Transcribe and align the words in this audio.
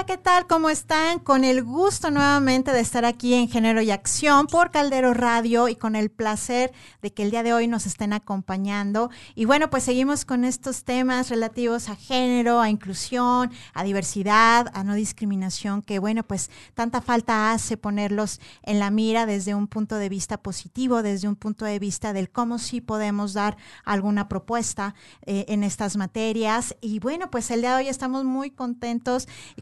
Hola, 0.00 0.06
¿qué 0.06 0.16
tal? 0.16 0.46
¿Cómo 0.46 0.70
están? 0.70 1.18
Con 1.18 1.44
el 1.44 1.62
gusto 1.62 2.10
nuevamente 2.10 2.72
de 2.72 2.80
estar 2.80 3.04
aquí 3.04 3.34
en 3.34 3.50
Género 3.50 3.82
y 3.82 3.90
Acción 3.90 4.46
por 4.46 4.70
Caldero 4.70 5.12
Radio 5.12 5.68
y 5.68 5.76
con 5.76 5.94
el 5.94 6.10
placer 6.10 6.72
de 7.02 7.12
que 7.12 7.22
el 7.22 7.30
día 7.30 7.42
de 7.42 7.52
hoy 7.52 7.68
nos 7.68 7.84
estén 7.84 8.14
acompañando. 8.14 9.10
Y 9.34 9.44
bueno, 9.44 9.68
pues 9.68 9.82
seguimos 9.82 10.24
con 10.24 10.44
estos 10.46 10.84
temas 10.84 11.28
relativos 11.28 11.90
a 11.90 11.96
género, 11.96 12.62
a 12.62 12.70
inclusión, 12.70 13.52
a 13.74 13.84
diversidad, 13.84 14.70
a 14.72 14.84
no 14.84 14.94
discriminación, 14.94 15.82
que 15.82 15.98
bueno, 15.98 16.22
pues 16.22 16.50
tanta 16.72 17.02
falta 17.02 17.52
hace 17.52 17.76
ponerlos 17.76 18.40
en 18.62 18.78
la 18.78 18.90
mira 18.90 19.26
desde 19.26 19.54
un 19.54 19.66
punto 19.66 19.96
de 19.96 20.08
vista 20.08 20.38
positivo, 20.38 21.02
desde 21.02 21.28
un 21.28 21.36
punto 21.36 21.66
de 21.66 21.78
vista 21.78 22.14
del 22.14 22.30
cómo 22.30 22.58
sí 22.58 22.80
podemos 22.80 23.34
dar 23.34 23.58
alguna 23.84 24.30
propuesta 24.30 24.94
eh, 25.26 25.44
en 25.48 25.62
estas 25.62 25.98
materias. 25.98 26.74
Y 26.80 27.00
bueno, 27.00 27.30
pues 27.30 27.50
el 27.50 27.60
día 27.60 27.76
de 27.76 27.82
hoy 27.82 27.88
estamos 27.88 28.24
muy 28.24 28.50
contentos 28.50 29.28
y 29.56 29.60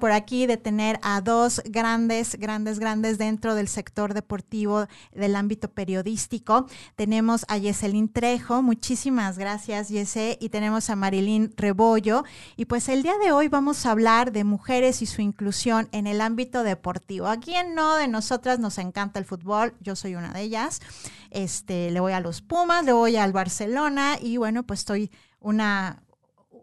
por 0.00 0.10
aquí 0.10 0.46
de 0.46 0.56
tener 0.56 0.98
a 1.02 1.20
dos 1.20 1.62
grandes, 1.64 2.34
grandes, 2.34 2.80
grandes 2.80 3.16
dentro 3.16 3.54
del 3.54 3.68
sector 3.68 4.12
deportivo 4.12 4.88
del 5.14 5.36
ámbito 5.36 5.70
periodístico. 5.70 6.66
Tenemos 6.96 7.44
a 7.46 7.58
Yeselín 7.58 8.08
Trejo, 8.12 8.60
muchísimas 8.60 9.38
gracias 9.38 9.88
Yese, 9.88 10.36
y 10.40 10.48
tenemos 10.48 10.90
a 10.90 10.96
Marilyn 10.96 11.54
Rebollo. 11.56 12.24
Y 12.56 12.64
pues 12.64 12.88
el 12.88 13.04
día 13.04 13.16
de 13.18 13.30
hoy 13.30 13.46
vamos 13.46 13.86
a 13.86 13.92
hablar 13.92 14.32
de 14.32 14.42
mujeres 14.42 15.00
y 15.00 15.06
su 15.06 15.22
inclusión 15.22 15.88
en 15.92 16.08
el 16.08 16.20
ámbito 16.20 16.64
deportivo. 16.64 17.28
¿A 17.28 17.36
quién 17.36 17.76
no 17.76 17.94
de 17.94 18.08
nosotras 18.08 18.58
nos 18.58 18.78
encanta 18.78 19.20
el 19.20 19.26
fútbol? 19.26 19.74
Yo 19.80 19.94
soy 19.94 20.16
una 20.16 20.32
de 20.32 20.40
ellas. 20.40 20.80
Este, 21.30 21.92
le 21.92 22.00
voy 22.00 22.14
a 22.14 22.20
los 22.20 22.42
Pumas, 22.42 22.84
le 22.84 22.92
voy 22.92 23.14
al 23.14 23.32
Barcelona 23.32 24.16
y 24.20 24.38
bueno, 24.38 24.64
pues 24.64 24.80
estoy 24.80 25.12
una, 25.38 26.02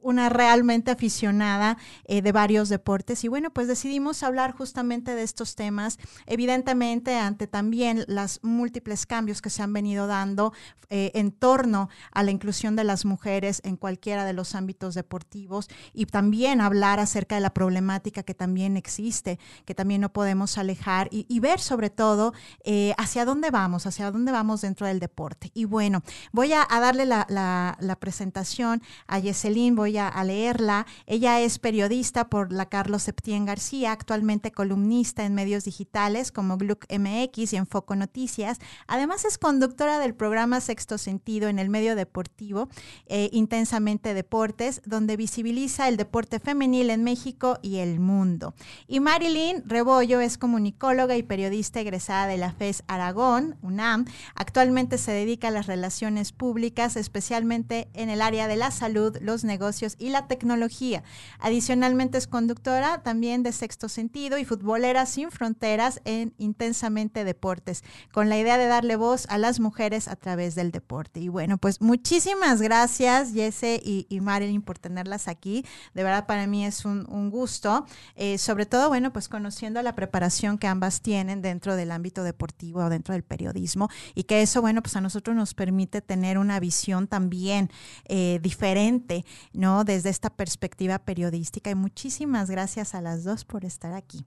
una 0.02 0.30
realmente 0.30 0.92
aficionada 0.92 1.78
eh, 2.06 2.22
de 2.22 2.32
varios 2.32 2.70
deportes 2.70 3.24
y 3.24 3.28
bueno, 3.28 3.52
pues 3.52 3.68
decidimos 3.68 4.24
hablar 4.24 4.54
justamente 4.54 5.16
de 5.16 5.24
estos 5.24 5.56
temas, 5.56 5.98
evidentemente 6.26 7.18
ante 7.18 7.48
también 7.48 8.04
las 8.08 8.40
múltiples 8.44 9.06
cambios 9.06 9.42
que 9.42 9.50
se 9.50 9.64
han 9.64 9.74
venido 9.74 10.08
dando 10.08 10.54
eh, 10.92 11.12
en 11.14 11.32
torno 11.32 11.88
a 12.12 12.24
la 12.24 12.32
inclusión 12.32 12.76
de 12.76 12.84
las 12.84 13.06
mujeres 13.06 13.62
en 13.64 13.78
cualquiera 13.78 14.26
de 14.26 14.34
los 14.34 14.56
ámbitos 14.56 14.96
deportivos 14.96 15.68
y 15.94 16.08
también 16.08 16.62
hablar 16.62 17.00
acerca 17.00 17.36
de 17.36 17.42
la 17.42 17.54
problemática 17.54 18.24
que 18.24 18.34
también 18.34 18.76
existe, 18.76 19.38
que 19.66 19.76
también 19.76 20.02
no 20.02 20.12
podemos 20.12 20.58
alejar 20.58 21.08
y, 21.12 21.40
ver 21.40 21.60
sobre 21.60 21.90
todo 21.90 22.34
eh, 22.64 22.94
hacia 22.98 23.24
dónde 23.24 23.52
vamos, 23.52 23.86
hacia 23.86 24.12
dónde 24.12 24.32
vamos 24.32 24.62
dentro 24.62 24.88
del 24.88 25.00
deporte. 25.00 25.52
Y 25.54 25.66
bueno, 25.66 26.04
voy 26.32 26.54
a, 26.54 26.66
darle 26.70 27.06
la, 27.06 27.26
la, 27.30 27.96
presentación 28.00 28.82
a 29.08 29.20
Yeselín, 29.20 29.76
voy 29.76 29.89
a, 29.98 30.24
leerla. 30.24 30.86
Ella 31.06 31.40
es 31.40 31.60
periodista 31.60 32.30
por 32.30 32.52
la 32.52 32.68
Carlos 32.68 33.04
Septién 33.04 33.46
García, 33.46 33.92
actualmente 33.92 34.52
columnista 34.52 35.26
en 35.26 35.34
medios 35.34 35.66
digitales 35.66 36.32
como 36.32 36.58
Gluck 36.58 36.86
MX 36.92 37.54
y 37.54 37.58
Enfoco 37.58 37.96
Noticias. 37.96 38.60
Además 38.88 39.26
es 39.26 39.38
conductora 39.38 40.00
del 40.00 40.14
programa 40.14 40.62
Sexto 40.62 40.98
Sentido 40.98 41.50
en 41.50 41.60
el 41.60 41.70
medio 41.70 41.96
deportivo, 41.96 42.70
eh, 43.08 43.30
Intensamente 43.32 44.14
Deportes, 44.14 44.82
donde 44.86 45.18
visibiliza 45.18 45.88
el 45.88 45.98
deporte 45.98 46.40
femenil 46.40 46.90
en 46.90 47.04
México 47.04 47.58
y 47.62 47.78
el 47.78 48.00
mundo. 48.00 48.54
Y 48.88 49.00
Marilyn 49.00 49.64
Rebollo 49.66 50.20
es 50.20 50.38
comunicóloga 50.38 51.18
y 51.18 51.24
periodista 51.24 51.80
egresada 51.80 52.28
de 52.28 52.38
la 52.38 52.52
FES 52.52 52.84
Aragón, 52.88 53.58
UNAM. 53.62 54.06
Actualmente 54.36 54.98
se 54.98 55.12
dedica 55.12 55.48
a 55.48 55.52
las 55.52 55.68
relaciones 55.68 56.32
públicas, 56.32 56.96
especialmente 56.96 57.90
en 57.94 58.10
el 58.10 58.22
área 58.22 58.48
de 58.48 58.56
la 58.56 58.72
salud, 58.72 59.18
los 59.22 59.44
negocios 59.44 59.79
y 59.98 60.10
la 60.10 60.28
tecnología. 60.28 61.04
Adicionalmente 61.40 62.18
es 62.18 62.28
conductora 62.28 63.02
también 63.02 63.44
de 63.44 63.52
Sexto 63.52 63.88
Sentido 63.90 64.38
y 64.38 64.46
futbolera 64.46 65.06
sin 65.06 65.32
fronteras 65.32 66.02
en 66.06 66.34
Intensamente 66.38 67.24
Deportes, 67.24 67.84
con 68.12 68.30
la 68.30 68.38
idea 68.38 68.58
de 68.58 68.68
darle 68.68 68.96
voz 68.96 69.26
a 69.30 69.38
las 69.38 69.60
mujeres 69.60 70.08
a 70.08 70.16
través 70.16 70.56
del 70.56 70.72
deporte. 70.72 71.20
Y 71.20 71.30
bueno, 71.30 71.58
pues 71.58 71.82
muchísimas 71.82 72.62
gracias 72.62 73.32
Jesse 73.34 73.80
y, 73.82 74.20
Marilyn 74.22 74.62
por 74.62 74.78
tenerlas 74.78 75.28
aquí. 75.28 75.66
De 75.94 76.04
verdad 76.04 76.26
para 76.26 76.46
mí 76.48 76.66
es 76.66 76.86
un, 76.86 77.30
gusto, 77.30 77.86
eh, 78.16 78.38
sobre 78.38 78.66
todo, 78.66 78.90
bueno, 78.90 79.14
pues 79.14 79.30
conociendo 79.30 79.82
la 79.82 79.94
preparación 79.94 80.58
que 80.58 80.68
ambas 80.68 81.02
tienen 81.02 81.42
dentro 81.42 81.76
del 81.76 81.92
ámbito 81.92 82.24
deportivo 82.24 82.84
o 82.86 82.90
dentro 82.90 83.14
del 83.14 83.24
periodismo 83.24 83.90
y 84.16 84.24
que 84.24 84.42
eso, 84.42 84.62
bueno, 84.62 84.82
pues 84.82 84.96
a 84.96 85.02
nosotros 85.02 85.36
nos 85.36 85.54
permite 85.54 86.02
tener 86.02 86.38
una 86.38 86.60
visión 86.60 87.08
también 87.08 87.70
eh, 88.06 88.40
diferente, 88.42 89.26
¿no? 89.54 89.69
Desde 89.86 90.10
esta 90.10 90.30
perspectiva 90.30 91.00
periodística. 91.00 91.70
Y 91.70 91.76
muchísimas 91.76 92.50
gracias 92.50 92.96
a 92.96 93.02
las 93.02 93.24
dos 93.24 93.46
por 93.46 93.66
estar 93.66 93.94
aquí. 93.94 94.26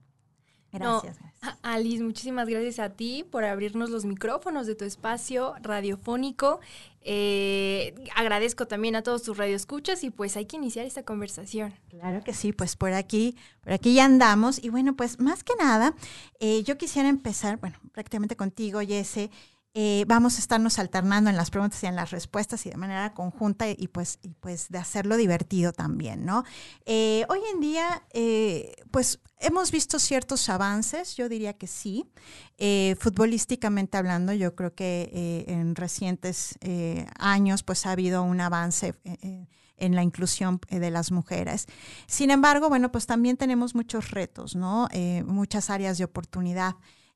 Gracias, 0.73 1.19
Alice, 1.61 2.03
muchísimas 2.03 2.49
gracias 2.49 2.79
a 2.79 2.89
ti 2.89 3.23
por 3.29 3.43
abrirnos 3.45 3.91
los 3.91 4.05
micrófonos 4.05 4.65
de 4.65 4.73
tu 4.73 4.85
espacio 4.85 5.53
radiofónico. 5.61 6.61
Eh, 7.01 7.93
agradezco 8.15 8.65
también 8.65 8.95
a 8.95 9.03
todos 9.03 9.21
tus 9.21 9.37
radioescuchas 9.37 10.03
y 10.03 10.09
pues 10.09 10.35
hay 10.35 10.45
que 10.45 10.55
iniciar 10.55 10.87
esta 10.87 11.03
conversación. 11.03 11.75
Claro 11.89 12.23
que 12.23 12.33
sí, 12.33 12.53
pues 12.53 12.75
por 12.75 12.93
aquí, 12.93 13.37
por 13.61 13.73
aquí 13.73 13.93
ya 13.93 14.05
andamos. 14.05 14.63
Y 14.63 14.69
bueno, 14.69 14.95
pues 14.95 15.19
más 15.19 15.43
que 15.43 15.53
nada, 15.59 15.93
eh, 16.39 16.63
yo 16.63 16.75
quisiera 16.75 17.07
empezar, 17.07 17.57
bueno, 17.57 17.77
prácticamente 17.91 18.35
contigo, 18.35 18.79
Jesse, 18.79 19.29
eh, 19.75 20.05
vamos 20.07 20.35
a 20.35 20.39
estarnos 20.39 20.77
alternando 20.77 21.31
en 21.31 21.35
las 21.35 21.49
preguntas 21.49 21.81
y 21.81 21.87
en 21.87 21.95
las 21.95 22.11
respuestas 22.11 22.63
y 22.67 22.69
de 22.69 22.77
manera 22.77 23.15
conjunta 23.15 23.67
y 23.67 23.87
pues, 23.87 24.19
pues 24.39 24.69
de 24.69 24.77
hacerlo 24.77 25.17
divertido 25.17 25.73
también, 25.73 26.25
¿no? 26.25 26.43
Eh, 26.85 27.25
hoy 27.27 27.39
en 27.51 27.59
día, 27.59 28.03
eh, 28.13 28.75
pues 28.91 29.19
hemos 29.39 29.71
visto 29.71 29.97
ciertos 29.97 30.47
avances, 30.49 31.15
yo 31.15 31.27
diría 31.27 31.53
que 31.53 31.65
sí. 31.65 32.05
futbolísticamente 32.99 33.97
hablando, 33.97 34.31
yo 34.33 34.55
creo 34.55 34.75
que 34.75 35.45
en 35.47 35.75
recientes 35.75 36.55
años 37.17 37.63
pues 37.63 37.85
ha 37.85 37.91
habido 37.91 38.21
un 38.23 38.39
avance 38.41 38.93
en 39.75 39.95
la 39.95 40.03
inclusión 40.03 40.61
de 40.69 40.91
las 40.91 41.11
mujeres. 41.11 41.65
Sin 42.07 42.29
embargo, 42.29 42.69
bueno, 42.69 42.91
pues 42.91 43.05
también 43.05 43.37
tenemos 43.37 43.75
muchos 43.75 44.11
retos, 44.11 44.55
¿no? 44.55 44.87
muchas 45.25 45.69
áreas 45.69 45.97
de 45.97 46.05
oportunidad. 46.05 46.75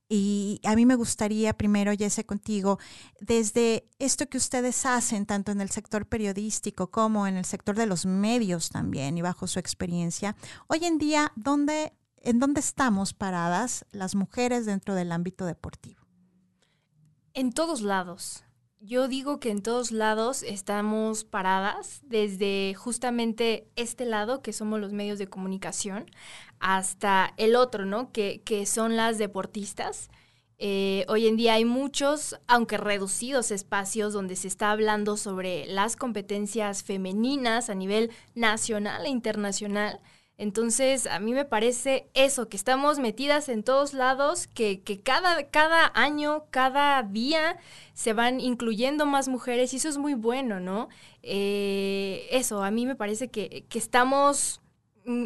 Y 0.09 0.61
a 0.63 0.75
mí 0.75 0.85
me 0.85 0.95
gustaría 0.95 1.53
primero, 1.53 1.91
Jesse, 1.91 2.25
contigo, 2.25 2.79
desde 3.19 3.89
esto 3.99 4.27
que 4.27 4.37
ustedes 4.37 4.85
hacen, 4.85 5.25
tanto 5.25 5.51
en 5.51 5.59
el 5.59 5.69
sector 5.69 6.05
periodístico 6.05 6.89
como 6.89 7.27
en 7.27 7.35
el 7.35 7.43
sector 7.43 7.75
de 7.75 7.87
los 7.87 8.05
medios 8.05 8.69
también, 8.69 9.17
y 9.17 9.21
bajo 9.21 9.47
su 9.47 9.59
experiencia, 9.59 10.37
hoy 10.67 10.85
en 10.85 10.97
día, 10.97 11.33
¿dónde, 11.35 11.93
¿en 12.21 12.39
dónde 12.39 12.61
estamos 12.61 13.13
paradas 13.13 13.85
las 13.91 14.15
mujeres 14.15 14.65
dentro 14.65 14.95
del 14.95 15.11
ámbito 15.11 15.45
deportivo? 15.45 16.01
En 17.33 17.51
todos 17.51 17.81
lados. 17.81 18.46
Yo 18.79 19.07
digo 19.07 19.39
que 19.39 19.49
en 19.49 19.63
todos 19.63 19.91
lados 19.91 20.43
estamos 20.43 21.23
paradas, 21.23 22.01
desde 22.03 22.75
justamente 22.75 23.67
este 23.75 24.05
lado, 24.05 24.41
que 24.43 24.53
somos 24.53 24.79
los 24.79 24.93
medios 24.93 25.17
de 25.17 25.27
comunicación, 25.27 26.05
hasta 26.59 27.33
el 27.37 27.55
otro, 27.55 27.85
¿no? 27.85 28.11
Que, 28.11 28.65
son 28.67 28.95
las 28.95 29.17
deportistas. 29.17 30.09
Eh, 30.59 31.05
hoy 31.07 31.27
en 31.27 31.37
día 31.37 31.55
hay 31.55 31.65
muchos, 31.65 32.39
aunque 32.47 32.77
reducidos 32.77 33.51
espacios 33.51 34.13
donde 34.13 34.35
se 34.35 34.47
está 34.47 34.71
hablando 34.71 35.17
sobre 35.17 35.65
las 35.65 35.95
competencias 35.95 36.83
femeninas 36.83 37.69
a 37.69 37.75
nivel 37.75 38.11
nacional 38.35 39.05
e 39.05 39.09
internacional. 39.09 39.99
Entonces, 40.39 41.07
a 41.07 41.19
mí 41.19 41.33
me 41.33 41.45
parece 41.45 42.09
eso, 42.13 42.47
que 42.47 42.57
estamos 42.57 42.99
metidas 42.99 43.49
en 43.49 43.63
todos 43.63 43.93
lados, 43.93 44.45
que, 44.45 44.83
cada, 45.03 45.49
cada 45.49 45.91
año, 45.95 46.45
cada 46.51 47.01
día 47.01 47.57
se 47.93 48.13
van 48.13 48.39
incluyendo 48.39 49.07
más 49.07 49.27
mujeres 49.29 49.73
y 49.73 49.77
eso 49.77 49.89
es 49.89 49.97
muy 49.97 50.13
bueno, 50.13 50.59
¿no? 50.59 50.89
Eh, 51.23 52.27
eso, 52.29 52.63
a 52.63 52.69
mí 52.69 52.85
me 52.85 52.95
parece 52.95 53.29
que, 53.29 53.65
estamos 53.73 54.61
mm, 55.05 55.25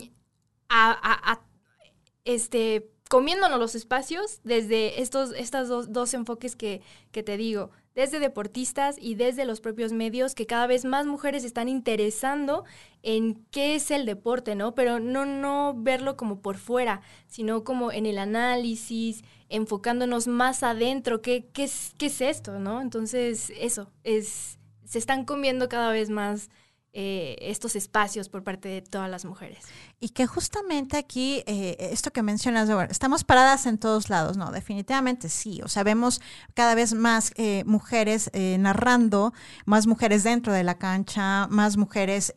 este, 2.24 2.90
comiéndonos 3.10 3.60
los 3.60 3.76
espacios 3.76 4.40
desde 4.46 5.02
estos 5.02 5.34
estas 5.34 5.68
dos, 5.68 5.92
dos 5.92 6.14
enfoques 6.14 6.56
que, 6.56 6.82
que 7.12 7.24
te 7.24 7.36
digo 7.36 7.72
desde 7.96 8.20
deportistas 8.20 8.96
y 9.00 9.16
desde 9.16 9.46
los 9.46 9.62
propios 9.62 9.92
medios, 9.92 10.36
que 10.36 10.46
cada 10.46 10.68
vez 10.68 10.86
más 10.86 11.06
mujeres 11.06 11.44
están 11.44 11.68
interesando 11.68 12.64
en 13.04 13.46
qué 13.52 13.76
es 13.76 13.92
el 13.92 14.06
deporte, 14.06 14.56
¿no? 14.56 14.76
Pero 14.76 15.00
no, 15.00 15.26
no 15.26 15.74
verlo 15.76 16.16
como 16.16 16.42
por 16.42 16.58
fuera, 16.58 17.02
sino 17.28 17.64
como 17.64 17.92
en 17.92 18.06
el 18.06 18.18
análisis, 18.18 19.24
enfocándonos 19.50 20.28
más 20.28 20.64
adentro, 20.64 21.22
qué, 21.22 21.48
qué, 21.52 21.66
es, 21.66 21.94
qué 21.98 22.06
es 22.06 22.22
esto, 22.22 22.60
¿no? 22.60 22.82
Entonces, 22.82 23.52
eso, 23.58 23.92
es, 24.04 24.58
se 24.86 24.98
están 25.00 25.26
comiendo 25.26 25.68
cada 25.68 25.92
vez 25.92 26.10
más 26.10 26.50
eh, 26.94 27.38
estos 27.40 27.78
espacios 27.78 28.28
por 28.28 28.44
parte 28.44 28.68
de 28.68 28.82
todas 28.82 29.10
las 29.10 29.24
mujeres. 29.24 29.64
Y 30.02 30.10
que 30.10 30.28
justamente 30.28 30.98
aquí, 30.98 31.42
eh, 31.46 31.78
esto 31.80 32.12
que 32.12 32.22
mencionas, 32.22 32.70
estamos 32.90 33.24
paradas 33.24 33.66
en 33.66 33.78
todos 33.78 34.10
lados, 34.10 34.36
¿no? 34.36 34.52
Definitivamente 34.52 35.30
sí. 35.30 35.62
O 35.64 35.70
sea, 35.70 35.84
vemos 35.84 36.20
cada 36.54 36.76
vez 36.76 36.94
más 36.94 37.32
eh, 37.38 37.64
mujeres 37.66 38.30
narrando, 38.34 39.34
más 39.66 39.88
mujeres 39.88 40.26
dentro 40.26 40.52
de 40.52 40.66
la 40.66 40.78
cancha, 40.78 41.48
más 41.48 41.78
mujeres, 41.78 42.34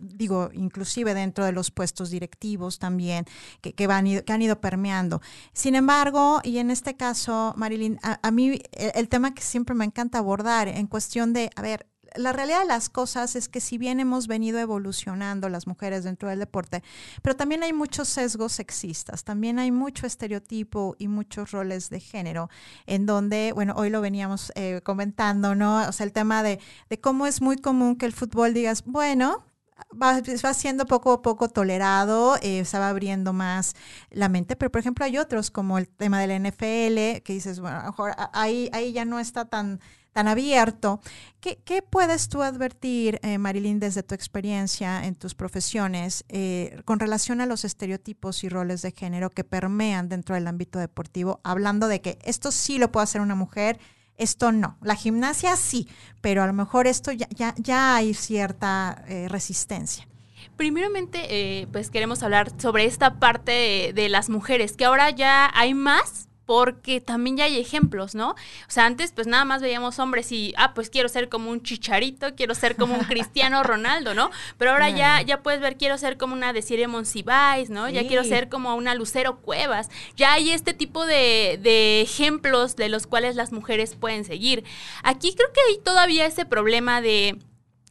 digo, 0.00 0.50
inclusive 0.52 1.12
dentro 1.14 1.44
de 1.44 1.50
los 1.50 1.72
puestos 1.72 2.10
directivos 2.10 2.78
también, 2.78 3.24
que, 3.60 3.86
van, 3.88 4.22
que 4.22 4.32
han 4.32 4.42
ido 4.42 4.60
permeando. 4.60 5.20
Sin 5.52 5.74
embargo, 5.74 6.40
y 6.44 6.58
en 6.58 6.70
este 6.70 6.94
caso, 6.94 7.52
Marilyn, 7.56 7.98
a, 8.02 8.30
mí 8.30 8.62
el 8.72 9.08
tema 9.08 9.34
que 9.34 9.42
siempre 9.42 9.74
me 9.74 9.84
encanta 9.84 10.18
abordar 10.18 10.68
en 10.68 10.86
cuestión 10.86 11.32
de, 11.32 11.50
a 11.56 11.62
ver, 11.62 11.86
la 12.16 12.32
realidad 12.32 12.60
de 12.60 12.66
las 12.66 12.88
cosas 12.88 13.36
es 13.36 13.48
que 13.48 13.60
si 13.60 13.78
bien 13.78 14.00
hemos 14.00 14.26
venido 14.26 14.58
evolucionando 14.58 15.48
las 15.48 15.66
mujeres 15.66 16.04
dentro 16.04 16.28
del 16.28 16.38
deporte, 16.38 16.82
pero 17.22 17.36
también 17.36 17.62
hay 17.62 17.72
muchos 17.72 18.08
sesgos 18.08 18.52
sexistas, 18.52 19.24
también 19.24 19.58
hay 19.58 19.70
mucho 19.72 20.06
estereotipo 20.06 20.96
y 20.98 21.08
muchos 21.08 21.50
roles 21.50 21.90
de 21.90 22.00
género, 22.00 22.50
en 22.86 23.06
donde, 23.06 23.52
bueno, 23.54 23.74
hoy 23.76 23.90
lo 23.90 24.00
veníamos 24.00 24.52
eh, 24.54 24.80
comentando, 24.84 25.54
¿no? 25.54 25.88
O 25.88 25.92
sea, 25.92 26.04
el 26.04 26.12
tema 26.12 26.42
de, 26.42 26.60
de 26.88 27.00
cómo 27.00 27.26
es 27.26 27.40
muy 27.42 27.56
común 27.56 27.96
que 27.96 28.06
el 28.06 28.12
fútbol 28.12 28.54
digas, 28.54 28.84
bueno, 28.84 29.44
Va, 29.92 30.20
va, 30.20 30.54
siendo 30.54 30.86
poco 30.86 31.12
a 31.12 31.22
poco 31.22 31.48
tolerado, 31.48 32.36
eh, 32.42 32.64
se 32.64 32.78
va 32.78 32.88
abriendo 32.88 33.32
más 33.32 33.74
la 34.10 34.28
mente, 34.28 34.56
pero 34.56 34.72
por 34.72 34.80
ejemplo 34.80 35.04
hay 35.04 35.18
otros 35.18 35.50
como 35.52 35.78
el 35.78 35.88
tema 35.88 36.20
del 36.20 36.42
NFL, 36.42 37.22
que 37.22 37.32
dices, 37.32 37.60
bueno, 37.60 37.78
a 37.78 37.82
lo 37.82 37.86
mejor 37.90 38.12
ahí, 38.32 38.68
ahí 38.72 38.92
ya 38.92 39.04
no 39.04 39.20
está 39.20 39.44
tan 39.44 39.80
tan 40.12 40.28
abierto. 40.28 41.00
¿Qué, 41.40 41.82
puedes 41.82 42.28
tú 42.28 42.42
advertir, 42.42 43.20
eh, 43.22 43.38
Marilyn, 43.38 43.78
desde 43.78 44.02
tu 44.02 44.14
experiencia 44.14 45.06
en 45.06 45.14
tus 45.14 45.34
profesiones 45.34 46.24
eh, 46.28 46.80
con 46.84 46.98
relación 46.98 47.40
a 47.40 47.46
los 47.46 47.64
estereotipos 47.64 48.44
y 48.44 48.48
roles 48.48 48.82
de 48.82 48.90
género 48.90 49.30
que 49.30 49.44
permean 49.44 50.08
dentro 50.08 50.34
del 50.34 50.46
ámbito 50.46 50.78
deportivo, 50.78 51.40
hablando 51.44 51.88
de 51.88 52.00
que 52.00 52.18
esto 52.22 52.50
sí 52.50 52.78
lo 52.78 52.90
puede 52.90 53.04
hacer 53.04 53.20
una 53.20 53.34
mujer? 53.34 53.78
Esto 54.16 54.50
no, 54.50 54.76
la 54.82 54.96
gimnasia 54.96 55.54
sí, 55.54 55.88
pero 56.20 56.42
a 56.42 56.46
lo 56.48 56.52
mejor 56.52 56.88
esto 56.88 57.12
ya, 57.12 57.28
ya, 57.30 57.54
ya 57.56 57.94
hay 57.94 58.14
cierta 58.14 59.04
eh, 59.06 59.28
resistencia. 59.28 60.08
Primeramente, 60.56 61.68
pues 61.70 61.88
queremos 61.88 62.24
hablar 62.24 62.50
sobre 62.60 62.84
esta 62.84 63.20
parte 63.20 63.92
de 63.94 64.08
las 64.08 64.28
mujeres, 64.28 64.72
que 64.72 64.84
ahora 64.84 65.10
ya 65.10 65.48
hay 65.54 65.72
más 65.72 66.27
porque 66.48 67.02
también 67.02 67.36
ya 67.36 67.44
hay 67.44 67.60
ejemplos, 67.60 68.14
¿no? 68.14 68.30
O 68.30 68.36
sea, 68.68 68.86
antes 68.86 69.12
pues 69.12 69.26
nada 69.26 69.44
más 69.44 69.60
veíamos 69.60 69.98
hombres 69.98 70.32
y, 70.32 70.54
ah, 70.56 70.72
pues 70.72 70.88
quiero 70.88 71.10
ser 71.10 71.28
como 71.28 71.50
un 71.50 71.62
chicharito, 71.62 72.34
quiero 72.36 72.54
ser 72.54 72.74
como 72.74 72.94
un 72.94 73.04
Cristiano 73.04 73.62
Ronaldo, 73.62 74.14
¿no? 74.14 74.30
Pero 74.56 74.70
ahora 74.70 74.88
ya, 74.88 75.20
ya 75.20 75.42
puedes 75.42 75.60
ver, 75.60 75.76
quiero 75.76 75.98
ser 75.98 76.16
como 76.16 76.32
una 76.32 76.54
Desiree 76.54 76.86
Monsiváis, 76.86 77.68
¿no? 77.68 77.90
Ya 77.90 78.08
quiero 78.08 78.24
ser 78.24 78.48
como 78.48 78.74
una 78.76 78.94
Lucero 78.94 79.42
Cuevas. 79.42 79.90
Ya 80.16 80.32
hay 80.32 80.48
este 80.48 80.72
tipo 80.72 81.04
de, 81.04 81.60
de 81.62 82.00
ejemplos 82.00 82.76
de 82.76 82.88
los 82.88 83.06
cuales 83.06 83.36
las 83.36 83.52
mujeres 83.52 83.94
pueden 83.94 84.24
seguir. 84.24 84.64
Aquí 85.02 85.34
creo 85.34 85.52
que 85.52 85.60
hay 85.68 85.78
todavía 85.84 86.24
ese 86.24 86.46
problema 86.46 87.02
de 87.02 87.36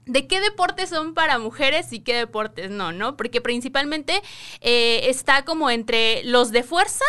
de 0.08 0.26
qué 0.26 0.40
deportes 0.40 0.90
son 0.90 1.14
para 1.14 1.38
mujeres 1.38 1.92
y 1.92 2.00
qué 2.00 2.16
deportes 2.16 2.72
no, 2.72 2.92
¿no? 2.92 3.18
Porque 3.18 3.42
principalmente 3.42 4.22
eh, 4.62 5.02
está 5.10 5.44
como 5.44 5.70
entre 5.70 6.24
los 6.24 6.52
de 6.52 6.64
fuerza 6.64 7.04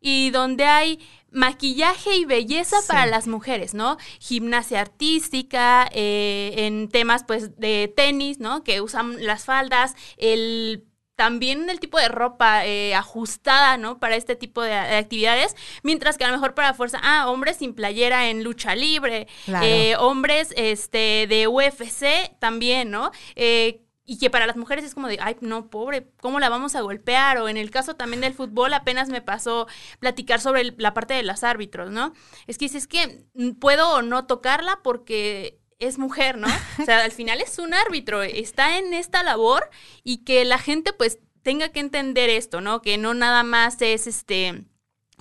y 0.00 0.30
donde 0.30 0.64
hay 0.64 0.98
maquillaje 1.30 2.16
y 2.16 2.24
belleza 2.24 2.76
para 2.88 3.06
las 3.06 3.28
mujeres, 3.28 3.74
¿no? 3.74 3.98
Gimnasia 4.18 4.80
artística, 4.80 5.88
eh, 5.92 6.54
en 6.56 6.88
temas 6.88 7.24
pues 7.24 7.56
de 7.58 7.92
tenis, 7.94 8.40
¿no? 8.40 8.64
Que 8.64 8.80
usan 8.80 9.24
las 9.24 9.44
faldas, 9.44 9.94
el 10.16 10.90
también 11.20 11.68
el 11.68 11.80
tipo 11.80 11.98
de 11.98 12.08
ropa 12.08 12.64
eh, 12.64 12.94
ajustada, 12.94 13.76
¿no? 13.76 14.00
Para 14.00 14.16
este 14.16 14.36
tipo 14.36 14.62
de, 14.62 14.72
actividades, 14.72 15.54
mientras 15.82 16.16
que 16.16 16.24
a 16.24 16.28
lo 16.28 16.32
mejor 16.32 16.54
para 16.54 16.72
fuerza, 16.72 16.98
ah, 17.02 17.28
hombres 17.28 17.58
sin 17.58 17.74
playera 17.74 18.30
en 18.30 18.42
lucha 18.42 18.74
libre, 18.74 19.28
eh, 19.62 19.96
hombres 19.98 20.54
este, 20.56 21.26
de 21.28 21.46
UFC 21.46 22.34
también, 22.38 22.90
¿no? 22.90 23.10
Eh, 23.36 23.82
y 24.10 24.18
que 24.18 24.28
para 24.28 24.48
las 24.48 24.56
mujeres 24.56 24.84
es 24.84 24.92
como 24.92 25.06
de, 25.06 25.18
ay, 25.20 25.36
no, 25.40 25.70
pobre, 25.70 26.10
¿cómo 26.20 26.40
la 26.40 26.48
vamos 26.48 26.74
a 26.74 26.80
golpear? 26.80 27.38
O 27.38 27.48
en 27.48 27.56
el 27.56 27.70
caso 27.70 27.94
también 27.94 28.20
del 28.20 28.34
fútbol, 28.34 28.74
apenas 28.74 29.08
me 29.08 29.22
pasó 29.22 29.68
platicar 30.00 30.40
sobre 30.40 30.74
la 30.78 30.94
parte 30.94 31.14
de 31.14 31.22
los 31.22 31.44
árbitros, 31.44 31.92
¿no? 31.92 32.12
Es 32.48 32.58
que 32.58 32.64
dices 32.64 32.88
que 32.88 33.24
puedo 33.60 33.88
o 33.94 34.02
no 34.02 34.26
tocarla 34.26 34.80
porque 34.82 35.60
es 35.78 35.96
mujer, 35.98 36.38
¿no? 36.38 36.48
O 36.80 36.84
sea, 36.84 37.04
al 37.04 37.12
final 37.12 37.40
es 37.40 37.60
un 37.60 37.72
árbitro, 37.72 38.24
está 38.24 38.78
en 38.78 38.94
esta 38.94 39.22
labor 39.22 39.70
y 40.02 40.24
que 40.24 40.44
la 40.44 40.58
gente 40.58 40.92
pues 40.92 41.20
tenga 41.44 41.68
que 41.68 41.78
entender 41.78 42.30
esto, 42.30 42.60
¿no? 42.60 42.82
Que 42.82 42.98
no 42.98 43.14
nada 43.14 43.44
más 43.44 43.80
es 43.80 44.08
este 44.08 44.64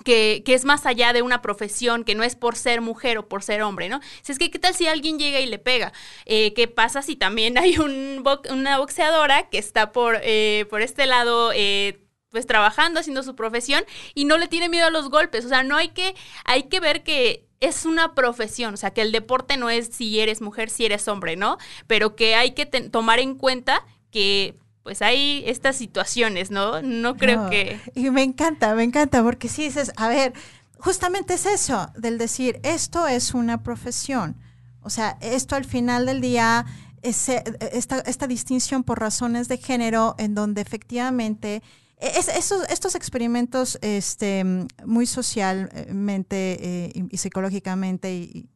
que, 0.03 0.43
es 0.45 0.65
más 0.65 0.85
allá 0.85 1.13
de 1.13 1.21
una 1.21 1.41
profesión, 1.41 2.03
que 2.03 2.15
no 2.15 2.23
es 2.23 2.35
por 2.35 2.55
ser 2.55 2.81
mujer 2.81 3.17
o 3.17 3.27
por 3.27 3.43
ser 3.43 3.61
hombre, 3.61 3.89
¿no? 3.89 3.99
Si 4.21 4.31
es 4.31 4.39
que, 4.39 4.51
¿qué 4.51 4.59
tal 4.59 4.73
si 4.73 4.87
alguien 4.87 5.19
llega 5.19 5.39
y 5.39 5.45
le 5.45 5.59
pega? 5.59 5.93
Eh, 6.25 6.53
¿Qué 6.53 6.67
pasa 6.67 7.01
si 7.01 7.15
también 7.15 7.57
hay 7.57 7.77
un 7.77 8.23
una 8.49 8.77
boxeadora 8.77 9.49
que 9.49 9.57
está 9.57 9.91
por, 9.91 10.19
eh, 10.23 10.65
por 10.69 10.81
este 10.81 11.05
lado, 11.05 11.51
eh, 11.53 12.01
pues 12.29 12.45
trabajando, 12.45 12.99
haciendo 12.99 13.23
su 13.23 13.35
profesión 13.35 13.83
y 14.13 14.25
no 14.25 14.37
le 14.37 14.47
tiene 14.47 14.69
miedo 14.69 14.87
a 14.87 14.91
los 14.91 15.09
golpes? 15.09 15.45
O 15.45 15.49
sea, 15.49 15.63
no 15.63 15.77
hay 15.77 15.89
que, 15.89 16.15
hay 16.45 16.63
que 16.63 16.79
ver 16.79 17.03
que 17.03 17.45
es 17.59 17.85
una 17.85 18.15
profesión, 18.15 18.73
o 18.73 18.77
sea, 18.77 18.91
que 18.91 19.01
el 19.01 19.11
deporte 19.11 19.57
no 19.57 19.69
es 19.69 19.87
si 19.87 20.19
eres 20.19 20.41
mujer, 20.41 20.69
si 20.69 20.85
eres 20.85 21.07
hombre, 21.07 21.35
¿no? 21.35 21.57
Pero 21.87 22.15
que 22.15 22.35
hay 22.35 22.51
que 22.51 22.65
tomar 22.65 23.19
en 23.19 23.35
cuenta 23.35 23.85
que 24.11 24.55
pues 24.89 25.03
hay 25.03 25.43
estas 25.45 25.75
situaciones, 25.75 26.49
¿no? 26.49 26.81
No 26.81 27.15
creo 27.15 27.47
que... 27.51 27.79
Y 27.93 28.09
me 28.09 28.23
encanta, 28.23 28.73
me 28.73 28.81
encanta, 28.81 29.21
porque 29.21 29.47
si 29.47 29.65
dices, 29.65 29.91
a 29.97 30.07
ver, 30.07 30.33
justamente 30.79 31.35
es 31.35 31.45
eso, 31.45 31.91
del 31.95 32.17
decir, 32.17 32.59
esto 32.63 33.05
es 33.05 33.35
una 33.35 33.61
profesión. 33.61 34.35
O 34.81 34.89
sea, 34.89 35.19
esto 35.21 35.55
al 35.55 35.65
final 35.65 36.07
del 36.07 36.21
día, 36.21 36.65
esta, 37.03 37.99
esta 37.99 38.25
distinción 38.25 38.83
por 38.83 38.99
razones 38.99 39.47
de 39.47 39.57
género, 39.57 40.15
en 40.17 40.33
donde 40.33 40.61
efectivamente... 40.61 41.61
Es, 41.99 42.27
estos 42.27 42.95
experimentos 42.95 43.77
este, 43.83 44.43
muy 44.85 45.05
socialmente 45.05 46.57
eh, 46.61 47.07
y, 47.11 47.17
psicológicamente 47.17 48.11
y, 48.15 48.49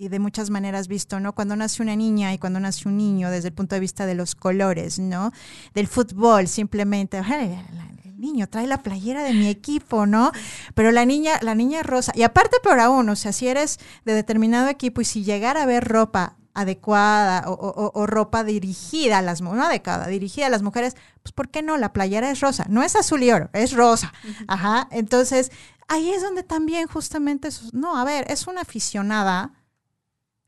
y 0.00 0.08
de 0.08 0.18
muchas 0.18 0.48
maneras 0.48 0.88
visto, 0.88 1.20
¿no? 1.20 1.34
Cuando 1.34 1.56
nace 1.56 1.82
una 1.82 1.94
niña 1.94 2.32
y 2.32 2.38
cuando 2.38 2.58
nace 2.58 2.88
un 2.88 2.96
niño 2.96 3.30
desde 3.30 3.48
el 3.48 3.54
punto 3.54 3.74
de 3.74 3.80
vista 3.80 4.06
de 4.06 4.14
los 4.14 4.34
colores, 4.34 4.98
¿no? 4.98 5.30
Del 5.74 5.88
fútbol, 5.88 6.48
simplemente, 6.48 7.18
el 7.18 8.18
niño 8.18 8.48
trae 8.48 8.66
la 8.66 8.82
playera 8.82 9.22
de 9.22 9.34
mi 9.34 9.48
equipo, 9.48 10.06
¿no? 10.06 10.32
Pero 10.74 10.90
la 10.90 11.04
niña, 11.04 11.32
la 11.42 11.54
niña 11.54 11.82
rosa, 11.82 12.12
y 12.14 12.22
aparte 12.22 12.56
peor 12.62 12.80
aún, 12.80 13.10
o 13.10 13.14
sea, 13.14 13.34
si 13.34 13.46
eres 13.46 13.78
de 14.06 14.14
determinado 14.14 14.68
equipo 14.68 15.02
y 15.02 15.04
si 15.04 15.22
llegara 15.22 15.64
a 15.64 15.66
ver 15.66 15.84
ropa 15.84 16.36
adecuada 16.54 17.44
o, 17.46 18.06
ropa 18.06 18.42
dirigida 18.42 19.18
a 19.18 19.22
las 19.22 19.42
mujeres, 19.42 19.60
no 19.60 19.66
adecuada, 19.66 20.06
dirigida 20.06 20.46
a 20.46 20.50
las 20.50 20.62
mujeres, 20.62 20.96
pues 21.22 21.34
¿por 21.34 21.50
qué 21.50 21.60
no? 21.60 21.76
La 21.76 21.92
playera 21.92 22.30
es 22.30 22.40
rosa, 22.40 22.64
no 22.70 22.82
es 22.82 22.96
azul 22.96 23.22
y 23.22 23.32
oro, 23.32 23.50
es 23.52 23.74
rosa. 23.74 24.14
Ajá, 24.48 24.88
entonces 24.92 25.52
ahí 25.88 26.08
es 26.08 26.22
donde 26.22 26.42
también 26.42 26.86
justamente, 26.86 27.50
no, 27.74 27.98
a 27.98 28.04
ver, 28.04 28.24
es 28.30 28.46
una 28.46 28.62
aficionada 28.62 29.59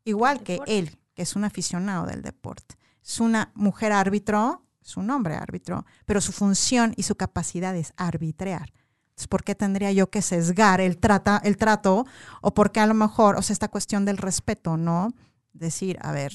igual 0.05 0.43
que 0.43 0.61
él, 0.67 0.99
que 1.15 1.23
es 1.23 1.37
un 1.37 1.45
aficionado 1.45 2.07
del 2.07 2.23
deporte. 2.23 2.77
Es 3.03 3.21
una 3.21 3.51
mujer 3.55 3.93
árbitro, 3.93 4.65
es 4.81 4.97
un 4.97 5.11
hombre 5.11 5.35
árbitro, 5.35 5.85
pero 6.05 6.21
su 6.21 6.33
función 6.33 6.95
y 6.97 7.05
su 7.05 7.17
capacidad 7.17 7.77
es 7.77 7.93
arbitrear. 7.97 8.73
Entonces, 9.11 9.29
¿por 9.29 9.45
qué 9.45 9.55
tendría 9.55 9.93
yo 9.93 10.11
que 10.11 10.23
sesgar 10.23 10.81
el, 10.81 10.99
trata, 10.99 11.41
el 11.45 11.57
trato? 11.57 12.07
O 12.41 12.55
porque 12.55 12.81
a 12.81 12.87
lo 12.87 12.95
mejor, 12.95 13.37
o 13.37 13.43
sea, 13.43 13.53
esta 13.53 13.69
cuestión 13.69 14.05
del 14.05 14.17
respeto, 14.19 14.77
¿no? 14.77 15.13
Decir, 15.53 15.99
a 16.01 16.13
ver, 16.13 16.33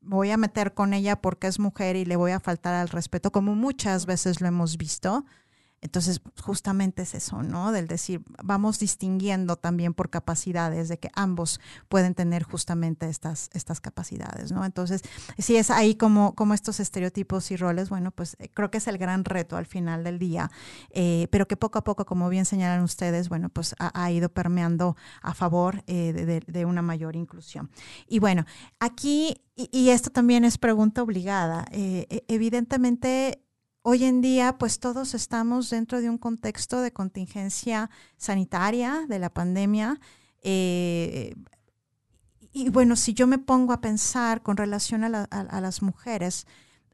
voy 0.00 0.30
a 0.30 0.36
meter 0.36 0.72
con 0.74 0.94
ella 0.94 1.20
porque 1.20 1.48
es 1.48 1.58
mujer 1.58 1.96
y 1.96 2.04
le 2.04 2.16
voy 2.16 2.32
a 2.32 2.40
faltar 2.40 2.74
al 2.74 2.88
respeto, 2.88 3.32
como 3.32 3.54
muchas 3.54 4.06
veces 4.06 4.40
lo 4.40 4.48
hemos 4.48 4.76
visto. 4.76 5.24
Entonces, 5.82 6.20
justamente 6.40 7.02
es 7.02 7.14
eso, 7.14 7.42
¿no? 7.42 7.72
Del 7.72 7.88
decir, 7.88 8.22
vamos 8.42 8.78
distinguiendo 8.78 9.56
también 9.56 9.94
por 9.94 10.10
capacidades, 10.10 10.88
de 10.88 11.00
que 11.00 11.10
ambos 11.14 11.60
pueden 11.88 12.14
tener 12.14 12.44
justamente 12.44 13.08
estas, 13.08 13.50
estas 13.52 13.80
capacidades, 13.80 14.52
¿no? 14.52 14.64
Entonces, 14.64 15.02
si 15.38 15.56
es 15.56 15.70
ahí 15.70 15.96
como, 15.96 16.36
como 16.36 16.54
estos 16.54 16.78
estereotipos 16.78 17.50
y 17.50 17.56
roles, 17.56 17.90
bueno, 17.90 18.12
pues 18.12 18.36
eh, 18.38 18.48
creo 18.54 18.70
que 18.70 18.78
es 18.78 18.86
el 18.86 18.96
gran 18.96 19.24
reto 19.24 19.56
al 19.56 19.66
final 19.66 20.04
del 20.04 20.20
día, 20.20 20.52
eh, 20.90 21.26
pero 21.32 21.48
que 21.48 21.56
poco 21.56 21.80
a 21.80 21.84
poco, 21.84 22.06
como 22.06 22.28
bien 22.28 22.44
señalan 22.44 22.84
ustedes, 22.84 23.28
bueno, 23.28 23.48
pues 23.48 23.74
ha, 23.80 24.10
ido 24.12 24.28
permeando 24.28 24.96
a 25.20 25.34
favor 25.34 25.82
eh, 25.88 26.42
de, 26.46 26.64
una 26.64 26.82
mayor 26.82 27.16
inclusión. 27.16 27.70
Y 28.06 28.20
bueno, 28.20 28.46
aquí, 28.78 29.42
y, 29.56 29.68
y 29.72 29.90
esto 29.90 30.10
también 30.10 30.44
es 30.44 30.58
pregunta 30.58 31.02
obligada, 31.02 31.66
e, 31.72 32.24
evidentemente 32.28 33.42
Hoy 33.84 34.04
en 34.04 34.20
día, 34.20 34.58
pues 34.58 34.78
todos 34.78 35.12
estamos 35.12 35.68
dentro 35.68 36.00
de 36.00 36.08
un 36.08 36.16
contexto 36.16 36.80
de 36.80 36.92
contingencia 36.92 37.90
sanitaria 38.16 39.06
de 39.08 39.18
la 39.18 39.28
pandemia. 39.28 39.98
Eh, 40.42 41.34
y 42.52 42.70
bueno, 42.70 42.94
si 42.94 43.12
yo 43.12 43.26
me 43.26 43.38
pongo 43.38 43.72
a 43.72 43.80
pensar 43.80 44.42
con 44.42 44.56
relación 44.56 45.02
a, 45.02 45.60
las 45.60 45.82
mujeres, 45.82 46.46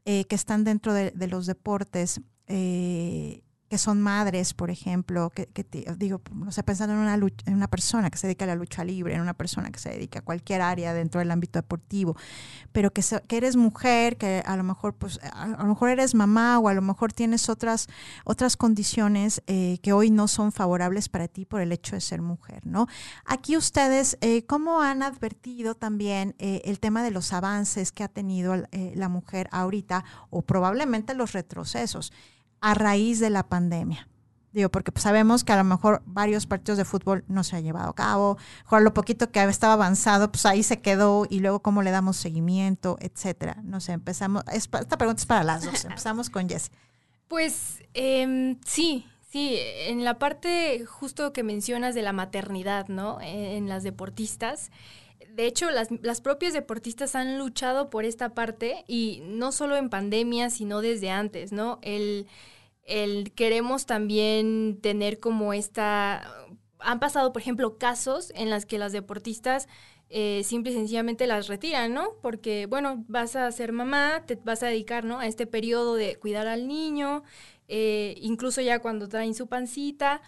eh, 0.05 0.25
que 0.25 0.33
están 0.33 0.63
dentro 0.63 0.93
de, 0.93 1.11
de 1.11 1.27
los 1.27 1.45
deportes, 1.45 2.21
eh, 2.47 3.43
que 3.69 3.77
son 3.77 4.01
madres, 4.01 4.53
por 4.53 4.71
ejemplo, 4.71 5.29
que, 5.29 5.45
que 5.47 5.63
digo, 5.97 6.21
no 6.33 6.51
sé, 6.51 6.63
pensando 6.63 6.93
en 6.95 6.99
una, 7.01 7.17
lucha- 7.17 7.43
en 7.45 7.53
una 7.53 7.67
persona 7.67 8.09
que 8.09 8.17
se 8.17 8.27
dedica 8.27 8.45
a 8.45 8.47
la 8.47 8.55
lucha 8.55 8.83
libre, 8.83 9.13
en 9.13 9.21
una 9.21 9.35
persona 9.35 9.69
que 9.69 9.79
se 9.79 9.89
dedica 9.89 10.19
a 10.19 10.21
cualquier 10.23 10.61
área 10.61 10.93
dentro 10.93 11.19
del 11.19 11.29
ámbito 11.31 11.59
deportivo, 11.59 12.15
pero 12.71 12.91
que, 12.91 13.03
que 13.27 13.37
eres 13.37 13.55
mujer, 13.55 14.17
que 14.17 14.43
a 14.45 14.57
lo 14.57 14.63
mejor, 14.63 14.95
pues, 14.95 15.19
a, 15.33 15.47
lo 15.47 15.65
mejor 15.65 15.89
eres 15.89 16.15
mamá 16.15 16.59
o 16.59 16.67
a 16.67 16.73
lo 16.73 16.81
mejor 16.81 17.13
tienes 17.13 17.47
otras, 17.47 17.87
otras 18.25 18.57
condiciones 18.57 19.43
eh, 19.47 19.77
que 19.83 19.93
hoy 19.93 20.09
no 20.09 20.27
son 20.27 20.51
favorables 20.51 21.07
para 21.09 21.27
ti 21.27 21.45
por 21.45 21.61
el 21.61 21.71
hecho 21.71 21.95
de 21.95 22.01
ser 22.01 22.21
mujer, 22.21 22.65
¿no? 22.65 22.87
Aquí 23.25 23.55
ustedes, 23.55 24.17
eh, 24.21 24.45
¿cómo 24.45 24.81
han 24.81 25.03
advertido 25.03 25.75
también 25.75 26.35
eh, 26.39 26.61
el 26.65 26.79
tema 26.79 27.03
de 27.03 27.11
los 27.11 27.33
avances 27.33 27.91
que 27.91 28.03
ha 28.03 28.07
tenido 28.07 28.55
la 28.71 29.09
mujer 29.09 29.47
ahorita 29.51 30.03
o 30.29 30.41
probablemente 30.41 31.13
los 31.13 31.33
retrocesos 31.33 32.11
a 32.61 32.73
raíz 32.73 33.19
de 33.19 33.29
la 33.29 33.47
pandemia? 33.47 34.07
Digo, 34.51 34.69
porque 34.69 34.91
pues, 34.91 35.03
sabemos 35.03 35.43
que 35.43 35.53
a 35.53 35.57
lo 35.57 35.63
mejor 35.63 36.01
varios 36.05 36.47
partidos 36.47 36.77
de 36.77 36.85
fútbol 36.85 37.23
no 37.27 37.43
se 37.43 37.55
han 37.55 37.63
llevado 37.63 37.89
a 37.89 37.95
cabo, 37.95 38.37
mejor 38.63 38.81
lo 38.81 38.93
poquito 38.93 39.31
que 39.31 39.43
estaba 39.43 39.73
avanzado, 39.73 40.31
pues 40.31 40.45
ahí 40.45 40.63
se 40.63 40.81
quedó 40.81 41.27
y 41.29 41.39
luego 41.39 41.61
cómo 41.61 41.83
le 41.83 41.91
damos 41.91 42.17
seguimiento, 42.17 42.97
etcétera. 42.99 43.57
No 43.63 43.79
sé, 43.79 43.91
empezamos, 43.91 44.43
esta 44.51 44.97
pregunta 44.97 45.21
es 45.21 45.25
para 45.27 45.43
las 45.43 45.65
dos, 45.65 45.85
empezamos 45.85 46.29
con 46.31 46.49
Jess. 46.49 46.71
Pues 47.27 47.83
em, 47.93 48.59
sí, 48.65 49.05
sí, 49.29 49.55
en 49.85 50.03
la 50.03 50.17
parte 50.17 50.83
justo 50.85 51.31
que 51.31 51.43
mencionas 51.43 51.93
de 51.93 52.01
la 52.01 52.13
maternidad, 52.13 52.87
¿no? 52.87 53.21
En, 53.21 53.37
en 53.37 53.69
las 53.69 53.83
deportistas. 53.83 54.71
De 55.27 55.45
hecho, 55.45 55.69
las, 55.71 55.89
las 56.01 56.21
propias 56.21 56.53
deportistas 56.53 57.15
han 57.15 57.37
luchado 57.37 57.89
por 57.89 58.05
esta 58.05 58.33
parte 58.33 58.83
y 58.87 59.21
no 59.25 59.51
solo 59.51 59.75
en 59.75 59.89
pandemia, 59.89 60.49
sino 60.49 60.81
desde 60.81 61.09
antes, 61.09 61.51
¿no? 61.51 61.79
El, 61.81 62.27
el 62.83 63.31
queremos 63.33 63.85
también 63.85 64.79
tener 64.81 65.19
como 65.19 65.53
esta... 65.53 66.47
Han 66.79 66.99
pasado, 66.99 67.33
por 67.33 67.41
ejemplo, 67.41 67.77
casos 67.77 68.31
en 68.35 68.49
las 68.49 68.65
que 68.65 68.77
las 68.77 68.93
deportistas 68.93 69.67
eh, 70.11 70.41
simple 70.43 70.71
y 70.71 70.75
sencillamente 70.75 71.27
las 71.27 71.47
retiran, 71.47 71.93
¿no? 71.93 72.13
Porque, 72.21 72.65
bueno, 72.65 73.05
vas 73.07 73.35
a 73.35 73.51
ser 73.51 73.71
mamá, 73.73 74.23
te 74.25 74.35
vas 74.43 74.63
a 74.63 74.67
dedicar, 74.67 75.05
¿no? 75.05 75.19
A 75.19 75.27
este 75.27 75.45
periodo 75.45 75.95
de 75.95 76.15
cuidar 76.15 76.47
al 76.47 76.67
niño, 76.67 77.23
eh, 77.67 78.15
incluso 78.21 78.61
ya 78.61 78.79
cuando 78.79 79.07
traen 79.07 79.35
su 79.35 79.47
pancita, 79.47 80.21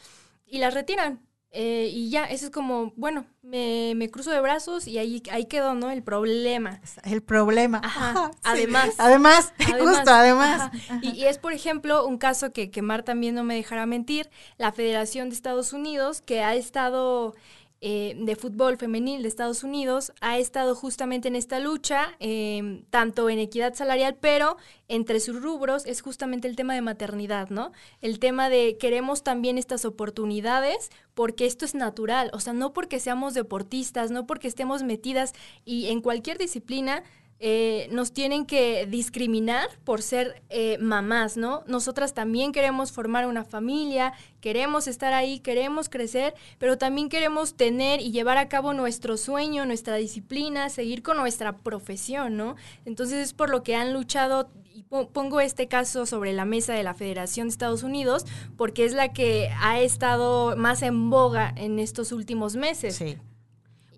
y 0.45 0.59
las 0.59 0.75
retiran. 0.75 1.21
Eh, 1.53 1.89
y 1.91 2.09
ya, 2.09 2.23
eso 2.25 2.45
es 2.45 2.51
como, 2.51 2.93
bueno, 2.95 3.25
me, 3.41 3.93
me 3.95 4.09
cruzo 4.09 4.31
de 4.31 4.39
brazos 4.39 4.87
y 4.87 4.97
ahí, 4.99 5.21
ahí 5.31 5.45
quedó, 5.47 5.73
¿no? 5.73 5.91
El 5.91 6.01
problema. 6.01 6.79
El 7.03 7.21
problema. 7.21 7.81
Ajá, 7.83 8.31
Sí. 8.33 8.39
además. 8.43 8.95
Además, 8.97 9.53
Además, 9.59 9.95
justo, 9.97 10.11
además. 10.11 10.61
ajá. 10.73 10.99
Y, 11.01 11.09
y 11.11 11.25
es, 11.25 11.39
por 11.39 11.51
ejemplo, 11.51 12.07
un 12.07 12.17
caso 12.17 12.53
que, 12.53 12.71
que 12.71 12.81
Mar 12.81 13.03
también 13.03 13.35
no 13.35 13.43
me 13.43 13.55
dejará 13.55 13.85
mentir, 13.85 14.29
la 14.57 14.71
Federación 14.71 15.27
de 15.29 15.35
Estados 15.35 15.73
Unidos, 15.73 16.21
que 16.21 16.41
ha 16.41 16.55
estado 16.55 17.35
eh, 17.83 18.13
de 18.15 18.35
fútbol 18.35 18.77
femenil 18.77 19.23
de 19.23 19.27
Estados 19.27 19.63
Unidos, 19.63 20.13
ha 20.21 20.37
estado 20.37 20.75
justamente 20.75 21.27
en 21.27 21.35
esta 21.35 21.59
lucha, 21.59 22.15
eh, 22.19 22.83
tanto 22.91 23.27
en 23.27 23.39
equidad 23.39 23.73
salarial, 23.73 24.17
pero 24.21 24.57
entre 24.87 25.19
sus 25.19 25.41
rubros 25.41 25.87
es 25.87 26.01
justamente 26.01 26.47
el 26.47 26.55
tema 26.55 26.75
de 26.75 26.81
maternidad, 26.81 27.49
¿no? 27.49 27.71
El 28.01 28.19
tema 28.19 28.49
de 28.49 28.77
queremos 28.77 29.23
también 29.23 29.57
estas 29.57 29.83
oportunidades 29.83 30.91
porque 31.15 31.47
esto 31.47 31.65
es 31.65 31.73
natural, 31.73 32.29
o 32.33 32.39
sea, 32.39 32.53
no 32.53 32.71
porque 32.71 32.99
seamos 32.99 33.33
deportistas, 33.33 34.11
no 34.11 34.27
porque 34.27 34.47
estemos 34.47 34.83
metidas 34.83 35.33
y 35.65 35.87
en 35.87 36.01
cualquier 36.01 36.37
disciplina, 36.37 37.03
eh, 37.43 37.87
nos 37.91 38.11
tienen 38.11 38.45
que 38.45 38.85
discriminar 38.85 39.67
por 39.83 40.03
ser 40.03 40.43
eh, 40.49 40.77
mamás, 40.79 41.37
¿no? 41.37 41.63
Nosotras 41.65 42.13
también 42.13 42.51
queremos 42.51 42.91
formar 42.91 43.25
una 43.25 43.43
familia, 43.43 44.13
queremos 44.41 44.87
estar 44.87 45.11
ahí, 45.13 45.39
queremos 45.39 45.89
crecer, 45.89 46.35
pero 46.59 46.77
también 46.77 47.09
queremos 47.09 47.55
tener 47.55 47.99
y 47.99 48.11
llevar 48.11 48.37
a 48.37 48.47
cabo 48.47 48.73
nuestro 48.73 49.17
sueño, 49.17 49.65
nuestra 49.65 49.95
disciplina, 49.95 50.69
seguir 50.69 51.01
con 51.01 51.17
nuestra 51.17 51.57
profesión, 51.57 52.37
¿no? 52.37 52.55
Entonces 52.85 53.17
es 53.17 53.33
por 53.33 53.49
lo 53.49 53.63
que 53.63 53.75
han 53.75 53.91
luchado 53.91 54.51
y 54.73 54.83
po- 54.83 55.09
pongo 55.09 55.41
este 55.41 55.67
caso 55.67 56.05
sobre 56.05 56.33
la 56.33 56.45
mesa 56.45 56.73
de 56.73 56.83
la 56.83 56.93
Federación 56.93 57.47
de 57.47 57.53
Estados 57.53 57.81
Unidos 57.81 58.25
porque 58.55 58.85
es 58.85 58.93
la 58.93 59.13
que 59.13 59.49
ha 59.59 59.79
estado 59.81 60.55
más 60.57 60.83
en 60.83 61.09
boga 61.09 61.51
en 61.57 61.79
estos 61.79 62.11
últimos 62.11 62.55
meses. 62.55 62.95
Sí. 62.97 63.17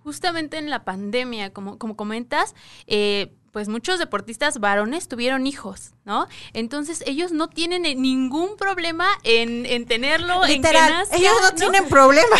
Justamente 0.03 0.57
en 0.57 0.69
la 0.69 0.83
pandemia, 0.83 1.51
como, 1.53 1.77
como 1.77 1.95
comentas, 1.95 2.55
eh, 2.87 3.33
pues 3.53 3.69
muchos 3.69 3.99
deportistas 3.99 4.59
varones 4.59 5.07
tuvieron 5.07 5.45
hijos, 5.45 5.91
¿no? 6.05 6.27
Entonces 6.53 7.03
ellos 7.05 7.31
no 7.31 7.49
tienen 7.49 7.85
eh, 7.85 7.93
ningún 7.93 8.57
problema 8.57 9.07
en, 9.23 9.67
en 9.67 9.85
tenerlo, 9.85 10.43
en 10.43 10.61
que 10.63 10.69
Literal, 10.69 10.91
nazca, 10.91 11.15
ellos 11.15 11.33
no, 11.39 11.49
¿no? 11.49 11.55
tienen 11.55 11.87
problema. 11.87 12.35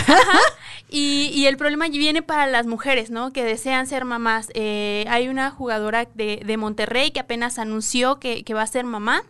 Y, 0.89 1.31
y 1.33 1.47
el 1.47 1.57
problema 1.57 1.87
viene 1.87 2.21
para 2.21 2.45
las 2.45 2.67
mujeres, 2.67 3.09
¿no? 3.09 3.33
Que 3.33 3.43
desean 3.43 3.87
ser 3.87 4.05
mamás. 4.05 4.49
Eh, 4.53 5.05
hay 5.09 5.27
una 5.27 5.49
jugadora 5.49 6.07
de, 6.13 6.41
de 6.45 6.57
Monterrey 6.57 7.09
que 7.09 7.19
apenas 7.19 7.57
anunció 7.57 8.19
que, 8.19 8.43
que 8.43 8.53
va 8.53 8.61
a 8.61 8.67
ser 8.67 8.85
mamá. 8.85 9.23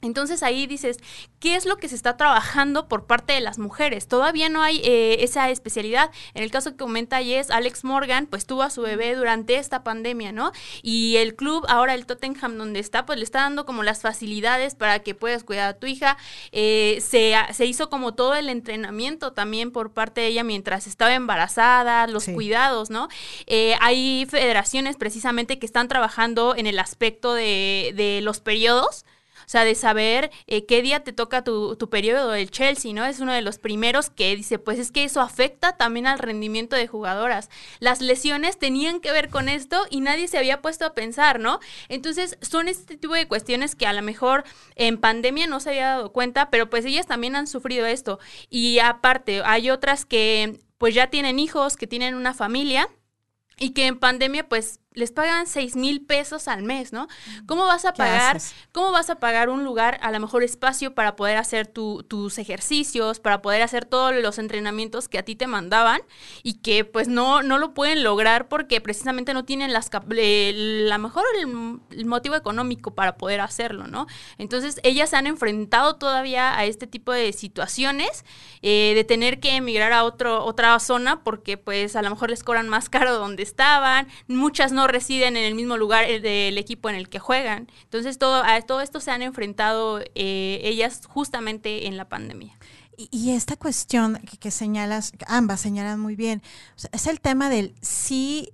Entonces 0.00 0.42
ahí 0.42 0.66
dices, 0.66 0.98
¿qué 1.40 1.56
es 1.56 1.66
lo 1.66 1.76
que 1.76 1.88
se 1.88 1.96
está 1.96 2.16
trabajando 2.16 2.86
por 2.88 3.06
parte 3.06 3.32
de 3.32 3.40
las 3.40 3.58
mujeres? 3.58 4.06
Todavía 4.06 4.48
no 4.48 4.62
hay 4.62 4.80
eh, 4.84 5.24
esa 5.24 5.50
especialidad. 5.50 6.10
En 6.34 6.44
el 6.44 6.50
caso 6.50 6.70
que 6.70 6.76
comenta 6.76 7.16
Alex 7.18 7.84
Morgan, 7.84 8.26
pues 8.26 8.46
tuvo 8.46 8.62
a 8.62 8.70
su 8.70 8.82
bebé 8.82 9.14
durante 9.16 9.56
esta 9.56 9.82
pandemia, 9.82 10.30
¿no? 10.30 10.52
Y 10.82 11.16
el 11.16 11.34
club, 11.34 11.64
ahora 11.68 11.94
el 11.94 12.06
Tottenham 12.06 12.58
donde 12.58 12.78
está, 12.80 13.06
pues 13.06 13.18
le 13.18 13.24
está 13.24 13.40
dando 13.40 13.66
como 13.66 13.82
las 13.82 14.02
facilidades 14.02 14.74
para 14.74 15.00
que 15.00 15.14
puedas 15.14 15.42
cuidar 15.42 15.68
a 15.68 15.78
tu 15.78 15.86
hija. 15.86 16.16
Eh, 16.52 16.98
se, 17.00 17.34
se 17.52 17.66
hizo 17.66 17.90
como 17.90 18.14
todo 18.14 18.34
el 18.36 18.48
entrenamiento 18.48 19.32
también 19.32 19.72
por 19.72 19.92
parte 19.92 20.20
de 20.20 20.28
ella 20.28 20.44
mientras 20.44 20.86
estaba 20.86 21.14
embarazada, 21.14 22.06
los 22.06 22.24
Sí. 22.24 22.34
cuidados, 22.34 22.90
¿no? 22.90 23.08
Eh, 23.46 23.74
hay 23.80 24.26
federaciones 24.30 24.96
precisamente 24.96 25.58
que 25.58 25.66
están 25.66 25.88
trabajando 25.88 26.54
en 26.56 26.66
el 26.66 26.78
aspecto 26.78 27.34
de, 27.34 27.92
de 27.96 28.20
los 28.22 28.40
periodos. 28.40 29.04
Sea, 29.48 29.64
de 29.64 29.74
saber 29.74 30.30
eh, 30.46 30.66
qué 30.66 30.82
día 30.82 31.02
te 31.04 31.14
toca 31.14 31.42
tu, 31.42 31.74
tu 31.76 31.88
periodo 31.88 32.32
del 32.32 32.50
Chelsea, 32.50 32.92
¿no? 32.92 33.06
Es 33.06 33.20
uno 33.20 33.32
de 33.32 33.40
los 33.40 33.58
primeros 33.58 34.10
que 34.10 34.36
dice, 34.36 34.58
pues 34.58 34.78
es 34.78 34.92
que 34.92 35.04
eso 35.04 35.22
afecta 35.22 35.76
también 35.78 36.06
al 36.06 36.18
rendimiento 36.18 36.76
de 36.76 36.86
jugadoras. 36.86 37.48
Las 37.80 38.02
lesiones 38.02 38.58
tenían 38.58 39.00
que 39.00 39.10
ver 39.10 39.30
con 39.30 39.48
esto 39.48 39.86
y 39.88 40.00
nadie 40.02 40.28
se 40.28 40.36
había 40.36 40.60
puesto 40.60 40.84
a 40.84 40.92
pensar, 40.92 41.40
¿no? 41.40 41.60
Entonces, 41.88 42.36
son 42.42 42.68
este 42.68 42.98
tipo 42.98 43.14
de 43.14 43.26
cuestiones 43.26 43.74
que 43.74 43.86
a 43.86 43.94
lo 43.94 44.02
mejor 44.02 44.44
en 44.76 44.98
pandemia 44.98 45.46
no 45.46 45.60
se 45.60 45.70
había 45.70 45.88
dado 45.88 46.12
cuenta, 46.12 46.50
pero 46.50 46.68
pues 46.68 46.84
ellas 46.84 47.06
también 47.06 47.34
han 47.34 47.46
sufrido 47.46 47.86
esto. 47.86 48.18
Y 48.50 48.80
aparte, 48.80 49.40
hay 49.44 49.70
otras 49.70 50.04
que 50.04 50.60
pues 50.76 50.94
ya 50.94 51.08
tienen 51.08 51.38
hijos, 51.38 51.76
que 51.76 51.86
tienen 51.86 52.14
una 52.14 52.34
familia 52.34 52.88
y 53.58 53.70
que 53.70 53.86
en 53.86 53.98
pandemia 53.98 54.48
pues 54.48 54.80
les 54.98 55.12
pagan 55.12 55.46
seis 55.46 55.76
mil 55.76 56.04
pesos 56.04 56.48
al 56.48 56.62
mes, 56.62 56.92
¿no? 56.92 57.06
¿Cómo 57.46 57.66
vas 57.66 57.84
a 57.84 57.92
¿Qué 57.92 57.98
pagar? 57.98 58.38
¿Cómo 58.72 58.92
vas 58.92 59.10
a 59.10 59.16
pagar 59.20 59.48
un 59.48 59.64
lugar, 59.64 59.98
a 60.02 60.10
lo 60.10 60.20
mejor 60.20 60.42
espacio 60.42 60.94
para 60.94 61.16
poder 61.16 61.36
hacer 61.36 61.66
tu- 61.66 62.02
tus 62.02 62.38
ejercicios, 62.38 63.20
para 63.20 63.40
poder 63.40 63.62
hacer 63.62 63.84
todos 63.84 64.14
los 64.14 64.38
entrenamientos 64.38 65.08
que 65.08 65.18
a 65.18 65.22
ti 65.24 65.36
te 65.36 65.46
mandaban 65.46 66.00
y 66.42 66.54
que 66.54 66.84
pues 66.84 67.08
no, 67.08 67.42
no 67.42 67.58
lo 67.58 67.74
pueden 67.74 68.02
lograr 68.02 68.48
porque 68.48 68.80
precisamente 68.80 69.34
no 69.34 69.44
tienen 69.44 69.72
las 69.72 69.88
eh, 70.16 70.52
la 70.56 70.98
mejor 70.98 71.24
el, 71.40 71.78
el 71.96 72.06
motivo 72.06 72.34
económico 72.34 72.94
para 72.94 73.16
poder 73.16 73.40
hacerlo, 73.40 73.86
¿no? 73.86 74.06
Entonces 74.38 74.80
ellas 74.82 75.10
se 75.10 75.16
han 75.16 75.26
enfrentado 75.26 75.96
todavía 75.96 76.58
a 76.58 76.64
este 76.64 76.86
tipo 76.88 77.12
de 77.12 77.32
situaciones 77.32 78.24
eh, 78.62 78.92
de 78.94 79.04
tener 79.04 79.38
que 79.38 79.54
emigrar 79.56 79.92
a 79.92 80.02
otro, 80.04 80.44
otra 80.44 80.78
zona 80.80 81.22
porque 81.22 81.56
pues 81.56 81.94
a 81.96 82.02
lo 82.02 82.10
mejor 82.10 82.30
les 82.30 82.42
cobran 82.42 82.68
más 82.68 82.88
caro 82.88 83.14
donde 83.14 83.42
estaban, 83.42 84.08
muchas 84.26 84.72
no 84.72 84.87
residen 84.88 85.36
en 85.36 85.44
el 85.44 85.54
mismo 85.54 85.76
lugar 85.76 86.04
eh, 86.04 86.20
del 86.20 86.58
equipo 86.58 86.88
en 86.88 86.96
el 86.96 87.08
que 87.08 87.18
juegan. 87.18 87.68
Entonces 87.84 88.18
todo, 88.18 88.42
a 88.44 88.60
todo 88.62 88.80
esto 88.80 89.00
se 89.00 89.10
han 89.10 89.22
enfrentado 89.22 90.00
eh, 90.14 90.60
ellas 90.64 91.02
justamente 91.06 91.86
en 91.86 91.96
la 91.96 92.08
pandemia. 92.08 92.58
Y, 92.96 93.30
esta 93.30 93.54
cuestión 93.54 94.16
que, 94.28 94.38
que 94.38 94.50
señalas, 94.50 95.12
ambas 95.28 95.60
señalan 95.60 96.00
muy 96.00 96.16
bien, 96.16 96.42
es 96.90 97.06
el 97.06 97.20
tema 97.20 97.48
del 97.48 97.76
sí, 97.80 98.50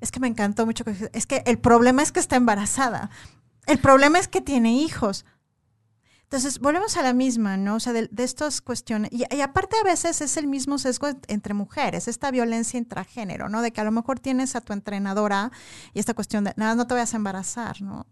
es 0.00 0.10
que 0.10 0.18
me 0.18 0.26
encantó 0.26 0.66
mucho, 0.66 0.82
es 1.12 1.26
que 1.26 1.44
el 1.46 1.60
problema 1.60 2.02
es 2.02 2.10
que 2.10 2.18
está 2.18 2.34
embarazada, 2.34 3.10
el 3.66 3.78
problema 3.78 4.18
es 4.18 4.26
que 4.26 4.40
tiene 4.40 4.74
hijos. 4.74 5.24
Entonces, 6.34 6.58
volvemos 6.58 6.96
a 6.96 7.02
la 7.02 7.12
misma, 7.12 7.56
¿no? 7.56 7.76
O 7.76 7.80
sea, 7.80 7.92
de, 7.92 8.08
de 8.10 8.24
estas 8.24 8.60
cuestiones. 8.60 9.08
Y, 9.12 9.22
y 9.32 9.40
aparte 9.40 9.76
a 9.80 9.84
veces 9.84 10.20
es 10.20 10.36
el 10.36 10.48
mismo 10.48 10.78
sesgo 10.78 11.06
en- 11.06 11.20
entre 11.28 11.54
mujeres, 11.54 12.08
esta 12.08 12.32
violencia 12.32 12.76
intragénero, 12.76 13.48
¿no? 13.48 13.62
De 13.62 13.70
que 13.72 13.80
a 13.80 13.84
lo 13.84 13.92
mejor 13.92 14.18
tienes 14.18 14.56
a 14.56 14.60
tu 14.60 14.72
entrenadora 14.72 15.52
y 15.92 16.00
esta 16.00 16.12
cuestión 16.12 16.42
de, 16.42 16.52
nada, 16.56 16.74
no 16.74 16.88
te 16.88 16.94
vayas 16.94 17.14
a 17.14 17.18
embarazar, 17.18 17.82
¿no? 17.82 18.04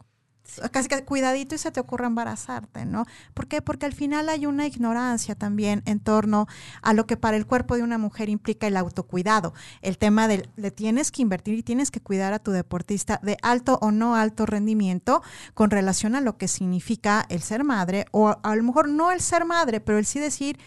Casi 0.71 0.89
que 0.89 1.05
cuidadito 1.05 1.55
y 1.55 1.59
se 1.59 1.71
te 1.71 1.81
ocurre 1.81 2.07
embarazarte, 2.07 2.85
¿no? 2.85 3.07
¿Por 3.35 3.49
qué? 3.49 3.63
Porque 3.63 3.87
al 3.87 3.93
final 3.93 4.29
hay 4.29 4.47
una 4.47 4.67
ignorancia 4.67 5.35
también 5.35 5.83
en 5.87 6.01
torno 6.01 6.47
a 6.83 6.93
lo 6.93 7.07
que 7.07 7.17
para 7.17 7.37
el 7.37 7.47
cuerpo 7.47 7.77
de 7.77 7.83
una 7.83 7.99
mujer 7.99 8.29
implica 8.29 8.67
el 8.67 8.77
autocuidado. 8.77 9.55
El 9.81 9.99
tema 9.99 10.29
de 10.29 10.49
le 10.57 10.71
tienes 10.71 11.11
que 11.11 11.23
invertir 11.23 11.59
y 11.59 11.63
tienes 11.63 11.91
que 11.91 12.01
cuidar 12.01 12.33
a 12.33 12.39
tu 12.39 12.51
deportista 12.51 13.21
de 13.23 13.37
alto 13.43 13.79
o 13.81 13.91
no 13.91 14.15
alto 14.15 14.47
rendimiento 14.47 15.23
con 15.55 15.71
relación 15.71 16.15
a 16.15 16.21
lo 16.21 16.37
que 16.37 16.49
significa 16.49 17.27
el 17.29 17.43
ser 17.43 17.65
madre 17.65 18.07
o 18.11 18.37
a 18.43 18.57
lo 18.57 18.63
mejor 18.63 18.89
no 18.89 19.11
el 19.11 19.21
ser 19.21 19.45
madre, 19.45 19.81
pero 19.81 19.99
el 19.99 20.07
sí 20.07 20.19
decir 20.19 20.59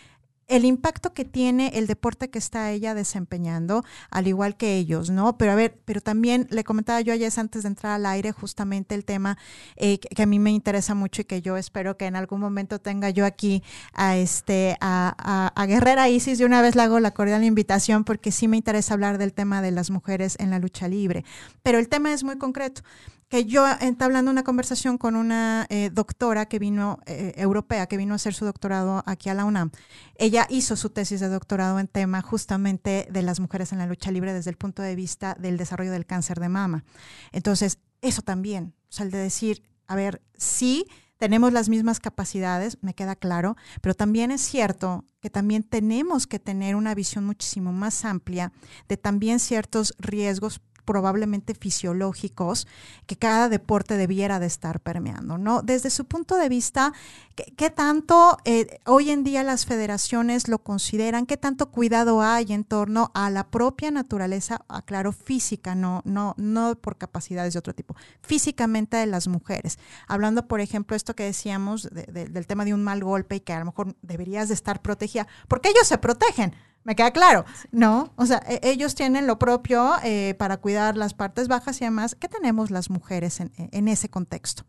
el 0.48 0.66
impacto 0.66 1.14
que 1.14 1.26
tiene 1.26 1.72
el 1.76 1.88
deporte 1.88 2.30
que 2.30 2.40
está 2.40 2.72
ella 2.72 2.94
desempeñando, 2.94 3.84
al 4.10 4.28
igual 4.28 4.58
que 4.58 4.78
ellos, 4.78 5.10
¿no? 5.10 5.38
Pero 5.38 5.52
a 5.52 5.56
ver, 5.56 5.80
pero 5.86 6.02
también 6.02 6.48
le 6.50 6.64
comentaba 6.64 7.02
yo 7.02 7.14
ayer 7.14 7.32
antes 7.38 7.64
de 7.64 7.70
entrar 7.70 7.94
al 7.94 8.06
aire 8.06 8.32
justamente 8.32 8.96
el 8.96 9.04
tema 9.04 9.38
eh, 9.76 10.00
que, 10.00 10.24
a 10.24 10.26
mí 10.26 10.40
me 10.40 10.52
interesa 10.52 10.94
mucho 10.94 11.22
y 11.22 11.26
que 11.26 11.42
yo 11.42 11.58
espero 11.58 11.98
que 11.98 12.06
en 12.06 12.16
algún 12.16 12.40
momento 12.40 12.80
tenga 12.80 13.10
yo 13.10 13.26
aquí 13.26 13.64
a 13.94 14.16
este 14.16 14.78
a, 14.80 15.52
a, 15.56 15.66
Guerrera 15.66 16.10
Isis. 16.10 16.38
De 16.38 16.46
una 16.46 16.62
vez 16.62 16.76
le 16.76 16.84
hago 16.84 17.00
la 17.00 17.12
cordial 17.12 17.44
invitación 17.44 18.04
porque 18.04 18.32
sí 18.32 18.48
me 18.48 18.58
interesa 18.58 18.94
hablar 18.94 19.18
del 19.18 19.34
tema 19.34 19.62
de 19.62 19.72
las 19.72 19.90
mujeres 19.90 20.36
en 20.40 20.52
la 20.52 20.60
lucha 20.60 20.88
libre. 20.88 21.26
Pero 21.64 21.80
el 21.80 21.90
tema 21.90 22.14
es 22.14 22.24
muy 22.24 22.38
concreto 22.38 22.84
que 23.30 23.46
yo 23.46 23.66
entablando 23.82 24.30
una 24.30 24.44
conversación 24.44 24.98
con 24.98 25.16
una 25.16 25.66
eh, 25.70 25.90
doctora 25.92 26.46
que 26.46 26.60
vino, 26.60 27.00
eh, 27.06 27.34
europea, 27.38 27.88
que 27.88 27.98
vino 27.98 28.14
a 28.14 28.16
hacer 28.18 28.34
su 28.34 28.46
doctorado 28.46 29.04
aquí 29.06 29.30
a 29.30 29.34
la 29.34 29.46
UNAM. 29.46 29.72
Ella 30.18 30.35
hizo 30.50 30.76
su 30.76 30.90
tesis 30.90 31.20
de 31.20 31.30
doctorado 31.30 31.80
en 31.80 31.88
tema 31.88 32.22
justamente 32.22 33.08
de 33.12 33.22
las 33.22 33.40
mujeres 33.40 33.72
en 33.72 33.78
la 33.78 33.86
lucha 33.86 34.12
libre 34.12 34.34
desde 34.34 34.50
el 34.50 34.58
punto 34.58 34.82
de 34.82 34.96
vista 34.96 35.36
del 35.40 35.58
desarrollo 35.58 35.92
del 35.92 36.06
cáncer 36.06 36.40
de 36.40 36.50
mama. 36.50 36.84
Entonces, 37.32 37.80
eso 38.02 38.22
también, 38.22 38.74
o 38.90 38.92
sea, 38.92 39.06
el 39.06 39.12
de 39.12 39.18
decir, 39.18 39.64
a 39.88 39.96
ver, 39.96 40.22
sí, 40.38 40.86
tenemos 41.18 41.54
las 41.54 41.70
mismas 41.70 42.00
capacidades, 42.00 42.78
me 42.82 42.94
queda 42.94 43.16
claro, 43.16 43.56
pero 43.82 43.96
también 43.96 44.32
es 44.32 44.42
cierto 44.42 45.06
que 45.22 45.30
también 45.30 45.64
tenemos 45.64 46.28
que 46.28 46.40
tener 46.40 46.76
una 46.76 46.94
visión 46.94 47.26
muchísimo 47.26 47.72
más 47.72 48.04
amplia 48.04 48.52
de 48.90 48.98
también 48.98 49.40
ciertos 49.40 49.94
riesgos 49.98 50.62
probablemente 50.86 51.56
fisiológicos 51.56 52.68
que 53.06 53.18
cada 53.18 53.50
deporte 53.50 53.98
debiera 53.98 54.40
de 54.40 54.46
estar 54.46 54.80
permeando, 54.80 55.38
¿no? 55.38 55.62
Desde 55.62 55.90
su 55.90 56.06
punto 56.06 56.38
de 56.38 56.48
vista, 56.48 56.94
¿qué, 57.36 57.70
tanto 57.70 58.38
eh, 58.46 58.80
hoy 58.86 59.10
en 59.10 59.24
día 59.24 59.44
las 59.44 59.66
federaciones 59.66 60.48
lo 60.48 60.60
consideran? 60.60 61.26
¿Qué 61.26 61.38
tanto 61.38 61.72
cuidado 61.72 62.22
hay 62.22 62.54
en 62.54 62.64
torno 62.64 63.12
a 63.14 63.30
la 63.30 63.48
propia 63.48 63.92
naturaleza, 63.92 64.62
aclaro, 64.68 65.12
física, 65.12 65.76
no, 65.76 66.02
no, 66.06 66.36
no 66.38 66.76
por 66.76 66.98
capacidades 66.98 67.54
de 67.54 67.60
otro 67.60 67.74
tipo, 67.74 67.96
físicamente 68.22 68.98
de 68.98 69.08
las 69.08 69.28
mujeres? 69.28 69.80
Hablando, 70.08 70.48
por 70.48 70.62
ejemplo, 70.62 70.96
esto 70.96 71.16
que 71.16 71.24
decíamos 71.24 71.90
del 71.92 72.48
tema 72.48 72.66
de 72.66 72.74
un 72.74 72.84
mal 72.84 73.04
golpe 73.04 73.38
y 73.38 73.40
que 73.40 73.54
a 73.54 73.60
lo 73.60 73.66
mejor 73.66 73.96
deberías 74.02 74.48
de 74.48 74.54
estar 74.54 74.82
protegida, 74.82 75.28
porque 75.48 75.70
ellos 75.70 75.88
se 75.88 75.98
protegen, 75.98 76.54
me 76.86 76.96
queda 76.96 77.12
claro, 77.12 77.44
¿no? 77.72 78.14
O 78.16 78.26
sea, 78.26 78.42
e, 78.48 78.60
ellos 78.64 78.96
tienen 78.96 79.28
lo 79.28 79.38
propio 79.38 79.94
eh, 80.04 80.36
para 80.38 80.58
cuidar 80.58 80.96
las 80.96 81.14
partes 81.14 81.50
bajas 81.50 81.82
y 81.82 81.84
además, 81.84 82.16
¿qué 82.16 82.30
tenemos 82.30 82.72
las 82.72 82.90
mujeres 82.90 83.42
en, 83.42 83.88
ese 83.90 84.08
contexto? 84.08 84.64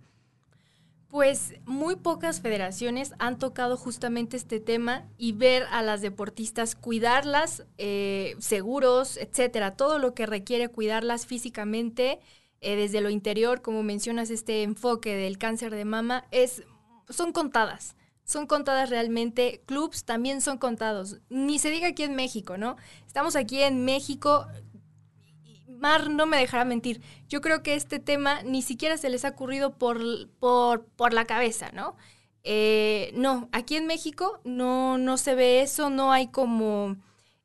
Pues 1.09 1.55
muy 1.67 1.95
pocas 1.97 2.41
federaciones 2.41 3.13
han 3.19 3.39
tocado 3.39 3.77
justamente 3.77 4.37
este 4.37 4.61
tema 4.61 5.05
y 5.17 5.33
ver 5.33 5.65
a 5.71 5.83
las 5.83 6.01
deportistas 6.01 6.75
cuidarlas, 6.75 7.65
eh, 7.79 8.35
seguros, 8.39 9.17
etcétera, 9.19 9.77
todo 9.77 9.99
lo 9.99 10.15
que 10.15 10.27
requiere 10.27 10.69
cuidarlas 10.69 11.27
físicamente 11.27 12.19
eh, 12.61 12.77
desde 12.77 13.03
lo 13.03 13.11
interior, 13.11 13.61
como 13.61 13.83
mencionas 13.83 14.31
este 14.31 14.63
enfoque 14.63 15.15
del 15.15 15.39
cáncer 15.39 15.75
de 15.75 15.85
mama, 15.85 16.25
es 16.31 16.65
son 17.09 17.33
contadas 17.33 17.95
son 18.27 18.47
contadas 18.47 18.91
realmente, 18.91 19.63
clubs 19.67 20.05
también 20.05 20.41
son 20.43 20.59
contados. 20.59 21.19
Ni 21.31 21.61
se 21.61 21.71
diga 21.71 21.87
aquí 21.89 22.03
en 22.03 22.17
México, 22.17 22.59
¿no? 22.59 22.77
Estamos 23.07 23.37
aquí 23.37 23.63
en 23.63 23.85
México. 23.85 24.49
Mar 25.69 26.11
no 26.11 26.27
me 26.27 26.37
dejará 26.37 26.65
mentir. 26.65 27.01
Yo 27.29 27.41
creo 27.41 27.63
que 27.63 27.75
este 27.75 28.01
tema 28.01 28.43
ni 28.43 28.63
siquiera 28.63 28.97
se 28.97 29.11
les 29.11 29.25
ha 29.25 29.29
ocurrido 29.29 29.79
por, 29.79 30.01
por, 30.41 30.85
por 30.87 31.13
la 31.13 31.25
cabeza, 31.25 31.71
¿no? 31.73 31.97
Eh, 32.43 33.13
no, 33.15 33.49
aquí 33.53 33.77
en 33.77 33.87
México 33.87 34.41
no, 34.45 34.99
no 34.99 35.19
se 35.19 35.37
ve 35.37 35.63
eso, 35.63 35.89
no 35.89 36.13
hay 36.13 36.27
como 36.27 36.97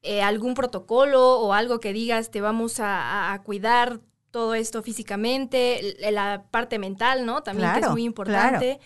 eh, 0.02 0.24
algún 0.24 0.56
protocolo 0.56 1.40
o 1.40 1.54
algo 1.54 1.80
que 1.80 1.94
digas 1.94 2.32
te 2.32 2.42
vamos 2.42 2.80
a, 2.80 3.40
cuidar 3.44 4.00
todo 4.32 4.56
esto 4.56 4.82
físicamente, 4.82 5.96
la 6.12 6.46
parte 6.50 6.80
mental, 6.80 7.26
¿no? 7.26 7.44
También 7.44 7.72
que 7.74 7.80
es 7.82 7.90
muy 7.90 8.04
importante. 8.04 8.80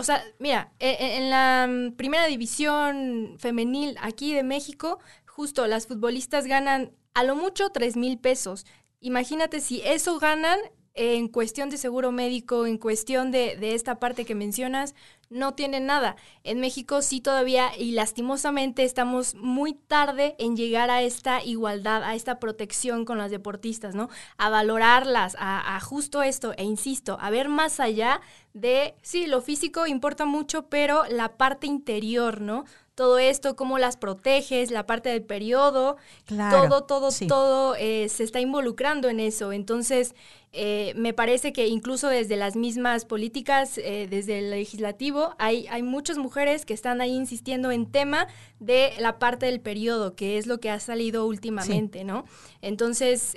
O 0.00 0.02
sea, 0.02 0.24
mira, 0.38 0.72
e, 0.78 0.92
e, 0.92 1.18
en 1.18 1.28
la 1.28 1.66
mm, 1.68 1.92
primera 1.92 2.24
división 2.24 3.36
femenil 3.38 3.98
aquí 4.00 4.32
de 4.32 4.42
México, 4.42 4.98
justo 5.26 5.66
las 5.66 5.86
futbolistas 5.86 6.46
ganan 6.46 6.92
a 7.12 7.22
lo 7.22 7.36
mucho 7.36 7.68
3 7.68 7.98
mil 7.98 8.18
pesos. 8.18 8.64
Imagínate 9.00 9.60
si 9.60 9.82
eso 9.82 10.18
ganan 10.18 10.58
en 10.94 11.28
cuestión 11.28 11.70
de 11.70 11.76
seguro 11.76 12.12
médico, 12.12 12.66
en 12.66 12.78
cuestión 12.78 13.30
de, 13.30 13.56
de, 13.56 13.74
esta 13.74 14.00
parte 14.00 14.24
que 14.24 14.34
mencionas, 14.34 14.94
no 15.28 15.54
tienen 15.54 15.86
nada. 15.86 16.16
En 16.42 16.58
México 16.58 17.02
sí 17.02 17.20
todavía 17.20 17.70
y 17.78 17.92
lastimosamente 17.92 18.82
estamos 18.82 19.34
muy 19.36 19.74
tarde 19.74 20.34
en 20.38 20.56
llegar 20.56 20.90
a 20.90 21.02
esta 21.02 21.42
igualdad, 21.44 22.02
a 22.02 22.14
esta 22.14 22.40
protección 22.40 23.04
con 23.04 23.18
las 23.18 23.30
deportistas, 23.30 23.94
¿no? 23.94 24.08
A 24.38 24.50
valorarlas, 24.50 25.36
a, 25.38 25.76
a 25.76 25.80
justo 25.80 26.22
esto, 26.22 26.52
e 26.56 26.64
insisto, 26.64 27.16
a 27.20 27.30
ver 27.30 27.48
más 27.48 27.78
allá 27.78 28.20
de, 28.52 28.96
sí, 29.02 29.26
lo 29.26 29.40
físico 29.40 29.86
importa 29.86 30.24
mucho, 30.24 30.68
pero 30.68 31.04
la 31.08 31.36
parte 31.36 31.68
interior, 31.68 32.40
¿no? 32.40 32.64
Todo 33.00 33.18
esto, 33.18 33.56
cómo 33.56 33.78
las 33.78 33.96
proteges, 33.96 34.70
la 34.70 34.84
parte 34.84 35.08
del 35.08 35.22
periodo, 35.22 35.96
todo, 36.26 36.82
todo, 36.82 37.08
todo 37.26 37.74
eh, 37.76 38.10
se 38.10 38.24
está 38.24 38.40
involucrando 38.40 39.08
en 39.08 39.20
eso. 39.20 39.52
Entonces, 39.54 40.14
eh, 40.52 40.92
me 40.96 41.14
parece 41.14 41.54
que 41.54 41.68
incluso 41.68 42.08
desde 42.08 42.36
las 42.36 42.56
mismas 42.56 43.06
políticas, 43.06 43.78
eh, 43.78 44.06
desde 44.10 44.40
el 44.40 44.50
legislativo, 44.50 45.34
hay, 45.38 45.66
hay 45.68 45.82
muchas 45.82 46.18
mujeres 46.18 46.66
que 46.66 46.74
están 46.74 47.00
ahí 47.00 47.16
insistiendo 47.16 47.70
en 47.70 47.86
tema 47.86 48.28
de 48.58 48.92
la 48.98 49.18
parte 49.18 49.46
del 49.46 49.60
periodo, 49.60 50.14
que 50.14 50.36
es 50.36 50.46
lo 50.46 50.60
que 50.60 50.68
ha 50.68 50.78
salido 50.78 51.24
últimamente, 51.24 52.04
¿no? 52.04 52.26
Entonces, 52.60 53.34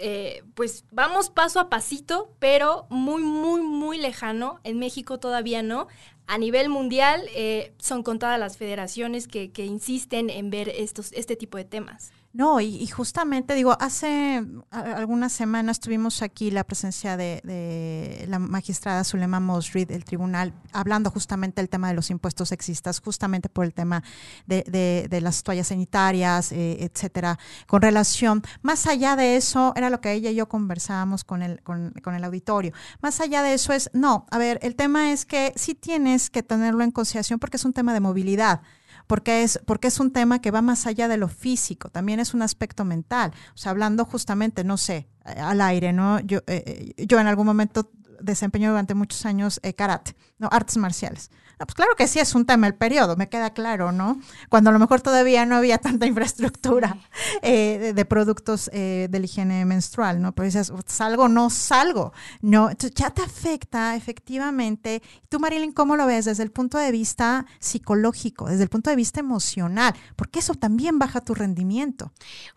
pues 0.56 0.84
vamos 0.92 1.30
paso 1.30 1.62
a 1.62 1.70
pasito, 1.70 2.34
pero 2.40 2.86
muy, 2.90 3.22
muy, 3.22 3.62
muy 3.62 3.98
lejano. 3.98 4.60
En 4.66 4.78
México 4.78 5.20
todavía 5.20 5.64
no 5.64 5.88
a 6.28 6.38
nivel 6.38 6.70
mundial 6.70 7.24
eh, 7.36 7.74
son 7.78 8.04
contadas 8.04 8.40
las 8.40 8.58
federaciones 8.58 9.28
que, 9.28 9.52
que, 9.52 9.66
insisten 9.66 10.30
en 10.30 10.50
ver 10.50 10.70
estos, 10.70 11.12
este 11.14 11.36
tipo 11.36 11.58
de 11.58 11.66
temas. 11.66 12.12
No, 12.34 12.60
y, 12.60 12.88
justamente 12.88 13.54
digo, 13.54 13.78
hace 13.80 14.44
algunas 14.72 15.32
semanas 15.32 15.80
tuvimos 15.80 16.24
aquí 16.24 16.50
la 16.50 16.64
presencia 16.64 17.16
de, 17.16 18.26
la 18.28 18.40
magistrada 18.40 19.04
Zulema 19.04 19.40
Mosrid 19.40 19.88
del 19.88 20.04
tribunal, 20.04 20.52
hablando 20.72 21.12
justamente 21.12 21.62
del 21.62 21.70
tema 21.70 21.90
de 21.90 21.94
los 21.94 22.10
impuestos 22.10 22.50
sexistas, 22.50 23.02
justamente 23.02 23.50
por 23.50 23.66
el 23.66 23.74
tema 23.76 24.04
de, 24.48 25.20
las 25.22 25.44
toallas 25.44 25.68
sanitarias, 25.68 26.52
eh, 26.52 26.78
etcétera, 26.80 27.38
con 27.68 27.84
relación, 27.84 28.42
más 28.64 28.88
allá 28.88 29.16
de 29.16 29.36
eso, 29.36 29.72
era 29.76 29.92
lo 29.92 30.02
que 30.02 30.14
ella 30.14 30.32
y 30.32 30.36
yo 30.36 30.50
conversábamos 30.50 31.24
con 31.24 31.44
el, 31.44 31.62
con, 31.62 31.94
con 32.04 32.16
el 32.16 32.24
auditorio, 32.24 32.74
más 33.00 33.22
allá 33.22 33.44
de 33.44 33.54
eso 33.54 33.74
es, 33.74 33.92
no, 33.94 34.26
a 34.32 34.40
ver, 34.40 34.58
el 34.64 34.76
tema 34.76 35.12
es 35.12 35.28
que 35.28 35.54
sí 35.56 35.76
tienes 35.76 36.32
que 36.32 36.42
tenerlo 36.42 36.84
en 36.84 36.90
consideración 36.90 37.38
porque 37.38 37.58
es 37.58 37.66
un 37.66 37.74
tema 37.74 37.94
de 37.94 38.00
movilidad 38.00 38.62
porque 39.08 39.44
es, 39.44 39.60
porque 39.66 39.88
es 39.88 40.00
un 40.00 40.12
tema 40.12 40.40
que 40.40 40.52
va 40.52 40.62
más 40.62 40.88
allá 40.88 41.08
de 41.08 41.18
lo 41.18 41.28
físico, 41.28 41.90
también 41.90 42.20
es 42.20 42.34
un 42.34 42.42
aspecto 42.42 42.86
mental. 42.86 43.32
O 43.54 43.58
sea, 43.58 43.72
hablando 43.72 44.06
justamente, 44.06 44.64
no 44.64 44.78
sé, 44.78 45.08
eh, 45.26 45.40
al 45.40 45.62
aire, 45.62 45.94
¿no? 45.94 46.20
Yo, 46.20 46.40
eh, 46.48 46.94
eh, 46.98 47.06
yo 47.06 47.20
en 47.20 47.28
algún 47.28 47.46
momento 47.46 47.92
desempeño 48.20 48.70
durante 48.70 48.94
muchos 48.94 49.26
años 49.26 49.60
karate, 49.76 50.16
¿no? 50.38 50.48
Artes 50.52 50.78
marciales. 50.78 51.30
Ah, 51.64 51.66
pues 51.66 51.76
claro 51.76 51.96
que 51.96 52.10
sí 52.10 52.20
es 52.20 52.36
un 52.36 52.46
tema 52.46 52.68
el 52.68 52.76
periodo, 52.76 53.16
me 53.16 53.30
queda 53.30 53.54
claro, 53.54 53.94
¿no? 53.94 54.20
Cuando 54.50 54.70
a 54.70 54.74
lo 54.74 54.80
mejor 54.80 55.00
todavía 55.00 55.46
no 55.46 55.56
había 55.56 55.78
tanta 55.78 56.06
infraestructura 56.08 56.98
eh, 57.42 57.94
de, 57.96 58.04
productos 58.06 58.70
eh, 58.74 59.08
de 59.10 59.20
la 59.20 59.26
higiene 59.26 59.64
menstrual, 59.64 60.22
¿no? 60.22 60.34
Pero 60.34 60.44
dices, 60.44 60.74
salgo, 60.88 61.30
no 61.30 61.50
salgo, 61.50 62.12
¿no? 62.42 62.70
Entonces 62.70 62.94
ya 62.96 63.12
te 63.12 63.22
afecta 63.22 63.96
efectivamente. 63.96 65.02
Tú, 65.30 65.40
Marilyn, 65.40 65.72
¿cómo 65.72 65.96
lo 65.96 66.06
ves 66.06 66.26
desde 66.26 66.44
el 66.44 66.52
punto 66.52 66.78
de 66.78 66.92
vista 66.92 67.46
psicológico, 67.60 68.50
desde 68.50 68.64
el 68.64 68.70
punto 68.70 68.90
de 68.90 68.98
vista 68.98 69.22
emocional? 69.22 69.94
Porque 70.18 70.40
eso 70.40 70.56
también 70.56 71.00
baja 71.00 71.22
tu 71.22 71.34
rendimiento. 71.34 72.12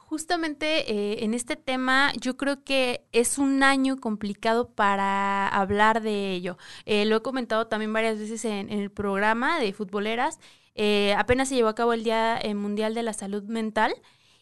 Justamente 0.09 0.91
eh, 0.91 1.25
en 1.25 1.35
este 1.35 1.57
tema 1.57 2.13
yo 2.21 2.37
creo 2.37 2.63
que 2.65 3.07
es 3.13 3.39
un 3.39 3.63
año 3.63 3.99
complicado 3.99 4.71
para 4.71 5.49
hablar 5.49 6.01
de 6.01 6.33
ello. 6.33 6.57
lo 6.87 7.17
he 7.17 7.23
comentado 7.23 7.67
también 7.67 7.93
varias 7.93 8.19
veces 8.19 8.45
en, 8.45 8.71
en 8.71 8.79
el 8.81 8.91
programa 8.91 9.61
de 9.61 9.73
futboleras. 9.73 10.39
Eh, 10.77 11.15
apenas 11.17 11.49
se 11.49 11.55
llevó 11.55 11.69
a 11.69 11.75
cabo 11.75 11.95
el 11.95 12.05
Día 12.05 12.39
eh, 12.39 12.55
Mundial 12.55 12.95
de 12.95 13.03
la 13.03 13.15
Salud 13.15 13.43
Mental 13.45 13.95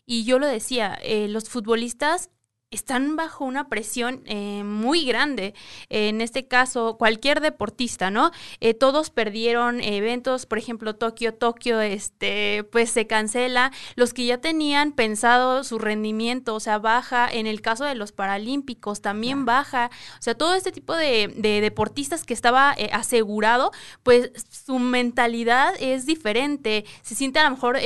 y 0.04 0.24
yo 0.24 0.38
lo 0.40 0.48
decía, 0.48 0.98
eh, 1.02 1.28
los 1.28 1.48
futbolistas 1.48 2.30
están 2.74 3.16
bajo 3.16 3.44
una 3.44 3.68
presión 3.68 4.22
eh, 4.26 4.62
muy 4.64 5.04
grande. 5.04 5.54
en 5.88 6.20
este 6.20 6.46
caso, 6.46 6.96
cualquier 6.98 7.40
deportista, 7.40 8.10
¿no? 8.10 8.30
Eh, 8.60 8.74
todos 8.74 9.10
perdieron 9.10 9.80
eventos, 9.80 10.46
por 10.46 10.58
ejemplo, 10.58 10.96
Tokio, 10.96 11.34
Tokio, 11.34 11.80
este, 11.80 12.64
pues 12.72 12.90
se 12.90 13.06
cancela. 13.06 13.72
Los 13.94 14.12
que 14.12 14.26
ya 14.26 14.38
tenían 14.38 14.92
pensado 14.92 15.64
su 15.64 15.78
rendimiento, 15.78 16.54
o 16.54 16.60
sea, 16.60 16.78
baja. 16.78 17.28
En 17.30 17.46
el 17.46 17.60
caso 17.60 17.84
de 17.84 17.94
los 17.94 18.12
Paralímpicos, 18.12 19.00
también 19.00 19.44
baja. 19.44 19.90
O 20.18 20.22
sea, 20.22 20.34
todo 20.34 20.54
este 20.54 20.72
tipo 20.72 20.94
de, 20.96 21.32
deportistas 21.36 22.24
que 22.24 22.34
estaba 22.34 22.74
eh, 22.76 22.90
asegurado, 22.92 23.70
pues 24.02 24.32
su 24.50 24.78
mentalidad 24.78 25.74
es 25.78 26.06
diferente. 26.06 26.84
Se 27.02 27.14
siente 27.14 27.38
a 27.38 27.44
lo 27.44 27.50
mejor 27.50 27.78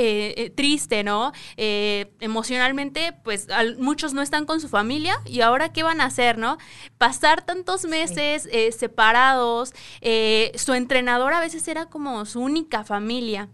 triste, 0.55 1.05
¿no? 1.05 1.33
emocionalmente, 1.57 3.12
pues 3.24 3.48
muchos 3.79 4.14
no 4.14 4.22
están 4.22 4.46
con 4.46 4.61
su 4.61 4.68
familia 4.68 4.77
familia 4.78 5.20
y 5.24 5.40
ahora 5.40 5.72
qué 5.72 5.82
van 5.82 6.00
a 6.00 6.04
hacer, 6.04 6.38
¿no? 6.38 6.56
Pasar 6.98 7.44
tantos 7.44 7.84
meses 7.84 8.48
eh, 8.52 8.70
separados, 8.70 9.72
eh, 10.00 10.52
su 10.54 10.72
entrenador 10.72 11.32
a 11.32 11.40
veces 11.40 11.66
era 11.66 11.86
como 11.86 12.24
su 12.26 12.40
única 12.40 12.84
familia. 12.84 13.48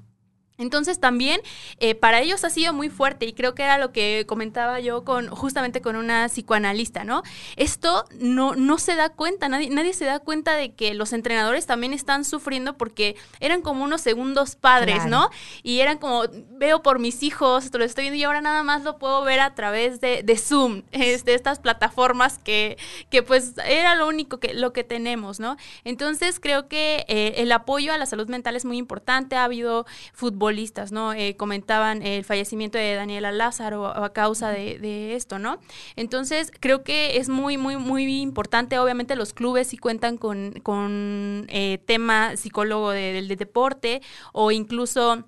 Entonces 0.57 1.01
también 1.01 1.41
eh, 1.81 1.97
para 1.97 2.21
ellos 2.21 2.45
ha 2.45 2.51
sido 2.51 2.73
muy 2.73 2.89
fuerte 2.89 3.27
y 3.27 3.33
creo 3.33 3.57
que 3.57 3.65
era 3.65 3.77
lo 3.77 3.91
que 3.91 4.25
comentaba 4.29 4.79
yo 4.79 5.03
con 5.03 5.27
justamente 5.27 5.83
con 5.83 5.97
una 5.97 6.29
psicoanalista, 6.29 7.03
¿no? 7.03 7.25
Esto 7.57 8.05
no, 8.21 8.55
no 8.55 8.79
se 8.79 8.95
da 8.95 9.09
cuenta, 9.09 9.49
nadie, 9.49 9.69
nadie 9.71 9.93
se 9.95 10.05
da 10.05 10.21
cuenta 10.21 10.55
de 10.55 10.73
que 10.73 10.95
los 10.95 11.13
entrenadores 11.13 11.67
también 11.67 11.93
están 11.93 12.25
sufriendo 12.25 12.77
porque 12.77 13.17
eran 13.41 13.63
como 13.63 13.83
unos 13.83 14.01
segundos 14.01 14.55
padres, 14.55 15.07
¿no? 15.07 15.29
Y 15.65 15.81
eran 15.81 15.99
como, 15.99 16.23
veo 16.51 16.83
por 16.85 17.01
mis 17.01 17.25
hijos, 17.25 17.65
esto 17.65 17.79
lo 17.79 17.85
estoy 17.85 18.05
viendo 18.05 18.19
y 18.21 18.23
ahora 18.23 18.41
nada 18.41 18.63
más 18.63 18.85
lo 18.85 18.99
puedo 18.99 19.25
ver 19.25 19.41
a 19.41 19.57
través 19.57 20.01
de, 20.01 20.23
de 20.23 20.39
Zoom, 20.39 20.83
de 20.93 21.15
estas 21.35 21.59
plataformas 21.59 22.39
que, 22.39 22.79
que 23.11 23.25
pues 23.25 23.55
era 23.67 23.97
lo 23.97 24.07
único 24.07 24.39
que, 24.39 24.55
lo 24.55 24.73
que 24.73 24.85
tenemos, 24.85 25.41
¿no? 25.41 25.57
Entonces 25.83 26.39
creo 26.39 26.69
que 26.69 27.05
eh, 27.09 27.35
el 27.39 27.51
apoyo 27.51 27.93
a 27.93 27.99
la 27.99 28.07
salud 28.07 28.29
mental 28.29 28.55
es 28.55 28.65
muy 28.65 28.77
importante, 28.77 29.35
ha 29.35 29.43
habido 29.43 29.85
fútbol 30.13 30.44
¿no? 30.93 31.13
Eh, 31.13 31.37
comentaban 31.37 32.03
el 32.03 32.25
fallecimiento 32.25 32.79
de 32.79 32.95
Daniela 32.95 33.33
Lázaro 33.33 33.87
a 33.87 34.13
causa 34.13 34.51
de, 34.51 35.15
esto, 35.15 35.39
¿no? 35.39 35.59
Entonces, 35.97 36.51
creo 36.61 36.83
que 36.83 37.17
es 37.19 37.29
muy, 37.29 37.57
muy, 37.57 37.77
muy 37.77 38.21
importante. 38.21 38.79
Obviamente 38.79 39.17
los 39.17 39.33
clubes 39.33 39.69
sí 39.69 39.79
cuentan 39.79 40.19
con, 40.19 40.53
con 40.63 41.47
eh, 41.49 41.79
tema 41.87 42.37
psicólogo 42.37 42.91
del 42.91 43.29
deporte 43.29 44.03
o 44.33 44.51
incluso 44.51 45.25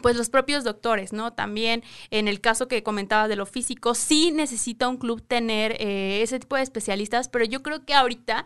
pues 0.00 0.16
los 0.16 0.30
propios 0.30 0.64
doctores, 0.64 1.12
¿no? 1.12 1.32
También 1.32 1.84
en 2.10 2.26
el 2.26 2.40
caso 2.40 2.66
que 2.66 2.82
comentabas 2.82 3.28
de 3.28 3.36
lo 3.36 3.46
físico, 3.46 3.94
sí 3.94 4.32
necesita 4.32 4.88
un 4.88 4.96
club 4.96 5.22
tener 5.22 5.76
eh, 5.78 6.22
ese 6.22 6.40
tipo 6.40 6.56
de 6.56 6.62
especialistas, 6.62 7.28
pero 7.28 7.44
yo 7.44 7.62
creo 7.62 7.84
que 7.84 7.94
ahorita, 7.94 8.44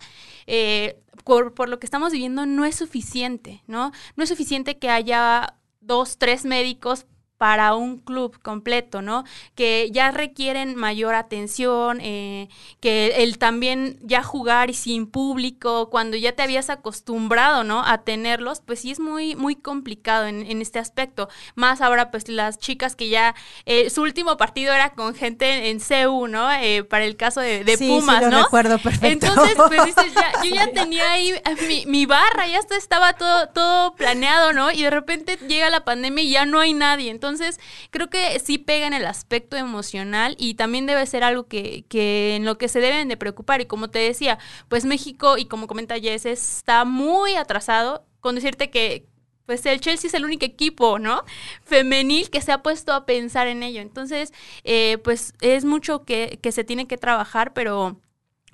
por, 1.24 1.54
por, 1.54 1.68
lo 1.68 1.78
que 1.78 1.86
estamos 1.86 2.12
viviendo, 2.12 2.44
no 2.44 2.64
es 2.64 2.76
suficiente, 2.76 3.62
¿no? 3.66 3.92
No 4.16 4.24
es 4.24 4.28
suficiente 4.28 4.78
que 4.78 4.90
haya 4.90 5.56
dos, 5.86 6.16
tres 6.16 6.44
médicos 6.44 7.06
para 7.38 7.74
un 7.74 7.98
club 7.98 8.40
completo, 8.42 9.02
¿no? 9.02 9.24
Que 9.54 9.90
ya 9.92 10.10
requieren 10.10 10.74
mayor 10.74 11.14
atención, 11.14 12.00
eh, 12.00 12.48
que 12.80 13.22
el 13.22 13.38
también 13.38 13.98
ya 14.02 14.22
jugar 14.22 14.72
sin 14.74 15.06
público, 15.06 15.90
cuando 15.90 16.16
ya 16.16 16.32
te 16.32 16.42
habías 16.42 16.70
acostumbrado, 16.70 17.64
¿no? 17.64 17.84
A 17.84 17.98
tenerlos, 17.98 18.62
pues 18.64 18.80
sí 18.80 18.90
es 18.90 19.00
muy, 19.00 19.36
muy 19.36 19.56
complicado 19.56 20.26
en, 20.26 20.46
este 20.60 20.78
aspecto. 20.78 21.28
Más 21.54 21.80
ahora, 21.80 22.10
pues 22.10 22.28
las 22.28 22.58
chicas 22.58 22.96
que 22.96 23.08
ya, 23.08 23.34
eh, 23.66 23.90
su 23.90 24.02
último 24.02 24.36
partido 24.36 24.72
era 24.72 24.90
con 24.90 25.14
gente 25.14 25.68
en 25.68 25.80
CEU, 25.80 26.28
¿no? 26.28 26.50
Eh, 26.52 26.84
para 26.84 27.04
el 27.04 27.16
caso 27.16 27.40
de, 27.40 27.64
de 27.64 27.76
sí, 27.76 27.88
Pumas, 27.88 28.24
sí, 28.24 28.30
lo 28.30 28.42
recuerdo 28.44 28.78
perfecto. 28.78 29.26
Entonces, 29.26 29.54
pues 29.56 29.84
dices, 29.84 30.14
ya, 30.14 30.42
yo 30.42 30.54
ya 30.54 30.66
tenía 30.74 31.10
ahí 31.10 31.34
mi, 31.68 31.84
mi 31.86 32.06
barra, 32.06 32.46
ya 32.46 32.60
estaba 32.76 33.12
todo, 33.12 33.48
todo 33.48 33.94
planeado, 33.94 34.52
¿no? 34.52 34.70
Y 34.70 34.82
de 34.82 34.90
repente 34.90 35.38
llega 35.46 35.68
la 35.68 35.84
pandemia 35.84 36.24
y 36.24 36.30
ya 36.30 36.46
no 36.46 36.60
hay 36.60 36.72
nadie. 36.72 37.10
Entonces, 37.10 37.25
entonces, 37.26 37.60
creo 37.90 38.08
que 38.08 38.38
sí 38.40 38.58
pega 38.58 38.86
en 38.86 38.92
el 38.92 39.06
aspecto 39.06 39.56
emocional 39.56 40.36
y 40.38 40.54
también 40.54 40.86
debe 40.86 41.04
ser 41.06 41.24
algo 41.24 41.46
que, 41.46 41.84
que 41.88 42.36
en 42.36 42.44
lo 42.44 42.58
que 42.58 42.68
se 42.68 42.80
deben 42.80 43.08
de 43.08 43.16
preocupar. 43.16 43.60
Y 43.60 43.66
como 43.66 43.90
te 43.90 43.98
decía, 43.98 44.38
pues 44.68 44.84
México, 44.84 45.38
y 45.38 45.46
como 45.46 45.66
comenta 45.66 45.98
Jess, 45.98 46.26
está 46.26 46.84
muy 46.84 47.34
atrasado 47.34 48.06
con 48.20 48.34
decirte 48.34 48.70
que 48.70 49.06
pues 49.46 49.64
el 49.66 49.80
Chelsea 49.80 50.08
es 50.08 50.14
el 50.14 50.24
único 50.24 50.44
equipo, 50.44 50.98
¿no? 50.98 51.22
Femenil 51.62 52.30
que 52.30 52.40
se 52.40 52.52
ha 52.52 52.62
puesto 52.62 52.92
a 52.92 53.06
pensar 53.06 53.46
en 53.46 53.62
ello. 53.62 53.80
Entonces, 53.80 54.32
eh, 54.64 54.98
pues 55.04 55.34
es 55.40 55.64
mucho 55.64 56.04
que, 56.04 56.40
que 56.42 56.50
se 56.50 56.64
tiene 56.64 56.86
que 56.88 56.98
trabajar, 56.98 57.52
pero 57.54 58.00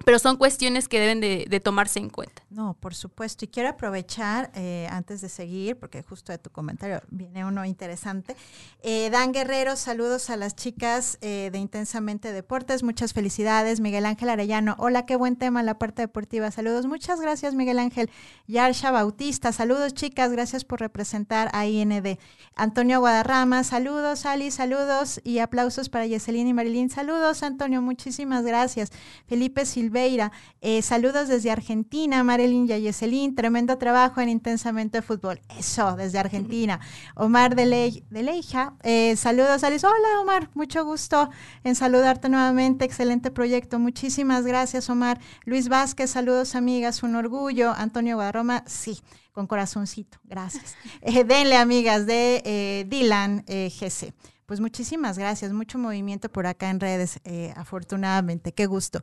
pero 0.05 0.19
son 0.19 0.37
cuestiones 0.37 0.89
que 0.89 1.01
deben 1.01 1.21
de, 1.21 1.61
tomarse 1.61 1.99
en 1.99 2.11
cuenta. 2.11 2.43
No, 2.51 2.75
por 2.75 2.95
supuesto. 2.95 3.45
Y 3.45 3.49
quiero 3.49 3.69
aprovechar, 3.69 4.51
eh, 4.55 4.89
antes 4.91 5.21
de 5.21 5.29
seguir, 5.29 5.79
porque 5.79 6.03
justo 6.03 6.33
de 6.33 6.39
tu 6.39 6.51
comentario 6.51 7.01
viene 7.09 7.45
uno 7.45 7.65
interesante. 7.65 8.37
Eh, 8.83 9.11
Dan 9.11 9.33
Guerrero, 9.33 9.77
saludos 9.77 10.29
a 10.31 10.37
las 10.37 10.57
chicas 10.57 11.19
eh, 11.21 11.51
de 11.53 11.59
Intensamente 11.59 12.33
Deportes. 12.33 12.83
Muchas 12.83 13.13
felicidades. 13.13 13.81
Miguel 13.81 14.07
Ángel 14.07 14.29
Arellano, 14.29 14.75
hola, 14.79 15.07
qué 15.07 15.17
buen 15.17 15.37
tema 15.37 15.63
la 15.63 15.79
parte 15.79 16.03
deportiva. 16.03 16.51
Saludos, 16.51 16.87
muchas 16.87 17.21
gracias, 17.21 17.55
Miguel 17.55 17.79
Ángel. 17.79 18.11
Yarsha 18.49 18.91
Bautista, 18.91 19.53
saludos, 19.53 19.95
chicas, 19.95 20.33
gracias 20.33 20.65
por 20.65 20.81
representar 20.81 21.49
a 21.53 21.67
IND. 21.67 22.19
Antonio 22.57 23.01
Guadarrama, 23.01 23.63
saludos, 23.63 24.27
Ali, 24.27 24.51
saludos 24.51 25.21
y 25.25 25.39
aplausos 25.39 25.89
para 25.89 26.07
Yeselín 26.07 26.49
y 26.49 26.55
Marilyn. 26.55 26.91
Saludos, 26.91 27.43
Antonio, 27.43 27.83
muchísimas 27.83 28.45
gracias. 28.45 28.91
Felipe 29.27 29.65
Silva 29.65 29.92
Silveira. 29.93 30.33
Eh, 30.63 30.81
saludos 30.81 31.29
desde 31.29 31.51
Argentina, 31.51 32.25
Marilyn 32.25 32.67
Yayeselín. 32.67 33.35
Tremendo 33.35 33.77
trabajo 33.77 34.21
en 34.21 34.31
Intensamente 34.31 35.03
Fútbol. 35.03 35.41
Eso, 35.59 35.97
desde 35.97 36.19
Argentina. 36.19 36.81
Omar 37.15 37.55
de, 37.55 37.67
Leija. 38.11 38.75
Eh, 38.83 39.15
saludos, 39.17 39.63
Alice. 39.65 39.87
Hola, 39.87 40.21
Omar. 40.21 40.51
Mucho 40.55 40.85
gusto 40.85 41.29
en 41.63 41.75
saludarte 41.75 42.29
nuevamente. 42.31 42.87
Excelente 42.87 43.31
proyecto. 43.31 43.79
Muchísimas 43.79 44.47
gracias, 44.47 44.89
Omar. 44.89 45.21
Luis 45.45 45.69
Vázquez, 45.69 46.11
saludos, 46.11 46.55
amigas. 46.55 47.03
Un 47.03 47.15
orgullo. 47.15 47.73
Antonio 47.77 48.17
Guadarroma, 48.17 48.65
sí 48.67 48.99
con 49.33 49.47
corazoncito, 49.47 50.19
gracias. 50.25 50.77
Eh, 51.01 51.25
denle, 51.25 51.57
amigas, 51.57 52.05
de 52.07 52.85
Dylan 52.87 53.45
GC. 53.47 54.13
Pues 54.45 54.61
muchísimas 54.61 55.17
gracias, 55.17 55.53
mucho 55.53 55.79
movimiento 55.79 56.29
por 56.29 56.47
acá 56.47 56.69
en 56.69 56.81
redes, 56.81 57.19
afortunadamente, 57.57 58.53
qué 58.53 58.67
gusto. 58.67 59.01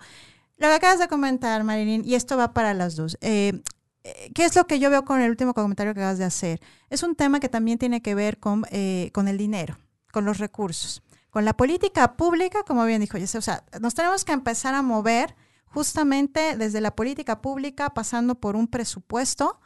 Lo 0.60 0.68
que 0.68 0.74
acabas 0.74 1.00
de 1.00 1.08
comentar, 1.08 1.64
Marilyn, 1.64 2.04
y 2.06 2.16
esto 2.16 2.36
va 2.36 2.54
para 2.54 2.74
las 2.74 2.98
dos. 2.98 3.18
Eh, 3.22 3.62
eh, 4.04 4.32
¿Qué 4.36 4.44
es 4.44 4.58
lo 4.58 4.68
que 4.68 4.78
yo 4.78 4.90
veo 4.90 5.06
con 5.06 5.22
el 5.22 5.30
último 5.30 5.54
comentario 5.54 5.94
que 5.94 6.02
acabas 6.02 6.18
de 6.18 6.26
hacer? 6.26 6.60
Es 6.90 7.02
un 7.02 7.16
tema 7.16 7.40
que 7.40 7.48
también 7.48 7.78
tiene 7.78 8.02
que 8.02 8.14
ver 8.14 8.40
con, 8.40 8.66
eh, 8.70 9.10
con 9.14 9.30
el 9.30 9.38
dinero, 9.38 9.78
con 10.12 10.26
los 10.26 10.38
recursos, 10.38 11.02
con 11.30 11.46
la 11.46 11.56
política 11.56 12.18
pública, 12.18 12.64
como 12.64 12.84
bien 12.84 13.00
dijo 13.00 13.18
Jesse. 13.18 13.36
O 13.36 13.42
sea, 13.42 13.64
nos 13.80 13.96
tenemos 13.96 14.26
que 14.26 14.34
empezar 14.34 14.76
a 14.76 14.82
mover 14.82 15.34
justamente 15.64 16.58
desde 16.58 16.82
la 16.82 16.94
política 16.94 17.42
pública, 17.42 17.92
pasando 17.94 18.36
por 18.36 18.58
un 18.58 18.68
presupuesto, 18.68 19.62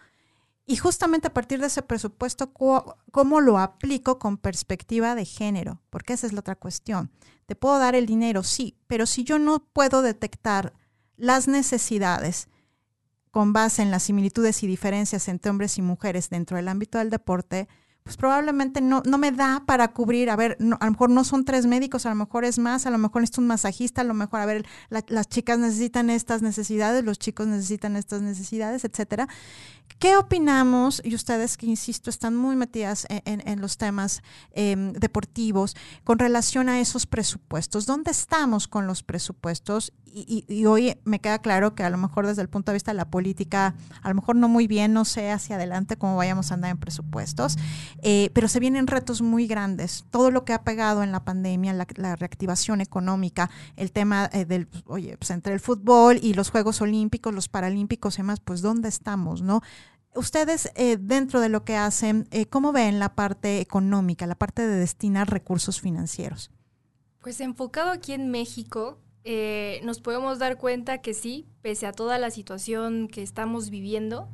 y 0.66 0.78
justamente 0.78 1.28
a 1.28 1.34
partir 1.34 1.60
de 1.60 1.68
ese 1.68 1.82
presupuesto, 1.82 2.54
¿cómo 2.54 3.42
lo 3.42 3.58
aplico 3.58 4.20
con 4.20 4.38
perspectiva 4.38 5.16
de 5.16 5.26
género? 5.26 5.82
Porque 5.90 6.14
esa 6.14 6.28
es 6.28 6.34
la 6.34 6.40
otra 6.40 6.56
cuestión. 6.56 7.12
Te 7.48 7.56
puedo 7.56 7.80
dar 7.80 7.96
el 7.96 8.06
dinero, 8.06 8.44
sí, 8.44 8.78
pero 8.88 9.06
si 9.06 9.26
yo 9.26 9.40
no 9.40 9.60
puedo 9.60 10.02
detectar 10.02 10.74
las 11.18 11.48
necesidades 11.48 12.48
con 13.32 13.52
base 13.52 13.82
en 13.82 13.90
las 13.90 14.04
similitudes 14.04 14.62
y 14.64 14.68
diferencias 14.68 15.28
entre 15.28 15.50
hombres 15.50 15.78
y 15.78 15.82
mujeres 15.82 16.30
dentro 16.30 16.58
del 16.58 16.68
ámbito 16.68 17.00
del 17.00 17.10
deporte, 17.10 17.68
pues 18.04 18.18
probablemente 18.18 18.82
no, 18.82 19.02
no 19.06 19.18
me 19.18 19.32
da 19.32 19.64
para 19.66 19.90
cubrir, 19.90 20.30
a 20.30 20.36
ver, 20.36 20.58
a 20.60 20.86
lo 20.86 20.92
mejor 20.92 21.10
no 21.10 21.24
son 21.24 21.46
tres 21.46 21.66
médicos, 21.66 22.06
a 22.06 22.10
lo 22.10 22.16
mejor 22.16 22.44
es 22.44 22.60
más, 22.60 22.86
a 22.86 22.90
lo 22.90 22.98
mejor 22.98 23.24
es 23.24 23.38
un 23.38 23.48
masajista, 23.48 24.02
a 24.02 24.04
lo 24.04 24.14
mejor, 24.14 24.42
a 24.42 24.46
ver, 24.46 24.66
las 24.90 25.28
chicas 25.30 25.58
necesitan 25.58 26.10
estas 26.10 26.42
necesidades, 26.42 27.04
los 27.04 27.18
chicos 27.18 27.48
necesitan 27.48 27.96
estas 27.96 28.22
necesidades, 28.22 28.84
etcétera. 28.84 29.28
¿Qué 30.00 30.18
opinamos? 30.18 31.02
Y 31.06 31.16
ustedes 31.16 31.56
que, 31.56 31.66
insisto, 31.66 32.10
están 32.10 32.36
muy 32.36 32.58
metidas 32.58 33.08
en, 33.10 33.62
los 33.62 33.78
temas 33.78 34.22
em, 34.52 34.92
deportivos 34.92 35.76
con 36.04 36.20
relación 36.20 36.68
a 36.68 36.82
esos 36.82 37.06
presupuestos. 37.06 37.86
¿Dónde 37.86 38.12
estamos 38.12 38.68
con 38.68 38.86
los 38.86 39.04
presupuestos? 39.04 39.94
Y, 40.06 40.66
hoy 40.66 40.98
me 41.06 41.20
queda 41.20 41.40
claro 41.40 41.74
que 41.74 41.84
a 41.84 41.90
lo 41.90 41.98
mejor 41.98 42.28
desde 42.28 42.42
el 42.42 42.50
punto 42.50 42.72
de 42.72 42.76
vista 42.76 42.92
de 42.92 42.98
la 42.98 43.10
política, 43.10 43.76
a 44.02 44.10
lo 44.10 44.16
mejor 44.16 44.36
no 44.36 44.48
muy 44.48 44.68
bien, 44.68 44.94
no 44.94 45.06
sé 45.06 45.32
hacia 45.32 45.56
adelante 45.56 45.98
cómo 45.98 46.18
vayamos 46.18 46.52
a 46.52 46.56
andar 46.56 46.72
en 46.72 46.78
presupuestos, 46.78 47.58
eh, 48.02 48.30
pero 48.34 48.48
se 48.48 48.60
vienen 48.60 48.88
retos 48.88 49.22
muy 49.22 49.48
grandes. 49.48 50.06
Todo 50.10 50.32
lo 50.32 50.46
que 50.46 50.54
ha 50.54 50.64
pegado 50.64 51.04
en 51.04 51.12
la 51.12 51.24
pandemia, 51.24 51.74
la, 51.74 52.16
reactivación 52.16 52.82
económica, 52.82 53.50
el 53.76 53.92
tema 53.92 54.30
eh, 54.34 54.46
del, 54.46 54.68
oye, 54.86 55.18
pues 55.18 55.32
entre 55.32 55.54
el 55.54 55.60
fútbol 55.60 56.20
y 56.22 56.34
los 56.34 56.50
Juegos 56.50 56.82
Olímpicos, 56.82 57.34
los 57.34 57.50
Paralímpicos 57.50 58.16
y 58.16 58.18
demás, 58.18 58.40
pues 58.40 58.62
¿dónde 58.62 58.90
estamos? 58.90 59.42
¿no? 59.42 59.62
Ustedes, 60.16 60.72
eh, 60.76 60.98
dentro 61.00 61.40
de 61.40 61.50
lo 61.50 61.64
que 61.64 61.76
hacen, 61.76 62.28
eh, 62.32 62.46
¿cómo 62.46 62.72
ven 62.72 63.00
la 63.00 63.16
parte 63.16 63.60
económica, 63.60 64.28
la 64.28 64.36
parte 64.36 64.66
de 64.66 64.76
destinar 64.76 65.30
recursos 65.30 65.82
financieros? 65.82 66.52
Pues 67.20 67.42
enfocado 67.42 67.90
aquí 67.90 68.14
en 68.14 68.30
México, 68.30 69.00
eh, 69.24 69.82
nos 69.84 70.02
podemos 70.02 70.38
dar 70.38 70.58
cuenta 70.58 71.00
que 71.00 71.14
sí, 71.14 71.48
pese 71.62 71.88
a 71.88 71.94
toda 71.94 72.20
la 72.20 72.30
situación 72.30 73.08
que 73.08 73.24
estamos 73.24 73.72
viviendo, 73.72 74.30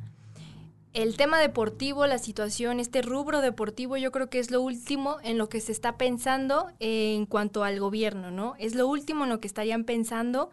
el 0.93 1.17
tema 1.17 1.39
deportivo, 1.39 2.08
la 2.08 2.17
situación, 2.17 2.80
este 2.80 3.02
rubro 3.02 3.41
deportivo, 3.41 3.97
yo 3.97 4.12
creo 4.12 4.30
que 4.30 4.39
es 4.39 4.49
lo 4.49 4.62
último 4.62 5.17
en 5.23 5.38
lo 5.38 5.47
que 5.49 5.62
se 5.62 5.71
está 5.71 5.97
pensando 5.97 6.67
en 6.80 7.25
cuanto 7.25 7.63
al 7.63 7.80
gobierno, 7.80 8.32
¿no? 8.32 8.56
Es 8.58 8.75
lo 8.75 8.88
último 8.88 9.25
en 9.25 9.30
lo 9.30 9.39
que 9.39 9.47
estarían 9.47 9.84
pensando. 9.84 10.49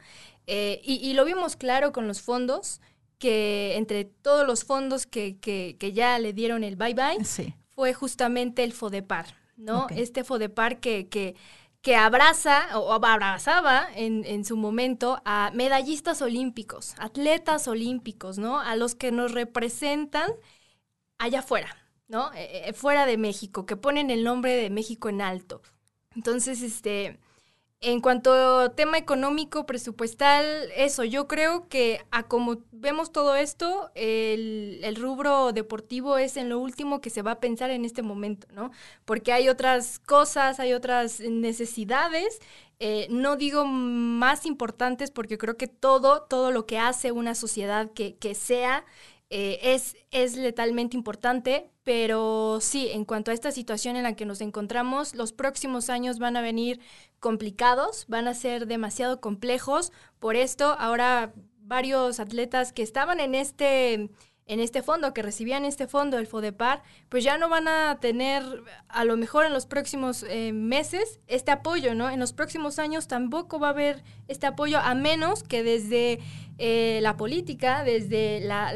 Eh, 0.46 0.80
y, 0.84 1.12
lo 1.14 1.24
vimos 1.24 1.56
claro 1.56 1.92
con 1.92 2.06
los 2.06 2.20
fondos, 2.20 2.80
que 3.18 3.76
entre 3.76 4.04
todos 4.04 4.46
los 4.46 4.64
fondos 4.64 5.06
que, 5.06 5.38
que, 5.38 5.76
que 5.78 5.92
ya 5.92 6.18
le 6.18 6.32
dieron 6.32 6.62
el 6.64 6.76
bye 6.76 6.94
bye, 6.94 7.52
fue 7.70 7.94
justamente 7.94 8.62
el 8.62 8.72
FODEPAR, 8.72 9.34
¿no? 9.56 9.86
Este 9.90 10.22
FODEPAR 10.22 10.80
que, 10.80 11.08
que 11.08 11.34
que 11.86 11.94
abraza 11.94 12.80
o 12.80 12.92
abrazaba 12.92 13.86
en, 13.94 14.24
en, 14.24 14.44
su 14.44 14.56
momento 14.56 15.22
a 15.24 15.52
medallistas 15.54 16.20
olímpicos, 16.20 16.96
atletas 16.98 17.68
olímpicos, 17.68 18.38
¿no? 18.38 18.58
A 18.58 18.74
los 18.74 18.96
que 18.96 19.12
nos 19.12 19.30
representan 19.30 20.28
allá 21.16 21.38
afuera, 21.38 21.76
¿no? 22.08 22.32
Eh, 22.32 22.68
eh, 22.68 22.72
fuera 22.72 23.06
de 23.06 23.16
México, 23.18 23.66
que 23.66 23.76
ponen 23.76 24.10
el 24.10 24.24
nombre 24.24 24.56
de 24.56 24.68
México 24.68 25.08
en 25.08 25.22
alto. 25.22 25.62
Entonces, 26.16 26.60
este, 26.62 27.20
en 27.80 28.00
cuanto 28.00 28.32
a 28.32 28.74
tema 28.74 28.96
económico, 28.96 29.66
presupuestal, 29.66 30.44
eso, 30.76 31.04
yo 31.04 31.28
creo 31.28 31.68
que 31.68 32.00
a 32.10 32.22
como 32.22 32.58
vemos 32.72 33.12
todo 33.12 33.36
esto, 33.36 33.90
el, 33.94 34.96
rubro 34.98 35.52
deportivo 35.52 36.16
es 36.16 36.36
en 36.38 36.48
lo 36.48 36.58
último 36.58 37.00
que 37.00 37.10
se 37.10 37.22
va 37.22 37.32
a 37.32 37.40
pensar 37.40 37.70
en 37.70 37.84
este 37.84 38.02
momento, 38.02 38.46
¿no? 38.52 38.70
Porque 39.04 39.32
hay 39.32 39.48
otras 39.48 39.98
cosas, 39.98 40.58
hay 40.58 40.72
otras 40.72 41.20
necesidades, 41.20 42.40
eh, 42.78 43.06
no 43.10 43.36
digo 43.36 43.66
más 43.66 44.46
importantes 44.46 45.10
porque 45.10 45.38
creo 45.38 45.56
que 45.56 45.66
todo, 45.66 46.22
todo 46.22 46.50
lo 46.50 46.66
que 46.66 46.78
hace 46.78 47.12
una 47.12 47.34
sociedad 47.34 47.90
que, 47.92 48.16
que 48.16 48.34
sea 48.34 48.84
eh, 49.28 49.58
es, 49.62 49.96
es 50.10 50.36
letalmente 50.36 50.96
importante, 50.96 51.70
pero 51.82 52.58
sí, 52.60 52.88
en 52.90 53.04
cuanto 53.04 53.30
a 53.30 53.34
esta 53.34 53.50
situación 53.50 53.96
en 53.96 54.04
la 54.04 54.14
que 54.14 54.24
nos 54.24 54.40
encontramos, 54.40 55.14
los 55.14 55.32
próximos 55.32 55.90
años 55.90 56.18
van 56.18 56.36
a 56.36 56.42
venir 56.42 56.80
complicados, 57.18 58.06
van 58.08 58.28
a 58.28 58.34
ser 58.34 58.66
demasiado 58.66 59.20
complejos. 59.20 59.92
Por 60.20 60.36
esto, 60.36 60.76
ahora 60.78 61.34
varios 61.58 62.20
atletas 62.20 62.72
que 62.72 62.82
estaban 62.82 63.18
en 63.20 63.34
este 63.34 64.10
en 64.46 64.60
este 64.60 64.82
fondo, 64.82 65.12
que 65.12 65.22
recibían 65.22 65.64
este 65.64 65.88
fondo, 65.88 66.18
el 66.18 66.26
FODEPAR, 66.26 66.82
pues 67.08 67.24
ya 67.24 67.36
no 67.36 67.48
van 67.48 67.66
a 67.66 67.98
tener, 68.00 68.44
a 68.88 69.04
lo 69.04 69.16
mejor 69.16 69.44
en 69.44 69.52
los 69.52 69.66
próximos 69.66 70.24
eh, 70.28 70.52
meses, 70.52 71.18
este 71.26 71.50
apoyo, 71.50 71.94
¿no? 71.94 72.10
En 72.10 72.20
los 72.20 72.32
próximos 72.32 72.78
años 72.78 73.08
tampoco 73.08 73.58
va 73.58 73.68
a 73.68 73.70
haber 73.70 74.04
este 74.28 74.46
apoyo, 74.46 74.78
a 74.78 74.94
menos 74.94 75.42
que 75.42 75.64
desde 75.64 76.20
eh, 76.58 77.00
la 77.02 77.16
política, 77.16 77.82
desde 77.82 78.38
la, 78.40 78.72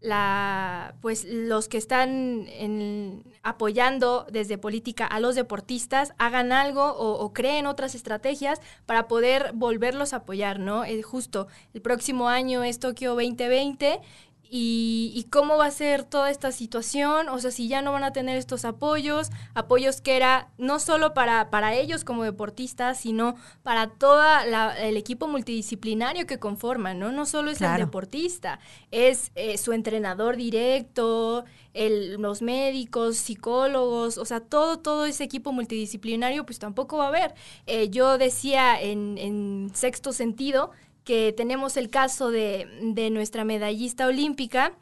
la, 0.00 0.94
pues 1.00 1.24
los 1.24 1.68
que 1.68 1.78
están 1.78 2.46
apoyando 3.42 4.26
desde 4.30 4.58
política 4.58 5.06
a 5.06 5.20
los 5.20 5.34
deportistas 5.34 6.12
hagan 6.18 6.52
algo 6.52 6.84
o, 6.84 7.12
o, 7.18 7.32
creen 7.32 7.66
otras 7.66 7.94
estrategias 7.94 8.60
para 8.86 9.08
poder 9.08 9.52
volverlos 9.54 10.12
a 10.12 10.16
apoyar, 10.16 10.58
¿no? 10.58 10.84
Eh, 10.84 11.02
justo 11.02 11.48
el 11.74 11.80
próximo 11.80 12.28
año 12.28 12.62
es 12.62 12.78
Tokio 12.78 13.10
2020 13.14 14.00
y, 14.52 15.26
cómo 15.30 15.56
va 15.56 15.66
a 15.66 15.70
ser 15.70 16.02
toda 16.02 16.28
esta 16.28 16.50
situación, 16.50 17.28
o 17.28 17.38
sea, 17.38 17.52
si 17.52 17.68
ya 17.68 17.82
no 17.82 17.92
van 17.92 18.02
a 18.02 18.12
tener 18.12 18.36
estos 18.36 18.64
apoyos, 18.64 19.30
apoyos 19.54 20.00
que 20.00 20.16
era 20.16 20.48
no 20.58 20.80
solo 20.80 21.14
para, 21.14 21.50
para 21.50 21.74
ellos 21.74 22.02
como 22.02 22.24
deportistas, 22.24 22.98
sino 22.98 23.36
para 23.62 23.90
todo 23.90 24.20
el 24.78 24.96
equipo 24.96 25.28
multidisciplinario 25.28 26.26
que 26.26 26.40
conforman, 26.40 26.98
¿no? 26.98 27.12
No 27.12 27.26
solo 27.26 27.52
es 27.52 27.60
el 27.60 27.76
deportista, 27.76 28.58
es 28.90 29.30
eh, 29.36 29.56
su 29.56 29.72
entrenador 29.72 30.36
directo, 30.36 31.44
el, 31.72 32.20
los 32.20 32.42
médicos, 32.42 33.18
psicólogos, 33.18 34.18
o 34.18 34.24
sea, 34.24 34.40
todo, 34.40 34.80
todo 34.80 35.06
ese 35.06 35.22
equipo 35.22 35.52
multidisciplinario, 35.52 36.44
pues 36.44 36.58
tampoco 36.58 36.96
va 36.96 37.04
a 37.04 37.08
haber. 37.08 37.34
Eh, 37.66 37.88
yo 37.90 38.18
decía 38.18 38.80
en, 38.80 39.16
en 39.16 39.70
sexto 39.74 40.12
sentido, 40.12 40.72
que 41.04 41.32
tenemos 41.36 41.76
el 41.76 41.90
caso 41.90 42.30
de, 42.30 42.66
de 42.82 43.10
nuestra 43.10 43.44
medallista 43.44 44.06
olímpica, 44.06 44.72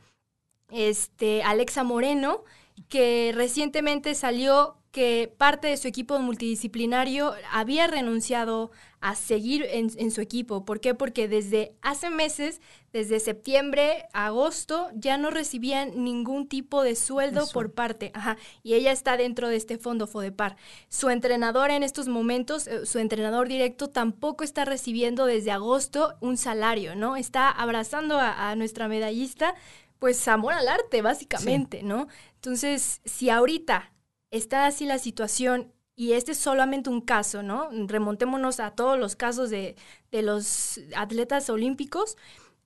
este, 0.71 1.43
Alexa 1.43 1.85
Moreno, 1.85 2.45
que 2.89 3.33
recientemente 3.35 4.15
salió 4.15 4.77
que 4.91 5.33
parte 5.37 5.69
de 5.69 5.77
su 5.77 5.89
equipo 5.89 6.19
multidisciplinario 6.19 7.35
había 7.53 7.87
renunciado 7.87 8.71
a 9.01 9.15
seguir 9.15 9.65
en, 9.71 10.11
su 10.11 10.21
equipo. 10.21 10.65
¿Por 10.65 10.81
qué? 10.81 10.95
Porque 10.95 11.29
desde 11.29 11.73
hace 11.83 12.11
meses, 12.11 12.61
desde 12.93 13.21
septiembre 13.21 14.07
a 14.13 14.27
agosto, 14.27 14.89
ya 14.95 15.17
no 15.19 15.31
recibían 15.31 16.03
ningún 16.03 16.49
tipo 16.49 16.83
de 16.83 16.97
sueldo 16.97 17.47
por 17.53 17.73
parte. 17.73 18.11
Ajá, 18.15 18.37
y 18.63 18.75
ella 18.75 18.91
está 18.91 19.17
dentro 19.17 19.49
de 19.49 19.57
este 19.57 19.79
fondo 19.79 20.07
FODEPAR. 20.07 20.57
Su 20.89 21.11
entrenador 21.11 21.71
en 21.71 21.83
estos 21.83 22.09
momentos, 22.09 22.67
eh, 22.67 22.87
su 22.87 22.99
entrenador 22.99 23.49
directo, 23.49 23.89
tampoco 23.89 24.43
está 24.43 24.65
recibiendo 24.65 25.27
desde 25.27 25.53
agosto 25.53 26.17
un 26.21 26.37
salario, 26.37 26.97
¿no? 26.97 27.17
Está 27.17 27.51
abrazando 27.51 28.19
a, 28.19 28.55
nuestra 28.57 28.89
medallista, 28.89 29.55
pues 29.99 30.27
amor 30.27 30.55
al 30.55 30.69
arte, 30.69 31.03
básicamente, 31.03 31.83
¿no? 31.83 32.09
Entonces, 32.35 33.01
si 33.05 33.31
ahorita 33.31 33.93
está 34.31 34.67
así 34.67 34.87
la 34.87 34.99
situación 34.99 35.73
y 35.99 36.13
este 36.13 36.31
es 36.31 36.39
solamente 36.39 36.91
un 36.91 37.01
caso, 37.01 37.43
¿no? 37.43 37.71
Remontémonos 37.73 38.61
a 38.61 38.71
todos 38.71 38.97
los 38.97 39.17
casos 39.17 39.51
de, 39.51 39.75
los 40.13 40.79
atletas 40.97 41.51
olímpicos. 41.51 42.17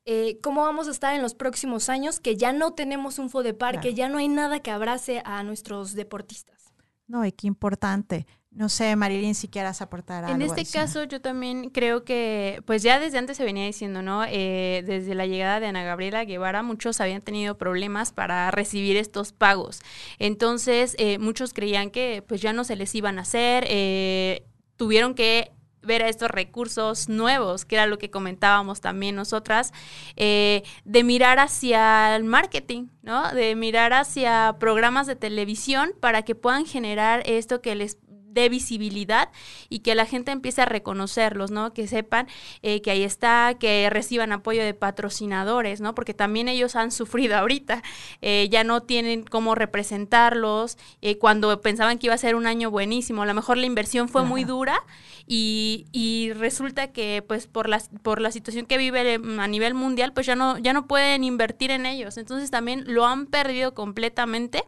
Eh, 0.05 0.38
¿Cómo 0.42 0.61
vamos 0.61 0.87
a 0.87 0.90
estar 0.90 1.14
en 1.14 1.23
los 1.23 1.33
próximos 1.33 1.88
años 1.88 2.21
que 2.21 2.37
ya 2.37 2.53
no 2.53 2.75
tenemos 2.75 3.18
un 3.18 3.31
FODEPAR, 3.31 3.81
que 3.81 3.95
ya 3.95 4.11
no 4.11 4.18
hay 4.18 4.29
nada 4.29 4.61
que 4.61 4.71
abrace 4.71 5.23
a 5.25 5.42
nuestros 5.45 5.95
deportistas? 5.95 6.75
No, 7.07 7.25
y 7.25 7.33
qué 7.33 7.47
importante. 7.47 8.27
No 8.54 8.68
sé, 8.68 8.96
Marilyn, 8.96 9.34
si 9.34 9.48
quieras 9.48 9.80
aportar 9.80 10.24
algo. 10.24 10.34
En 10.34 10.42
este 10.42 10.66
caso, 10.66 11.04
yo 11.04 11.22
también 11.22 11.70
creo 11.70 12.04
que, 12.04 12.62
pues 12.66 12.82
ya 12.82 13.00
desde 13.00 13.16
antes 13.16 13.38
se 13.38 13.44
venía 13.44 13.64
diciendo, 13.64 14.02
¿no? 14.02 14.24
Eh, 14.28 14.84
desde 14.86 15.14
la 15.14 15.26
llegada 15.26 15.58
de 15.58 15.68
Ana 15.68 15.84
Gabriela 15.84 16.26
Guevara, 16.26 16.62
muchos 16.62 17.00
habían 17.00 17.22
tenido 17.22 17.56
problemas 17.56 18.12
para 18.12 18.50
recibir 18.50 18.98
estos 18.98 19.32
pagos. 19.32 19.80
Entonces, 20.18 20.96
eh, 20.98 21.18
muchos 21.18 21.54
creían 21.54 21.90
que, 21.90 22.22
pues 22.28 22.42
ya 22.42 22.52
no 22.52 22.64
se 22.64 22.76
les 22.76 22.94
iban 22.94 23.18
a 23.18 23.22
hacer, 23.22 23.64
eh, 23.68 24.44
tuvieron 24.76 25.14
que 25.14 25.52
ver 25.80 26.02
a 26.02 26.08
estos 26.08 26.30
recursos 26.30 27.08
nuevos, 27.08 27.64
que 27.64 27.76
era 27.76 27.86
lo 27.86 27.98
que 27.98 28.10
comentábamos 28.10 28.80
también 28.80 29.16
nosotras, 29.16 29.72
de 30.14 31.02
mirar 31.02 31.40
hacia 31.40 32.14
el 32.14 32.22
marketing, 32.22 32.86
¿no? 33.02 33.34
De 33.34 33.56
mirar 33.56 33.92
hacia 33.92 34.56
programas 34.60 35.08
de 35.08 35.16
televisión 35.16 35.92
para 35.98 36.22
que 36.22 36.36
puedan 36.36 36.66
generar 36.66 37.24
esto 37.26 37.60
que 37.62 37.74
les 37.74 37.98
de 38.33 38.49
visibilidad 38.49 39.31
y 39.68 39.81
que 39.81 39.95
la 39.95 40.07
gente 40.07 40.33
empiece 40.33 40.62
a 40.62 40.64
reconocerlos, 40.64 41.51
¿no? 41.51 41.73
Que 41.73 41.87
sepan 41.87 42.29
eh, 42.62 42.81
que 42.83 42.90
ahí 42.90 43.03
está, 43.03 43.55
que 43.59 43.88
reciban 43.90 44.33
apoyo 44.33 44.64
de 44.64 44.75
patrocinadores, 44.75 45.81
¿no? 45.81 45.95
Porque 45.95 46.14
también 46.14 46.49
ellos 46.49 46.77
han 46.77 46.90
sufrido 46.90 47.37
ahorita, 47.37 47.83
eh, 48.21 48.49
ya 48.51 48.64
no 48.64 48.83
tienen 48.83 49.25
cómo 49.25 49.55
representarlos, 49.55 50.79
eh, 51.03 51.18
cuando 51.18 51.61
pensaban 51.61 51.99
que 51.99 52.07
iba 52.07 52.14
a 52.14 52.18
ser 52.18 52.35
un 52.35 52.47
año 52.47 52.71
buenísimo, 52.71 53.23
a 53.23 53.27
lo 53.27 53.35
mejor 53.35 53.57
la 53.59 53.66
inversión 53.66 54.09
fue 54.09 54.25
muy 54.25 54.45
dura 54.45 54.83
y, 55.27 55.87
y, 55.92 56.33
resulta 56.33 56.92
que 56.92 57.25
pues 57.27 57.47
por 57.47 57.68
la, 57.68 57.81
por 58.03 58.21
la 58.21 58.33
situación 58.33 58.66
que 58.66 58.79
vive 58.79 59.21
a 59.38 59.47
nivel 59.47 59.75
mundial, 59.75 60.12
pues 60.12 60.27
ya 60.27 60.37
no, 60.37 60.59
ya 60.59 60.73
no 60.73 60.87
pueden 60.87 61.25
invertir 61.25 61.71
en 61.71 61.87
ellos, 61.87 62.16
entonces 62.16 62.51
también 62.51 62.85
lo 62.87 63.07
han 63.07 63.27
perdido 63.27 63.75
completamente 63.75 64.64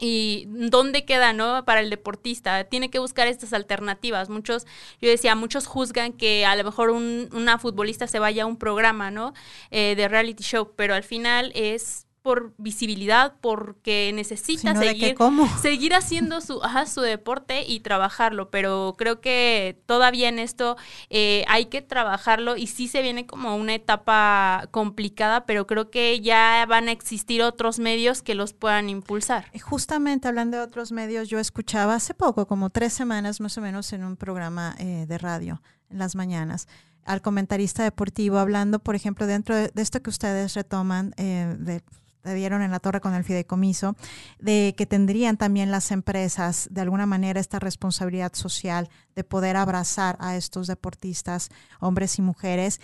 y 0.00 0.46
dónde 0.48 1.04
queda, 1.04 1.32
¿no? 1.32 1.64
Para 1.64 1.80
el 1.80 1.90
deportista. 1.90 2.64
Tiene 2.64 2.90
que 2.90 2.98
buscar 2.98 3.28
estas 3.28 3.52
alternativas. 3.52 4.28
Muchos, 4.28 4.66
yo 5.00 5.08
decía, 5.08 5.34
muchos 5.34 5.66
juzgan 5.66 6.12
que 6.12 6.46
a 6.46 6.56
lo 6.56 6.64
mejor 6.64 6.90
un, 6.90 7.28
una 7.32 7.58
futbolista 7.58 8.06
se 8.06 8.18
vaya 8.18 8.44
a 8.44 8.46
un 8.46 8.56
programa, 8.56 9.10
¿no? 9.10 9.34
Eh, 9.70 9.94
de 9.96 10.08
reality 10.08 10.42
show, 10.42 10.72
pero 10.74 10.94
al 10.94 11.04
final 11.04 11.52
es 11.54 12.06
por 12.22 12.52
visibilidad, 12.58 13.34
porque 13.40 14.12
necesita 14.14 14.74
seguir, 14.74 15.16
seguir 15.60 15.94
haciendo 15.94 16.40
su, 16.40 16.60
su 16.86 17.00
deporte 17.00 17.64
y 17.66 17.80
trabajarlo, 17.80 18.50
pero 18.50 18.94
creo 18.98 19.20
que 19.20 19.80
todavía 19.86 20.28
en 20.28 20.38
esto 20.38 20.76
eh, 21.08 21.44
hay 21.48 21.66
que 21.66 21.80
trabajarlo 21.80 22.56
y 22.56 22.66
sí 22.66 22.88
se 22.88 23.00
viene 23.00 23.26
como 23.26 23.56
una 23.56 23.74
etapa 23.74 24.68
complicada, 24.70 25.46
pero 25.46 25.66
creo 25.66 25.90
que 25.90 26.20
ya 26.20 26.66
van 26.68 26.88
a 26.88 26.92
existir 26.92 27.42
otros 27.42 27.78
medios 27.78 28.22
que 28.22 28.34
los 28.34 28.52
puedan 28.52 28.90
impulsar. 28.90 29.46
Eh, 29.52 29.58
justamente 29.58 30.28
hablando 30.28 30.58
de 30.58 30.62
otros 30.62 30.92
medios, 30.92 31.28
yo 31.28 31.38
escuchaba 31.38 31.94
hace 31.94 32.12
poco, 32.12 32.46
como 32.46 32.68
tres 32.70 32.92
semanas 32.92 33.40
más 33.40 33.56
o 33.56 33.60
menos, 33.60 33.92
en 33.92 34.04
un 34.04 34.16
programa 34.16 34.74
eh, 34.78 35.06
de 35.08 35.18
radio 35.18 35.62
en 35.88 35.98
las 35.98 36.14
mañanas, 36.14 36.68
al 37.04 37.22
comentarista 37.22 37.82
deportivo 37.82 38.38
hablando, 38.38 38.78
por 38.78 38.94
ejemplo, 38.94 39.26
dentro 39.26 39.56
de, 39.56 39.72
esto 39.74 40.02
que 40.02 40.10
ustedes 40.10 40.54
retoman, 40.54 41.10
de 41.16 41.82
dieron 42.24 42.62
en 42.62 42.70
la 42.70 42.80
torre 42.80 43.00
con 43.00 43.14
el 43.14 43.24
fideicomiso, 43.24 43.96
de 44.38 44.74
que 44.76 44.86
tendrían 44.86 45.36
también 45.36 45.70
las 45.70 45.90
empresas 45.90 46.68
de 46.70 46.80
alguna 46.80 47.06
manera 47.06 47.40
esta 47.40 47.58
responsabilidad 47.58 48.32
social 48.34 48.88
de 49.14 49.24
poder 49.24 49.56
abrazar 49.56 50.16
a 50.20 50.36
estos 50.36 50.66
deportistas, 50.66 51.50
hombres 51.80 52.18
y 52.18 52.22
mujeres 52.22 52.80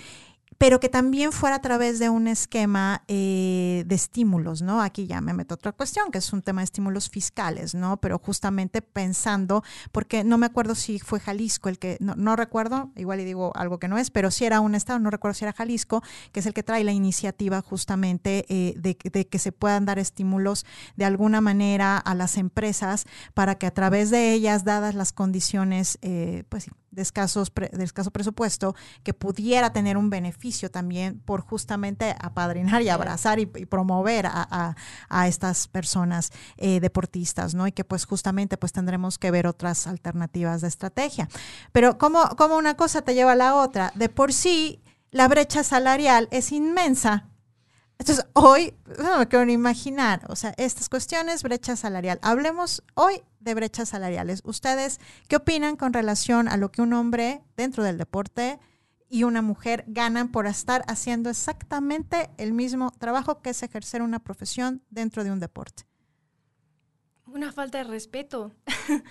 pero 0.58 0.80
que 0.80 0.88
también 0.88 1.32
fuera 1.32 1.56
a 1.56 1.60
través 1.60 1.98
de 1.98 2.08
un 2.08 2.28
esquema 2.28 3.02
eh, 3.08 3.84
de 3.86 3.94
estímulos, 3.94 4.62
¿no? 4.62 4.80
Aquí 4.80 5.06
ya 5.06 5.20
me 5.20 5.34
meto 5.34 5.54
otra 5.54 5.72
cuestión, 5.72 6.10
que 6.10 6.18
es 6.18 6.32
un 6.32 6.42
tema 6.42 6.60
de 6.62 6.64
estímulos 6.64 7.10
fiscales, 7.10 7.74
¿no? 7.74 7.98
Pero 7.98 8.18
justamente 8.18 8.80
pensando, 8.80 9.62
porque 9.92 10.24
no 10.24 10.38
me 10.38 10.46
acuerdo 10.46 10.74
si 10.74 10.98
fue 10.98 11.20
Jalisco 11.20 11.68
el 11.68 11.78
que, 11.78 11.98
no, 12.00 12.36
recuerdo, 12.36 12.90
igual 12.96 13.20
y 13.20 13.24
digo 13.24 13.52
algo 13.54 13.78
que 13.78 13.88
no 13.88 13.98
es, 13.98 14.10
pero 14.10 14.30
si 14.30 14.44
era 14.44 14.60
un 14.60 14.74
estado, 14.74 14.98
no 14.98 15.10
recuerdo 15.10 15.34
si 15.34 15.44
era 15.44 15.52
Jalisco, 15.52 16.02
que 16.32 16.40
es 16.40 16.46
el 16.46 16.54
que 16.54 16.62
trae 16.62 16.84
la 16.84 16.92
iniciativa 16.92 17.60
justamente 17.60 18.46
eh, 18.48 18.74
de, 18.76 18.96
de, 19.10 19.26
que 19.26 19.38
se 19.38 19.52
puedan 19.52 19.84
dar 19.84 19.98
estímulos 19.98 20.64
de 20.96 21.04
alguna 21.04 21.40
manera 21.40 21.98
a 21.98 22.14
las 22.14 22.38
empresas 22.38 23.04
para 23.34 23.56
que 23.56 23.66
a 23.66 23.70
través 23.72 24.10
de 24.10 24.32
ellas, 24.32 24.64
dadas 24.64 24.94
las 24.94 25.12
condiciones, 25.12 25.98
eh, 26.02 26.44
pues 26.48 26.70
de, 26.90 27.02
escasos 27.02 27.52
de 27.54 27.84
escaso 27.84 28.10
presupuesto 28.10 28.74
que 29.02 29.12
pudiera 29.12 29.72
tener 29.72 29.96
un 29.96 30.10
beneficio 30.10 30.45
también 30.70 31.20
por 31.20 31.40
justamente 31.40 32.14
apadrinar 32.20 32.82
y 32.82 32.88
abrazar 32.88 33.38
y, 33.38 33.46
promover 33.46 34.26
a, 34.26 34.74
estas 35.26 35.68
personas 35.68 36.30
eh, 36.56 36.80
deportistas, 36.80 37.54
¿no? 37.54 37.66
Y 37.66 37.72
que 37.72 37.84
pues 37.84 38.04
justamente 38.04 38.56
pues 38.56 38.72
tendremos 38.72 39.18
que 39.18 39.30
ver 39.30 39.46
otras 39.46 39.86
alternativas 39.86 40.60
de 40.60 40.68
estrategia. 40.68 41.28
Pero 41.72 41.98
como, 41.98 42.28
como 42.36 42.56
una 42.56 42.74
cosa 42.74 43.02
te 43.02 43.14
lleva 43.14 43.32
a 43.32 43.36
la 43.36 43.56
otra, 43.56 43.92
de 43.94 44.08
por 44.08 44.32
sí 44.32 44.80
la 45.10 45.28
brecha 45.28 45.64
salarial 45.64 46.28
es 46.30 46.52
inmensa 46.52 47.28
entonces, 47.98 48.26
hoy, 48.34 48.74
no 48.98 49.18
me 49.18 49.28
quiero 49.28 49.46
ni 49.46 49.54
imaginar, 49.54 50.26
o 50.28 50.36
sea, 50.36 50.52
estas 50.58 50.88
cuestiones, 50.88 51.42
brecha 51.42 51.76
salarial. 51.76 52.18
Hablemos 52.22 52.82
hoy 52.94 53.22
de 53.40 53.54
brechas 53.54 53.88
salariales. 53.88 54.42
¿Ustedes 54.44 55.00
qué 55.28 55.36
opinan 55.36 55.76
con 55.76 55.92
relación 55.92 56.48
a 56.48 56.56
lo 56.56 56.70
que 56.70 56.82
un 56.82 56.92
hombre 56.92 57.42
dentro 57.56 57.84
del 57.84 57.96
deporte 57.96 58.58
y 59.08 59.24
una 59.24 59.42
mujer 59.42 59.84
ganan 59.86 60.30
por 60.30 60.46
estar 60.46 60.84
haciendo 60.88 61.30
exactamente 61.30 62.30
el 62.38 62.52
mismo 62.52 62.92
trabajo 62.98 63.40
que 63.40 63.50
es 63.50 63.62
ejercer 63.62 64.02
una 64.02 64.18
profesión 64.18 64.82
dentro 64.90 65.24
de 65.24 65.30
un 65.30 65.40
deporte? 65.40 65.84
Una 67.26 67.52
falta 67.52 67.78
de 67.78 67.84
respeto. 67.84 68.52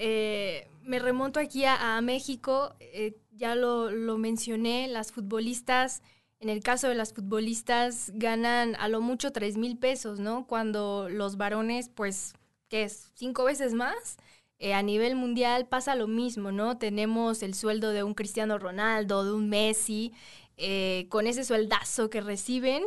Eh, 0.00 0.68
me 0.84 1.00
remonto 1.00 1.40
aquí 1.40 1.64
a, 1.64 2.00
México, 2.02 2.76
eh, 2.78 3.16
ya 3.32 3.56
lo, 3.56 3.90
lo 3.90 4.16
mencioné, 4.16 4.86
las 4.86 5.10
futbolistas 5.10 6.02
en 6.40 6.48
el 6.48 6.62
caso 6.62 6.88
de 6.88 6.94
las 6.94 7.12
futbolistas 7.12 8.12
ganan 8.14 8.76
a 8.76 8.88
lo 8.88 9.00
mucho 9.00 9.32
3 9.32 9.56
mil 9.56 9.76
pesos, 9.76 10.20
¿no? 10.20 10.46
Cuando 10.46 11.08
los 11.08 11.36
varones, 11.36 11.88
pues, 11.88 12.34
¿qué 12.68 12.84
es? 12.84 13.10
¿Cinco 13.14 13.44
veces 13.44 13.74
más? 13.74 14.18
Eh, 14.60 14.74
a 14.74 14.82
nivel 14.82 15.14
mundial 15.14 15.66
pasa 15.68 15.94
lo 15.94 16.08
mismo, 16.08 16.50
¿no? 16.50 16.78
Tenemos 16.78 17.42
el 17.42 17.54
sueldo 17.54 17.90
de 17.90 18.02
un 18.02 18.14
Cristiano 18.14 18.58
Ronaldo, 18.58 19.24
de 19.24 19.32
un 19.32 19.48
Messi, 19.48 20.12
eh, 20.56 21.06
con 21.10 21.28
ese 21.28 21.44
sueldazo 21.44 22.10
que 22.10 22.20
reciben, 22.20 22.84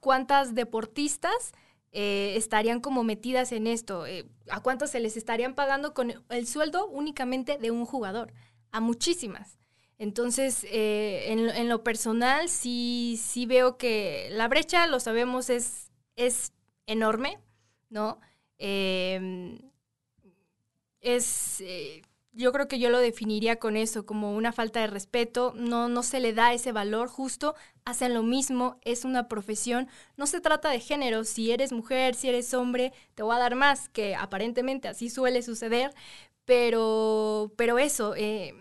¿cuántas 0.00 0.54
deportistas 0.54 1.52
eh, 1.92 2.34
estarían 2.36 2.80
como 2.80 3.02
metidas 3.02 3.52
en 3.52 3.66
esto? 3.66 4.04
¿A 4.50 4.60
cuántos 4.60 4.90
se 4.90 5.00
les 5.00 5.16
estarían 5.16 5.54
pagando 5.54 5.94
con 5.94 6.22
el 6.28 6.46
sueldo 6.46 6.86
únicamente 6.88 7.56
de 7.56 7.70
un 7.70 7.86
jugador? 7.86 8.34
A 8.70 8.80
muchísimas. 8.80 9.58
Entonces, 9.98 10.66
en, 10.70 11.68
lo 11.70 11.82
personal, 11.82 12.50
sí, 12.50 13.18
sí 13.22 13.46
veo 13.46 13.78
que 13.78 14.28
la 14.32 14.48
brecha, 14.48 14.86
lo 14.86 15.00
sabemos, 15.00 15.48
es, 15.48 15.90
es 16.16 16.52
enorme, 16.86 17.38
¿no? 17.88 18.20
Em, 18.58 19.58
es, 21.06 21.60
eh, 21.60 22.02
yo 22.32 22.52
creo 22.52 22.68
que 22.68 22.78
yo 22.78 22.90
lo 22.90 22.98
definiría 22.98 23.56
con 23.56 23.76
eso, 23.76 24.04
como 24.04 24.34
una 24.34 24.52
falta 24.52 24.80
de 24.80 24.88
respeto, 24.88 25.54
no, 25.56 25.88
no 25.88 26.02
se 26.02 26.20
le 26.20 26.32
da 26.32 26.52
ese 26.52 26.72
valor 26.72 27.08
justo, 27.08 27.54
hacen 27.84 28.12
lo 28.12 28.22
mismo, 28.22 28.78
es 28.82 29.04
una 29.04 29.28
profesión, 29.28 29.88
no 30.16 30.26
se 30.26 30.40
trata 30.40 30.68
de 30.70 30.80
género, 30.80 31.24
si 31.24 31.52
eres 31.52 31.72
mujer, 31.72 32.14
si 32.14 32.28
eres 32.28 32.52
hombre, 32.54 32.92
te 33.14 33.22
voy 33.22 33.36
a 33.36 33.38
dar 33.38 33.54
más, 33.54 33.88
que 33.88 34.16
aparentemente 34.16 34.88
así 34.88 35.08
suele 35.08 35.42
suceder, 35.42 35.94
pero, 36.44 37.52
pero 37.56 37.78
eso, 37.78 38.14
eh, 38.16 38.54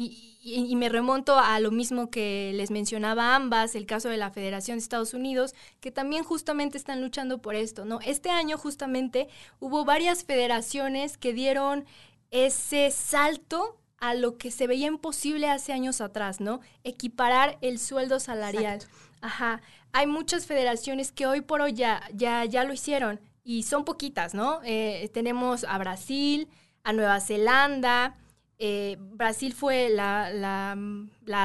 y, 0.00 0.76
me 0.76 0.88
remonto 0.88 1.36
a 1.38 1.58
lo 1.58 1.72
mismo 1.72 2.08
que 2.08 2.52
les 2.54 2.70
mencionaba 2.70 3.34
ambas, 3.34 3.74
el 3.74 3.84
caso 3.84 4.08
de 4.08 4.16
la 4.16 4.30
Federación 4.30 4.78
de 4.78 4.82
Estados 4.82 5.12
Unidos, 5.12 5.54
que 5.80 5.90
también 5.90 6.22
justamente 6.22 6.78
están 6.78 7.02
luchando 7.02 7.42
por 7.42 7.56
esto, 7.56 7.84
¿no? 7.84 7.98
Este 8.06 8.30
año 8.30 8.56
justamente 8.58 9.26
hubo 9.58 9.84
varias 9.84 10.22
federaciones 10.22 11.18
que 11.18 11.32
dieron 11.32 11.84
ese 12.30 12.92
salto 12.92 13.76
a 13.98 14.14
lo 14.14 14.38
que 14.38 14.52
se 14.52 14.68
veía 14.68 14.86
imposible 14.86 15.50
hace 15.50 15.72
años 15.72 16.00
atrás, 16.00 16.40
¿no? 16.40 16.60
Equiparar 16.84 17.58
el 17.60 17.80
sueldo 17.80 18.20
salarial. 18.20 18.78
Ajá. 19.20 19.60
Hay 19.90 20.06
muchas 20.06 20.46
federaciones 20.46 21.10
que 21.10 21.26
hoy 21.26 21.40
por 21.40 21.60
hoy 21.60 21.72
ya, 21.72 22.02
ya, 22.14 22.44
ya 22.44 22.62
lo 22.62 22.72
hicieron 22.72 23.18
y 23.42 23.64
son 23.64 23.84
poquitas, 23.84 24.32
¿no? 24.32 24.60
Eh, 24.62 25.10
tenemos 25.12 25.64
a 25.64 25.76
Brasil, 25.78 26.48
a 26.84 26.92
Nueva 26.92 27.18
Zelanda, 27.18 28.14
eh, 28.60 28.96
Brasil 28.98 29.54
fue 29.54 29.88
la, 29.88 30.76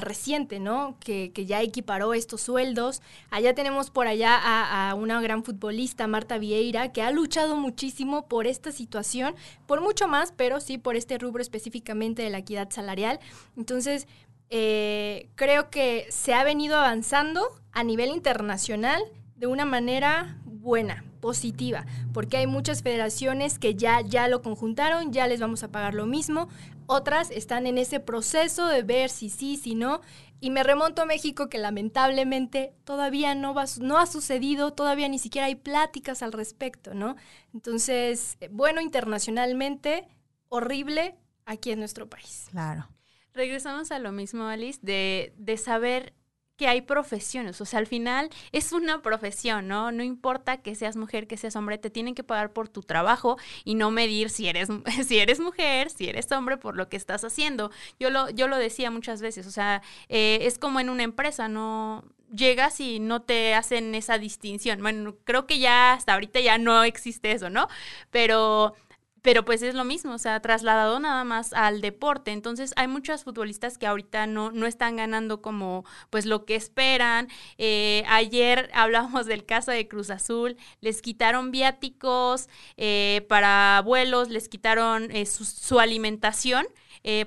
reciente, 0.01 0.59
¿no? 0.59 0.97
Que, 0.99 1.31
ya 1.45 1.61
equiparó 1.61 2.13
estos 2.15 2.41
sueldos. 2.41 3.01
Allá 3.29 3.53
tenemos 3.53 3.91
por 3.91 4.07
allá 4.07 4.39
a, 4.41 4.95
una 4.95 5.21
gran 5.21 5.43
futbolista, 5.43 6.07
Marta 6.07 6.39
Vieira, 6.39 6.91
que 6.91 7.03
ha 7.03 7.11
luchado 7.11 7.55
muchísimo 7.55 8.27
por 8.27 8.47
esta 8.47 8.71
situación, 8.71 9.35
por 9.67 9.81
mucho 9.81 10.07
más, 10.07 10.31
pero 10.31 10.59
sí 10.59 10.79
por 10.79 10.95
este 10.95 11.19
rubro 11.19 11.41
específicamente 11.41 12.23
de 12.23 12.31
la 12.31 12.39
equidad 12.39 12.71
salarial. 12.71 13.19
Entonces, 13.55 14.07
eh, 14.49 15.29
creo 15.35 15.69
que 15.69 16.07
se 16.09 16.33
ha 16.33 16.43
venido 16.43 16.77
avanzando 16.77 17.43
a 17.71 17.83
nivel 17.83 18.09
internacional 18.09 19.03
de 19.35 19.47
una 19.47 19.65
manera 19.65 20.37
buena, 20.45 21.03
positiva, 21.23 21.85
porque 22.13 22.35
hay 22.35 22.47
muchas 22.47 22.83
federaciones 22.83 23.57
que 23.57 23.75
ya, 23.75 24.01
ya 24.01 24.27
lo 24.27 24.41
conjuntaron, 24.41 25.13
ya 25.13 25.25
les 25.25 25.39
vamos 25.39 25.63
a 25.63 25.71
pagar 25.71 25.93
lo 25.93 26.05
mismo, 26.05 26.49
otras 26.85 27.31
están 27.31 27.65
en 27.65 27.77
ese 27.77 28.01
proceso 28.01 28.67
de 28.67 28.83
ver 28.83 29.09
si 29.09 29.29
sí, 29.29 29.55
si 29.55 29.73
no, 29.73 30.01
y 30.41 30.49
me 30.49 30.63
remonto 30.63 31.01
a 31.01 31.05
México 31.05 31.47
que 31.47 31.59
lamentablemente 31.59 32.73
todavía 32.83 33.35
no, 33.35 33.53
va, 33.53 33.63
no 33.79 33.99
ha 33.99 34.05
sucedido, 34.05 34.73
todavía 34.73 35.07
ni 35.07 35.17
siquiera 35.17 35.47
hay 35.47 35.55
pláticas 35.55 36.23
al 36.23 36.33
respecto, 36.33 36.93
¿no? 36.93 37.15
Entonces, 37.53 38.37
bueno, 38.51 38.81
internacionalmente, 38.81 40.09
horrible 40.49 41.15
aquí 41.45 41.71
en 41.71 41.79
nuestro 41.79 42.09
país. 42.09 42.47
Claro. 42.51 42.89
Regresamos 43.33 43.91
a 43.91 43.99
lo 43.99 44.11
mismo, 44.11 44.43
Alice, 44.43 44.79
de, 44.81 45.33
de 45.37 45.55
saber 45.55 46.13
que 46.57 46.67
hay 46.67 46.81
profesiones, 46.81 47.59
o 47.61 47.65
sea, 47.65 47.79
al 47.79 47.87
final 47.87 48.29
es 48.51 48.71
una 48.73 49.01
profesión, 49.01 49.67
¿no? 49.67 49.91
No 49.91 50.03
importa 50.03 50.57
que 50.57 50.75
seas 50.75 50.95
mujer, 50.95 51.27
que 51.27 51.37
seas 51.37 51.55
hombre, 51.55 51.77
te 51.77 51.89
tienen 51.89 52.15
que 52.15 52.23
pagar 52.23 52.53
por 52.53 52.69
tu 52.69 52.81
trabajo 52.81 53.37
y 53.63 53.75
no 53.75 53.91
medir 53.91 54.29
si 54.29 54.47
eres, 54.47 54.69
si 55.07 55.19
eres 55.19 55.39
mujer, 55.39 55.89
si 55.89 56.07
eres 56.09 56.31
hombre, 56.31 56.57
por 56.57 56.75
lo 56.75 56.89
que 56.89 56.97
estás 56.97 57.23
haciendo. 57.23 57.71
Yo 57.99 58.09
lo, 58.09 58.29
yo 58.29 58.47
lo 58.47 58.57
decía 58.57 58.91
muchas 58.91 59.21
veces, 59.21 59.47
o 59.47 59.51
sea, 59.51 59.81
eh, 60.09 60.39
es 60.41 60.59
como 60.59 60.79
en 60.79 60.89
una 60.89 61.03
empresa, 61.03 61.47
no 61.47 62.03
llegas 62.33 62.79
y 62.79 62.99
no 62.99 63.21
te 63.21 63.53
hacen 63.53 63.95
esa 63.95 64.17
distinción. 64.17 64.81
Bueno, 64.81 65.15
creo 65.23 65.45
que 65.45 65.59
ya 65.59 65.93
hasta 65.93 66.13
ahorita 66.13 66.39
ya 66.39 66.57
no 66.57 66.83
existe 66.83 67.31
eso, 67.31 67.49
¿no? 67.49 67.67
Pero 68.11 68.75
pero 69.23 69.45
pues 69.45 69.63
es 69.63 69.73
lo 69.73 69.85
mismo, 69.85 70.13
o 70.13 70.17
sea, 70.17 70.41
trasladado 70.41 70.99
nada 70.99 71.23
más 71.23 71.53
al 71.53 71.79
deporte. 71.79 72.31
Entonces 72.31 72.73
hay 72.75 72.87
muchas 72.87 73.23
futbolistas 73.23 73.77
que 73.77 73.87
ahorita 73.87 74.27
no, 74.27 74.51
no 74.51 74.67
están 74.67 74.97
ganando 74.97 75.41
como 75.41 75.85
pues 76.09 76.25
lo 76.25 76.45
que 76.45 76.55
esperan. 76.55 77.29
Eh, 77.57 78.03
ayer 78.07 78.69
hablábamos 78.73 79.25
del 79.25 79.45
caso 79.45 79.71
de 79.71 79.87
Cruz 79.87 80.09
Azul, 80.09 80.57
les 80.81 81.01
quitaron 81.01 81.51
viáticos 81.51 82.49
eh, 82.75 83.25
para 83.29 83.81
vuelos, 83.85 84.29
les 84.29 84.49
quitaron 84.49 85.09
eh, 85.09 85.25
su, 85.25 85.79
alimentación. 85.79 86.67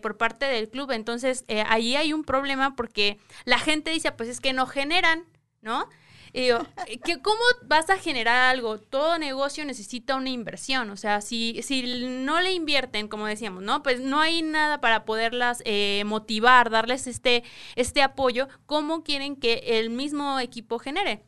por 0.03 0.17
parte 0.19 0.47
del 0.47 0.69
club. 0.69 0.91
Entonces, 0.91 1.45
ahí 1.69 1.97
hay 1.97 2.13
un 2.13 2.25
problema 2.25 2.77
porque 2.77 3.19
la 3.45 3.59
gente 3.59 3.91
dice, 3.91 4.13
pues 4.13 4.29
es 4.29 4.41
que 4.41 4.53
no 4.53 4.67
generan, 4.67 5.25
¿no? 5.61 5.89
Digo, 6.33 6.67
¿qué, 7.05 7.21
¿cómo 7.21 7.41
vas 7.65 7.91
a 7.91 7.99
generar 7.99 8.55
algo? 8.55 8.79
Todo 8.79 9.19
negocio 9.19 9.65
necesita 9.65 10.17
una 10.17 10.31
inversión. 10.31 10.91
O 10.91 10.97
sea, 10.97 11.21
si, 11.21 11.63
si 11.63 11.83
no 12.07 12.41
le 12.41 12.53
invierten, 12.53 13.09
como 13.09 13.27
decíamos, 13.27 13.63
¿no? 13.63 13.83
Pues 13.83 14.01
no 14.01 14.21
hay 14.21 14.43
nada 14.43 14.81
para 14.81 15.05
poderlas 15.05 15.63
eh, 15.65 16.03
motivar, 16.07 16.71
darles 16.71 17.07
este, 17.07 17.45
este 17.75 18.03
apoyo. 18.03 18.49
¿Cómo 18.67 19.03
quieren 19.03 19.37
que 19.37 19.63
el 19.79 19.91
mismo 19.91 20.39
equipo 20.41 20.79
genere? 20.79 21.25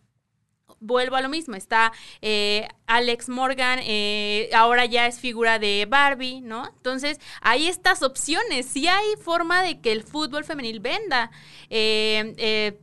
vuelvo 0.81 1.17
a 1.17 1.21
lo 1.21 1.29
mismo, 1.29 1.55
está 1.55 1.93
eh, 2.23 2.69
Alex 2.87 3.29
Morgan, 3.29 3.81
eh, 3.83 4.49
ahora 4.55 4.85
ya 4.85 5.07
es 5.07 5.19
figura 5.19 5.59
de 5.59 5.87
Barbie, 5.89 6.41
¿no? 6.41 6.69
Entonces, 6.69 7.21
hay 7.41 7.67
estas 7.69 8.03
opciones, 8.03 8.67
sí 8.67 8.87
hay 8.87 9.17
forma 9.21 9.63
de 9.63 9.81
que 9.81 9.93
el 9.93 10.03
fútbol 10.03 10.45
femenil 10.45 10.81
venda. 10.81 11.31
Eh, 11.71 12.79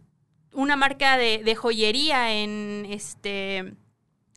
una 0.55 0.75
marca 0.75 1.17
de, 1.17 1.41
de 1.43 1.55
joyería 1.55 2.33
en 2.33 2.85
este 2.89 3.75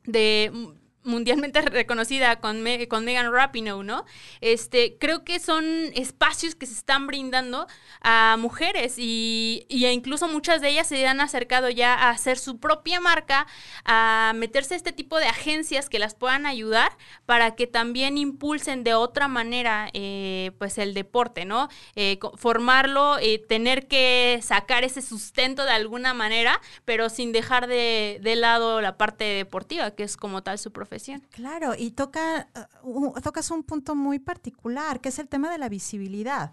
de 0.04 0.76
mundialmente 1.08 1.60
reconocida 1.62 2.40
con, 2.40 2.64
con 2.88 3.04
Megan 3.04 3.32
Rapinoe, 3.32 3.82
¿no? 3.82 4.04
Este, 4.40 4.96
creo 4.98 5.24
que 5.24 5.40
son 5.40 5.64
espacios 5.94 6.54
que 6.54 6.66
se 6.66 6.74
están 6.74 7.06
brindando 7.06 7.66
a 8.00 8.36
mujeres 8.38 8.94
y, 8.98 9.66
y 9.68 9.86
incluso 9.86 10.28
muchas 10.28 10.60
de 10.60 10.68
ellas 10.68 10.86
se 10.86 11.06
han 11.06 11.20
acercado 11.20 11.70
ya 11.70 11.94
a 11.94 12.10
hacer 12.10 12.38
su 12.38 12.58
propia 12.60 13.00
marca, 13.00 13.46
a 13.84 14.32
meterse 14.36 14.74
a 14.74 14.76
este 14.76 14.92
tipo 14.92 15.18
de 15.18 15.26
agencias 15.26 15.88
que 15.88 15.98
las 15.98 16.14
puedan 16.14 16.46
ayudar 16.46 16.92
para 17.26 17.56
que 17.56 17.66
también 17.66 18.18
impulsen 18.18 18.84
de 18.84 18.94
otra 18.94 19.28
manera 19.28 19.90
eh, 19.94 20.52
pues 20.58 20.78
el 20.78 20.94
deporte, 20.94 21.44
¿no? 21.44 21.68
Eh, 21.96 22.18
formarlo, 22.36 23.18
eh, 23.18 23.38
tener 23.38 23.88
que 23.88 24.40
sacar 24.42 24.84
ese 24.84 25.02
sustento 25.02 25.64
de 25.64 25.70
alguna 25.70 26.14
manera, 26.14 26.60
pero 26.84 27.08
sin 27.08 27.32
dejar 27.32 27.66
de, 27.66 28.20
de 28.22 28.36
lado 28.36 28.80
la 28.80 28.96
parte 28.96 29.24
deportiva, 29.24 29.92
que 29.92 30.02
es 30.02 30.16
como 30.16 30.42
tal 30.42 30.58
su 30.58 30.72
profesión. 30.72 30.97
Claro, 31.30 31.74
y 31.76 31.92
toca, 31.92 32.48
uh, 32.82 33.12
tocas 33.20 33.50
un 33.50 33.62
punto 33.62 33.94
muy 33.94 34.18
particular, 34.18 35.00
que 35.00 35.08
es 35.10 35.18
el 35.18 35.28
tema 35.28 35.50
de 35.50 35.58
la 35.58 35.68
visibilidad. 35.68 36.52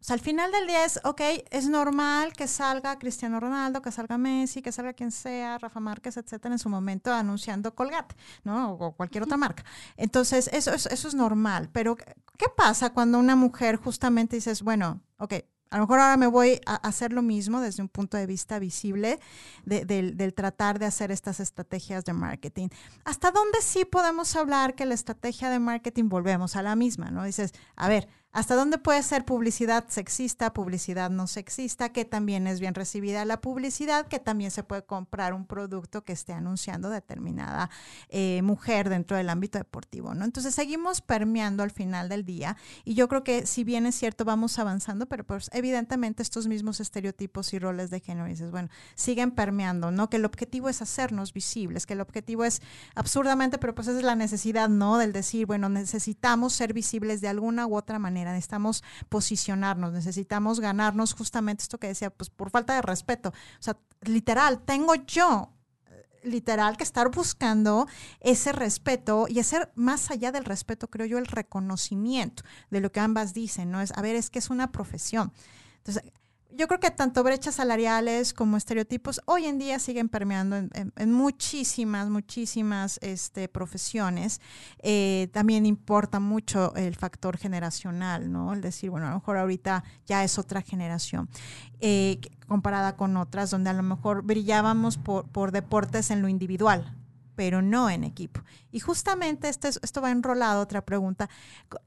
O 0.00 0.02
sea, 0.02 0.14
al 0.14 0.20
final 0.20 0.50
del 0.50 0.66
día 0.66 0.86
es, 0.86 0.98
ok, 1.04 1.20
es 1.50 1.68
normal 1.68 2.32
que 2.32 2.48
salga 2.48 2.98
Cristiano 2.98 3.38
Ronaldo, 3.38 3.82
que 3.82 3.92
salga 3.92 4.16
Messi, 4.16 4.62
que 4.62 4.72
salga 4.72 4.94
quien 4.94 5.10
sea, 5.10 5.58
Rafa 5.58 5.78
Márquez, 5.78 6.16
etcétera, 6.16 6.54
en 6.54 6.58
su 6.58 6.70
momento 6.70 7.12
anunciando 7.12 7.74
Colgate, 7.74 8.16
¿no? 8.42 8.72
O 8.72 8.92
cualquier 8.92 9.24
otra 9.24 9.36
marca. 9.36 9.62
Entonces, 9.98 10.48
eso, 10.54 10.72
eso, 10.72 10.88
eso 10.88 11.08
es 11.08 11.14
normal. 11.14 11.68
Pero, 11.70 11.96
¿qué 11.96 12.46
pasa 12.56 12.94
cuando 12.94 13.18
una 13.18 13.36
mujer 13.36 13.76
justamente 13.76 14.36
dices, 14.36 14.62
bueno, 14.62 15.02
ok, 15.18 15.34
a 15.70 15.76
lo 15.76 15.84
mejor 15.84 16.00
ahora 16.00 16.16
me 16.16 16.26
voy 16.26 16.60
a 16.66 16.74
hacer 16.74 17.12
lo 17.12 17.22
mismo 17.22 17.60
desde 17.60 17.82
un 17.82 17.88
punto 17.88 18.16
de 18.16 18.26
vista 18.26 18.58
visible 18.58 19.20
del 19.64 20.34
tratar 20.34 20.78
de 20.80 20.86
hacer 20.86 21.12
estas 21.12 21.38
estrategias 21.38 22.04
de 22.04 22.12
marketing. 22.12 22.68
¿Hasta 23.04 23.30
dónde 23.30 23.62
sí 23.62 23.84
podemos 23.84 24.34
hablar 24.34 24.74
que 24.74 24.84
la 24.84 24.94
estrategia 24.94 25.48
de 25.48 25.60
marketing 25.60 26.08
volvemos 26.08 26.56
a 26.56 26.62
la 26.62 26.74
misma? 26.74 27.10
¿no? 27.10 27.24
Dices, 27.24 27.52
a 27.76 27.88
ver, 27.88 28.08
¿Hasta 28.32 28.54
dónde 28.54 28.78
puede 28.78 29.02
ser 29.02 29.24
publicidad 29.24 29.86
sexista, 29.88 30.52
publicidad 30.52 31.10
no 31.10 31.26
sexista, 31.26 31.88
que 31.88 32.04
también 32.04 32.46
es 32.46 32.60
bien 32.60 32.76
recibida 32.76 33.24
la 33.24 33.40
publicidad, 33.40 34.06
que 34.06 34.20
también 34.20 34.52
se 34.52 34.62
puede 34.62 34.84
comprar 34.84 35.34
un 35.34 35.46
producto 35.46 36.04
que 36.04 36.12
esté 36.12 36.32
anunciando 36.32 36.90
determinada 36.90 37.70
eh, 38.08 38.40
mujer 38.42 38.88
dentro 38.88 39.16
del 39.16 39.30
ámbito 39.30 39.58
deportivo? 39.58 40.14
¿no? 40.14 40.24
Entonces 40.24 40.54
seguimos 40.54 41.00
permeando 41.00 41.64
al 41.64 41.72
final 41.72 42.08
del 42.08 42.24
día 42.24 42.56
y 42.84 42.94
yo 42.94 43.08
creo 43.08 43.24
que 43.24 43.46
si 43.46 43.64
bien 43.64 43.84
es 43.84 43.96
cierto 43.96 44.24
vamos 44.24 44.60
avanzando, 44.60 45.06
pero 45.06 45.24
pues 45.24 45.50
evidentemente 45.52 46.22
estos 46.22 46.46
mismos 46.46 46.78
estereotipos 46.78 47.52
y 47.52 47.58
roles 47.58 47.90
de 47.90 47.98
género, 47.98 48.28
dices, 48.28 48.52
bueno, 48.52 48.68
siguen 48.94 49.32
permeando, 49.32 49.90
¿no? 49.90 50.08
Que 50.08 50.18
el 50.18 50.24
objetivo 50.24 50.68
es 50.68 50.82
hacernos 50.82 51.32
visibles, 51.32 51.84
que 51.84 51.94
el 51.94 52.00
objetivo 52.00 52.44
es 52.44 52.62
absurdamente, 52.94 53.58
pero 53.58 53.74
pues 53.74 53.88
esa 53.88 53.98
es 53.98 54.04
la 54.04 54.14
necesidad, 54.14 54.68
¿no? 54.68 54.98
Del 54.98 55.12
decir, 55.12 55.46
bueno, 55.46 55.68
necesitamos 55.68 56.52
ser 56.52 56.72
visibles 56.72 57.20
de 57.20 57.26
alguna 57.26 57.66
u 57.66 57.74
otra 57.74 57.98
manera 57.98 58.19
necesitamos 58.24 58.82
posicionarnos, 59.08 59.92
necesitamos 59.92 60.60
ganarnos 60.60 61.14
justamente 61.14 61.62
esto 61.62 61.78
que 61.78 61.88
decía, 61.88 62.10
pues 62.10 62.30
por 62.30 62.50
falta 62.50 62.74
de 62.74 62.82
respeto. 62.82 63.30
O 63.30 63.62
sea, 63.62 63.76
literal, 64.02 64.62
tengo 64.62 64.94
yo 64.94 65.52
literal 66.22 66.76
que 66.76 66.84
estar 66.84 67.10
buscando 67.10 67.86
ese 68.20 68.52
respeto 68.52 69.26
y 69.28 69.40
hacer 69.40 69.72
más 69.74 70.10
allá 70.10 70.32
del 70.32 70.44
respeto, 70.44 70.88
creo 70.88 71.06
yo, 71.06 71.18
el 71.18 71.26
reconocimiento 71.26 72.42
de 72.70 72.80
lo 72.80 72.92
que 72.92 73.00
ambas 73.00 73.32
dicen, 73.32 73.70
¿no? 73.70 73.80
Es, 73.80 73.92
a 73.96 74.02
ver, 74.02 74.16
es 74.16 74.30
que 74.30 74.38
es 74.38 74.50
una 74.50 74.70
profesión. 74.72 75.32
Entonces, 75.78 76.12
yo 76.52 76.66
creo 76.68 76.80
que 76.80 76.90
tanto 76.90 77.22
brechas 77.22 77.56
salariales 77.56 78.34
como 78.34 78.56
estereotipos 78.56 79.20
hoy 79.26 79.46
en 79.46 79.58
día 79.58 79.78
siguen 79.78 80.08
permeando 80.08 80.56
en, 80.56 81.12
muchísimas, 81.12 82.08
muchísimas 82.08 82.98
este, 83.02 83.48
profesiones. 83.48 84.40
Eh, 84.78 85.28
también 85.32 85.66
importa 85.66 86.20
mucho 86.20 86.74
el 86.74 86.96
factor 86.96 87.36
generacional, 87.36 88.30
¿no? 88.30 88.52
El 88.52 88.60
decir, 88.60 88.90
bueno, 88.90 89.06
a 89.06 89.10
lo 89.10 89.16
mejor 89.16 89.36
ahorita 89.36 89.84
ya 90.06 90.24
es 90.24 90.38
otra 90.38 90.62
generación 90.62 91.28
eh, 91.80 92.20
comparada 92.46 92.96
con 92.96 93.16
otras, 93.16 93.50
donde 93.50 93.70
a 93.70 93.74
lo 93.74 93.82
mejor 93.82 94.22
brillábamos 94.22 94.98
por, 94.98 95.28
por 95.28 95.52
deportes 95.52 96.10
en 96.10 96.22
lo 96.22 96.28
individual, 96.28 96.96
pero 97.36 97.62
no 97.62 97.88
en 97.88 98.04
equipo. 98.04 98.42
Y 98.70 98.80
justamente 98.80 99.48
esto, 99.48 99.68
esto 99.68 100.00
va 100.02 100.10
enrolado, 100.10 100.62
otra 100.62 100.84
pregunta. 100.84 101.30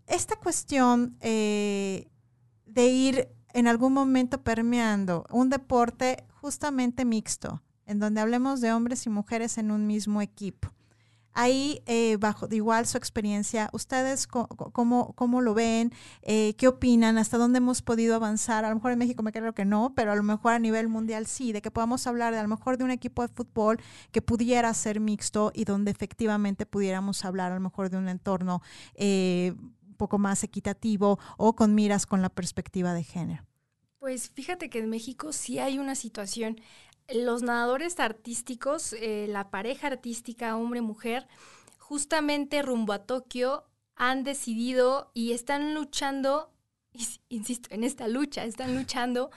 Esta 0.08 0.36
cuestión 0.38 1.18
eh, 1.20 2.08
de 2.66 2.88
ir 2.88 3.30
en 3.54 3.68
algún 3.68 3.94
momento 3.94 4.42
permeando 4.42 5.26
un 5.32 5.50
deporte 5.50 6.26
justamente 6.42 7.06
mixto, 7.06 7.62
en 7.86 8.00
donde 8.00 8.22
hablemos 8.22 8.62
de 8.62 8.74
hombres 8.74 9.06
y 9.06 9.10
mujeres 9.10 9.58
en 9.58 9.72
un 9.72 9.88
mismo 9.88 10.22
equipo. 10.22 10.74
Ahí, 11.36 11.82
eh, 11.88 12.18
bajo 12.18 12.48
igual 12.52 12.86
su 12.86 12.98
experiencia, 12.98 13.70
¿ustedes 13.74 14.28
cómo, 14.28 15.14
cómo 15.16 15.42
lo 15.42 15.56
ven? 15.56 15.92
Eh, 16.22 16.54
¿Qué 16.58 16.68
opinan? 16.68 17.18
¿Hasta 17.18 17.40
dónde 17.40 17.58
hemos 17.58 17.82
podido 17.82 18.16
avanzar? 18.16 18.66
A 18.66 18.70
lo 18.70 18.76
mejor 18.76 18.92
en 18.92 19.00
México 19.00 19.24
me 19.24 19.32
creo 19.32 19.54
que 19.54 19.66
no, 19.66 19.94
pero 19.96 20.12
a 20.12 20.16
lo 20.16 20.22
mejor 20.22 20.54
a 20.54 20.60
nivel 20.60 20.90
mundial 20.90 21.26
sí, 21.26 21.52
de 21.52 21.64
que 21.64 21.72
podamos 21.72 22.06
hablar 22.06 22.34
de 22.34 22.40
a 22.40 22.44
lo 22.44 22.50
mejor 22.50 22.78
de 22.78 22.84
un 22.84 22.92
equipo 22.92 23.24
de 23.24 23.30
fútbol 23.30 23.80
que 24.12 24.22
pudiera 24.22 24.72
ser 24.76 25.00
mixto 25.00 25.52
y 25.56 25.66
donde 25.66 25.90
efectivamente 25.90 26.68
pudiéramos 26.68 27.26
hablar 27.26 27.52
a 27.52 27.56
lo 27.56 27.62
mejor 27.62 27.90
de 27.90 27.98
un 27.98 28.10
entorno 28.10 28.62
eh, 28.94 29.56
poco 29.94 30.18
más 30.18 30.44
equitativo 30.44 31.20
o 31.38 31.56
con 31.56 31.76
miras 31.76 32.06
con 32.06 32.22
la 32.22 32.30
perspectiva 32.30 32.94
de 32.94 33.04
género? 33.04 33.46
Pues 34.00 34.30
fíjate 34.30 34.70
que 34.70 34.80
en 34.80 34.90
México 34.90 35.32
sí 35.32 35.60
hay 35.60 35.80
una 35.80 35.96
situación. 35.96 36.60
Los 37.14 37.42
nadadores 37.42 38.00
artísticos, 38.00 38.94
eh, 38.94 39.28
la 39.30 39.50
pareja 39.50 39.88
artística 39.88 40.58
hombre-mujer, 40.58 41.28
justamente 41.78 42.62
rumbo 42.62 42.94
a 42.94 43.06
Tokio 43.06 43.66
han 43.96 44.24
decidido 44.24 45.12
y 45.14 45.34
están 45.34 45.74
luchando, 45.74 46.52
insisto, 47.30 47.70
en 47.74 47.84
esta 47.84 48.08
lucha, 48.08 48.44
están 48.46 48.76
luchando 48.76 49.32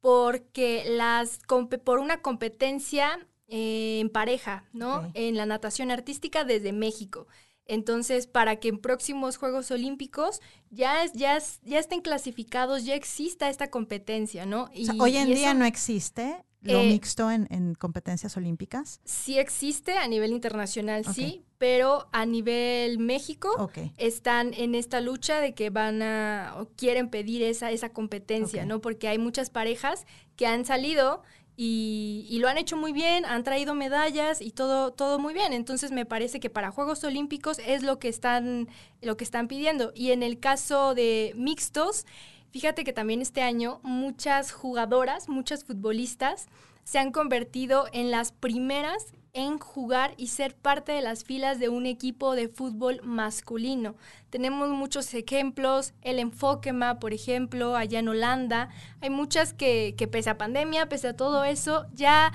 porque 0.00 0.84
las 0.86 1.40
por 1.84 1.98
una 1.98 2.22
competencia 2.22 3.26
eh, 3.48 4.00
en 4.00 4.10
pareja, 4.10 4.64
¿no? 4.72 5.10
En 5.14 5.36
la 5.36 5.46
natación 5.46 5.90
artística 5.90 6.44
desde 6.44 6.72
México. 6.72 7.26
Entonces, 7.70 8.26
para 8.26 8.56
que 8.56 8.68
en 8.68 8.78
próximos 8.78 9.36
Juegos 9.36 9.70
Olímpicos 9.70 10.40
ya, 10.70 11.04
es, 11.04 11.12
ya, 11.12 11.38
ya 11.62 11.78
estén 11.78 12.00
clasificados, 12.00 12.84
ya 12.84 12.96
exista 12.96 13.48
esta 13.48 13.70
competencia, 13.70 14.44
¿no? 14.44 14.68
Y, 14.74 14.88
hoy 15.00 15.16
en 15.16 15.32
día 15.32 15.54
no 15.54 15.64
existe 15.64 16.44
lo 16.62 16.80
eh, 16.80 16.88
mixto 16.88 17.30
en, 17.30 17.74
competencias 17.76 18.36
olímpicas. 18.36 19.00
Sí 19.04 19.38
existe 19.38 19.96
a 19.96 20.08
nivel 20.08 20.32
internacional, 20.32 21.04
sí, 21.04 21.44
pero 21.58 22.08
a 22.12 22.26
nivel 22.26 22.98
México 22.98 23.70
están 23.96 24.52
en 24.54 24.74
esta 24.74 25.00
lucha 25.00 25.40
de 25.40 25.54
que 25.54 25.70
van 25.70 26.02
a 26.02 26.54
o 26.58 26.66
quieren 26.76 27.08
pedir 27.08 27.42
esa, 27.42 27.70
esa 27.70 27.90
competencia, 27.90 28.66
¿no? 28.66 28.80
Porque 28.80 29.06
hay 29.06 29.18
muchas 29.18 29.48
parejas 29.48 30.06
que 30.34 30.46
han 30.46 30.64
salido 30.64 31.22
y, 31.62 32.38
lo 32.40 32.48
han 32.48 32.56
hecho 32.56 32.78
muy 32.78 32.90
bien, 32.90 33.26
han 33.26 33.44
traído 33.44 33.74
medallas 33.74 34.40
y 34.40 34.50
todo, 34.50 34.94
todo 34.94 35.18
muy 35.18 35.34
bien. 35.34 35.52
Entonces 35.52 35.92
me 35.92 36.06
parece 36.06 36.40
que 36.40 36.48
para 36.48 36.70
Juegos 36.70 37.04
Olímpicos 37.04 37.58
es 37.58 37.82
lo 37.82 37.98
que 37.98 38.08
están, 38.08 38.70
lo 39.02 39.18
que 39.18 39.24
están 39.24 39.46
pidiendo. 39.46 39.92
Y 39.94 40.12
en 40.12 40.22
el 40.22 40.40
caso 40.40 40.94
de 40.94 41.34
mixtos, 41.36 42.06
fíjate 42.50 42.82
que 42.82 42.94
también 42.94 43.20
este 43.20 43.42
año 43.42 43.80
muchas 43.82 44.52
jugadoras, 44.52 45.28
muchas 45.28 45.64
futbolistas 45.64 46.48
se 46.84 46.98
han 46.98 47.12
convertido 47.12 47.88
en 47.92 48.10
las 48.10 48.32
primeras 48.32 49.12
en 49.32 49.58
jugar 49.58 50.14
y 50.16 50.28
ser 50.28 50.54
parte 50.54 50.92
de 50.92 51.02
las 51.02 51.24
filas 51.24 51.58
de 51.58 51.68
un 51.68 51.86
equipo 51.86 52.34
de 52.34 52.48
fútbol 52.48 53.00
masculino. 53.02 53.94
Tenemos 54.30 54.68
muchos 54.70 55.12
ejemplos, 55.14 55.92
el 56.02 56.18
Enfokema, 56.18 56.98
por 56.98 57.12
ejemplo, 57.12 57.76
allá 57.76 57.98
en 57.98 58.08
Holanda. 58.08 58.70
Hay 59.00 59.10
muchas 59.10 59.52
que, 59.52 59.94
que 59.96 60.08
pese 60.08 60.30
a 60.30 60.38
pandemia, 60.38 60.88
pese 60.88 61.08
a 61.08 61.16
todo 61.16 61.44
eso, 61.44 61.86
ya 61.94 62.32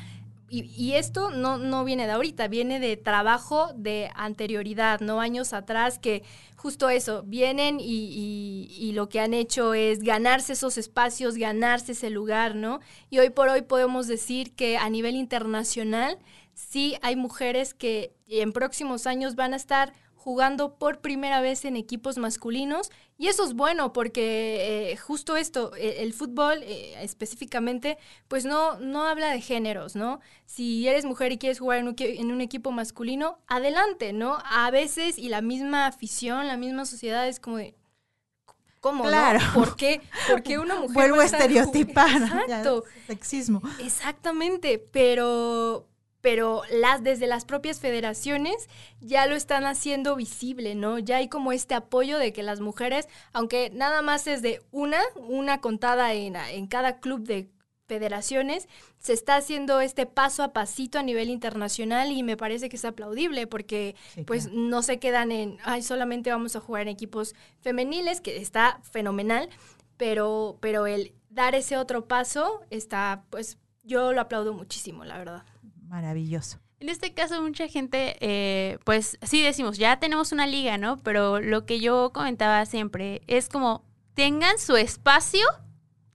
y, 0.63 0.93
esto 0.93 1.31
no, 1.31 1.57
no, 1.57 1.83
viene 1.83 2.05
de 2.05 2.13
ahorita, 2.13 2.47
viene 2.47 2.79
de 2.79 2.97
trabajo 2.97 3.71
de 3.75 4.09
anterioridad, 4.15 4.99
¿no? 4.99 5.19
Años 5.21 5.53
atrás 5.53 5.99
que 5.99 6.23
justo 6.55 6.89
eso, 6.89 7.23
vienen 7.23 7.79
y, 7.79 8.67
y, 8.79 8.91
lo 8.93 9.09
que 9.09 9.19
han 9.19 9.33
hecho 9.33 9.73
es 9.73 9.99
ganarse 9.99 10.53
esos 10.53 10.77
espacios, 10.77 11.35
ganarse 11.35 11.91
ese 11.91 12.09
lugar, 12.09 12.55
¿no? 12.55 12.79
Y 13.09 13.19
hoy 13.19 13.29
por 13.29 13.49
hoy 13.49 13.61
podemos 13.61 14.07
decir 14.07 14.53
que 14.53 14.77
a 14.77 14.89
nivel 14.89 15.15
internacional 15.15 16.17
sí 16.53 16.97
hay 17.01 17.15
mujeres 17.15 17.73
que 17.73 18.13
en 18.27 18.51
próximos 18.51 19.05
años 19.05 19.35
van 19.35 19.53
a 19.53 19.57
estar 19.57 19.93
jugando 20.25 20.73
por 20.79 21.01
primera 21.01 21.39
vez 21.39 21.65
en 21.65 21.75
equipos 21.75 22.17
masculinos 22.17 22.89
y 23.15 23.27
eso 23.27 23.45
es 23.45 23.53
bueno 23.53 23.93
porque 23.93 24.89
eh, 24.91 24.97
justo 24.97 25.37
esto, 25.37 25.75
e, 25.75 26.01
el, 26.01 26.13
fútbol 26.13 26.63
eh, 26.63 26.95
específicamente, 27.03 27.99
pues 28.27 28.43
no, 28.43 28.79
no 28.79 29.03
habla 29.03 29.29
de 29.29 29.39
géneros, 29.39 29.95
¿no? 29.95 30.21
Si 30.47 30.87
eres 30.87 31.05
mujer 31.05 31.31
y 31.31 31.37
quieres 31.37 31.59
jugar 31.59 31.77
en 31.77 31.89
un, 31.89 31.95
en 31.99 32.31
un, 32.31 32.41
equipo 32.41 32.71
masculino, 32.71 33.37
adelante, 33.45 34.13
¿no? 34.13 34.39
A 34.49 34.71
veces 34.71 35.19
y 35.19 35.29
la 35.29 35.41
misma 35.41 35.85
afición, 35.85 36.47
la 36.47 36.57
misma 36.57 36.85
sociedad 36.85 37.27
es 37.27 37.39
como 37.39 37.57
de, 37.57 37.75
¿cómo? 38.79 39.03
Claro. 39.03 39.39
¿no? 39.39 39.53
¿Por 39.53 39.75
qué? 39.75 40.01
Porque 40.27 40.57
una 40.57 40.73
mujer. 40.73 40.95
Vuelvo 40.95 41.19
a 41.19 41.25
estereotipar. 41.25 42.19
ya, 42.19 42.41
Exacto. 42.45 42.83
Sexismo. 43.05 43.61
Exactamente, 43.79 44.83
pero, 44.91 45.85
pero 46.25 46.63
las, 46.71 47.03
desde 47.03 47.27
las 47.27 47.45
propias 47.45 47.79
federaciones 47.79 48.67
ya 48.99 49.27
lo 49.27 49.35
están 49.35 49.63
haciendo 49.63 50.15
visible, 50.15 50.73
¿no? 50.73 50.97
Ya 50.97 51.17
hay 51.17 51.29
como 51.29 51.51
este 51.51 51.75
apoyo 51.75 52.17
de 52.17 52.33
que 52.33 52.41
las 52.41 52.61
mujeres, 52.61 53.07
aunque 53.31 53.69
nada 53.69 54.01
más 54.01 54.25
es 54.25 54.41
de 54.41 54.63
una, 54.71 54.99
una 55.17 55.61
contada 55.61 56.13
en, 56.13 56.35
en 56.35 56.65
cada 56.65 56.99
club 56.99 57.27
de 57.27 57.51
federaciones, 57.87 58.67
se 58.97 59.13
está 59.13 59.35
haciendo 59.35 59.81
este 59.81 60.07
paso 60.07 60.41
a 60.41 60.51
pasito 60.51 60.97
a 60.97 61.03
nivel 61.03 61.29
internacional 61.29 62.11
y 62.11 62.23
me 62.23 62.37
parece 62.37 62.69
que 62.69 62.77
es 62.77 62.85
aplaudible 62.85 63.45
porque 63.45 63.95
Sí, 64.15 64.23
pues 64.23 64.47
claro. 64.47 64.59
no 64.59 64.81
se 64.81 64.97
quedan 64.97 65.31
en, 65.31 65.59
ay, 65.63 65.83
solamente 65.83 66.31
vamos 66.31 66.55
a 66.55 66.59
jugar 66.59 66.81
en 66.81 66.87
equipos 66.87 67.35
femeniles, 67.61 68.19
que 68.19 68.37
está 68.37 68.79
fenomenal, 68.81 69.47
pero, 69.95 70.57
pero 70.59 70.87
el 70.87 71.13
dar 71.29 71.53
ese 71.53 71.77
otro 71.77 72.07
paso 72.07 72.61
está, 72.71 73.25
pues 73.29 73.59
yo 73.83 74.11
lo 74.11 74.21
aplaudo 74.21 74.53
muchísimo, 74.53 75.05
la 75.05 75.19
verdad. 75.19 75.43
Maravilloso. 75.95 76.59
En 76.81 76.89
este 76.89 77.13
caso, 77.13 77.41
mucha 77.41 77.69
gente, 77.69 78.17
eh, 78.19 78.79
pues 78.83 79.17
sí 79.21 79.41
decimos, 79.41 79.77
ya 79.77 79.97
tenemos 79.97 80.33
una 80.33 80.45
liga, 80.45 80.77
¿no? 80.77 80.97
Pero 80.97 81.39
lo 81.39 81.65
que 81.65 81.79
yo 81.79 82.11
comentaba 82.13 82.65
siempre 82.65 83.21
es 83.27 83.47
como, 83.47 83.81
tengan 84.13 84.59
su 84.59 84.75
espacio 84.75 85.47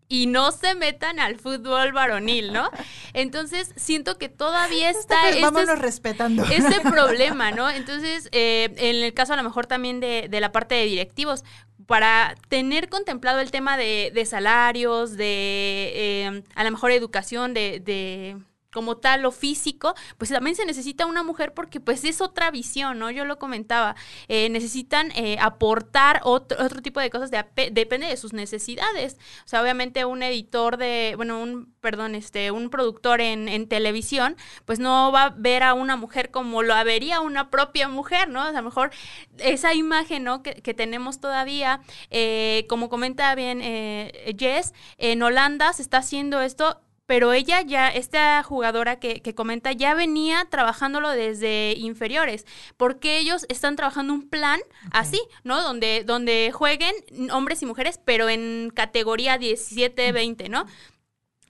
y 0.07 0.27
no 0.27 0.53
se 0.53 0.75
metan 0.75 1.19
al 1.19 1.39
fútbol 1.39 1.93
varonil, 1.93 2.53
¿no? 2.53 2.69
Entonces, 3.15 3.73
siento 3.77 4.19
que 4.19 4.29
todavía 4.29 4.91
está... 4.91 5.31
Este 5.31 5.41
vámonos 5.41 5.79
respetando. 5.79 6.45
ese 6.45 6.81
problema, 6.91 7.51
¿no? 7.51 7.71
Entonces, 7.71 8.29
eh, 8.33 8.75
en 8.77 9.03
el 9.03 9.15
caso 9.15 9.33
a 9.33 9.37
lo 9.37 9.43
mejor 9.43 9.65
también 9.65 9.99
de, 9.99 10.29
de 10.29 10.41
la 10.43 10.53
parte 10.53 10.75
de 10.75 10.85
directivos, 10.85 11.43
para 11.87 12.35
tener 12.51 12.91
contemplado 12.91 13.41
el 13.41 13.51
tema 13.51 13.79
de, 13.79 14.13
de 14.15 14.27
salarios, 14.27 15.17
de 15.17 15.93
eh, 15.95 16.43
a 16.55 16.65
lo 16.65 16.71
mejor 16.71 16.91
educación, 16.91 17.55
de, 17.55 17.81
de 17.81 18.37
como 18.73 18.97
tal 18.99 19.23
lo 19.23 19.33
físico, 19.33 19.95
pues 20.19 20.31
también 20.31 20.57
se 20.57 20.65
necesita 20.65 21.07
una 21.07 21.23
mujer 21.23 21.55
porque 21.55 21.81
pues 21.81 22.05
es 22.05 22.21
otra 22.21 22.51
visión, 22.51 22.99
¿no? 22.99 23.11
Yo 23.11 23.25
lo 23.25 23.39
comentaba, 23.39 23.97
eh, 24.29 24.49
necesitan 24.49 25.11
eh, 25.13 25.37
aportar 25.41 26.21
otro, 26.25 26.63
otro 26.65 26.83
tipo 26.83 27.01
de 27.01 27.11
cosas, 27.11 27.31
depende 27.31 28.07
de 28.07 28.17
sus 28.17 28.33
necesidades. 28.33 29.19
O 29.45 29.49
sea, 29.49 29.63
obviamente 29.63 30.05
un 30.05 30.23
editor 30.23 30.77
de, 30.77 31.15
bueno, 31.17 31.41
un, 31.41 31.75
perdón, 31.81 32.15
este, 32.15 32.51
un 32.51 32.71
productor 32.71 33.21
en, 33.21 33.49
en 33.49 33.69
televisión, 33.69 34.37
pues 34.65 34.79
no 34.79 35.11
va 35.13 35.25
a 35.25 35.31
ver 35.31 35.63
a 35.63 35.75
una 35.75 35.97
mujer 35.97 36.31
como 36.31 36.63
lo 36.63 36.75
vería 36.85 37.21
una 37.21 37.51
propia 37.51 37.89
mujer, 37.89 38.29
¿no? 38.29 38.41
O 38.41 38.51
sea, 38.51 38.59
a 38.59 38.63
lo 38.63 38.69
mejor 38.69 38.91
esa 39.39 39.75
imagen, 39.75 40.25
¿no? 40.25 40.43
Que, 40.43 40.55
que 40.55 40.75
tenemos 40.75 41.21
todavía, 41.21 41.81
eh, 42.11 42.67
como 42.69 42.89
comenta 42.89 43.35
bien 43.35 43.61
eh, 43.63 44.35
Jess, 44.39 44.73
en 44.99 45.23
Holanda 45.23 45.73
se 45.73 45.83
está 45.83 45.99
haciendo 45.99 46.41
esto 46.41 46.81
pero 47.11 47.33
ella 47.33 47.61
ya, 47.63 47.89
esta 47.89 48.41
jugadora 48.45 49.01
que, 49.01 49.21
que 49.21 49.35
comenta, 49.35 49.73
ya 49.73 49.95
venía 49.95 50.47
trabajándolo 50.49 51.11
desde 51.11 51.73
inferiores, 51.73 52.47
porque 52.77 53.19
ellos 53.19 53.47
están 53.49 53.75
trabajando 53.75 54.13
un 54.13 54.29
plan 54.29 54.61
así, 54.93 55.21
¿no? 55.43 55.61
Donde, 55.61 56.05
donde 56.07 56.53
jueguen 56.55 56.95
hombres 57.33 57.63
y 57.63 57.67
mujeres, 57.67 57.99
pero 58.05 58.29
en 58.29 58.71
categoría 58.73 59.39
17, 59.39 60.13
20, 60.13 60.49
¿no? 60.51 60.67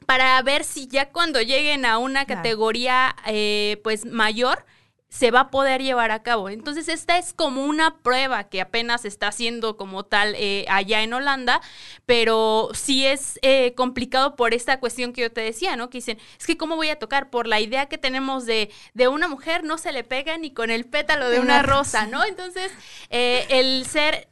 Para 0.06 0.40
ver 0.40 0.64
si 0.64 0.86
ya 0.86 1.11
cuando 1.11 1.42
lleguen 1.42 1.84
a 1.84 1.98
una 1.98 2.24
categoría 2.24 3.14
eh, 3.26 3.82
pues 3.84 4.06
mayor, 4.06 4.64
se 5.11 5.32
va 5.32 5.40
a 5.40 5.50
poder 5.50 5.82
llevar 5.82 6.12
a 6.12 6.22
cabo. 6.22 6.48
Entonces, 6.48 6.88
esta 6.88 7.18
es 7.18 7.34
como 7.34 7.66
una 7.66 7.98
prueba 7.98 8.44
que 8.44 8.61
apenas 8.61 9.04
está 9.04 9.28
haciendo 9.28 9.76
como 9.76 10.04
tal 10.04 10.34
eh, 10.36 10.64
allá 10.68 11.02
en 11.02 11.12
Holanda, 11.12 11.61
pero 12.06 12.70
sí 12.72 13.04
es 13.04 13.38
eh, 13.42 13.74
complicado 13.74 14.36
por 14.36 14.54
esta 14.54 14.78
cuestión 14.78 15.12
que 15.12 15.22
yo 15.22 15.32
te 15.32 15.40
decía, 15.40 15.76
¿no? 15.76 15.90
Que 15.90 15.98
dicen, 15.98 16.18
es 16.38 16.46
que 16.46 16.56
cómo 16.56 16.76
voy 16.76 16.90
a 16.90 16.98
tocar 16.98 17.28
por 17.28 17.48
la 17.48 17.61
idea 17.61 17.86
que 17.86 17.98
tenemos 17.98 18.46
de, 18.46 18.70
de 18.94 19.08
una 19.08 19.26
mujer 19.26 19.64
no 19.64 19.78
se 19.78 19.90
le 19.92 20.04
pega 20.04 20.38
ni 20.38 20.52
con 20.52 20.70
el 20.70 20.86
pétalo 20.86 21.26
de 21.28 21.34
De 21.34 21.40
una 21.40 21.54
una 21.54 21.62
rosa, 21.62 22.06
¿no? 22.06 22.24
Entonces, 22.24 22.70
eh, 23.11 23.46
el 23.50 23.84
ser... 23.86 24.28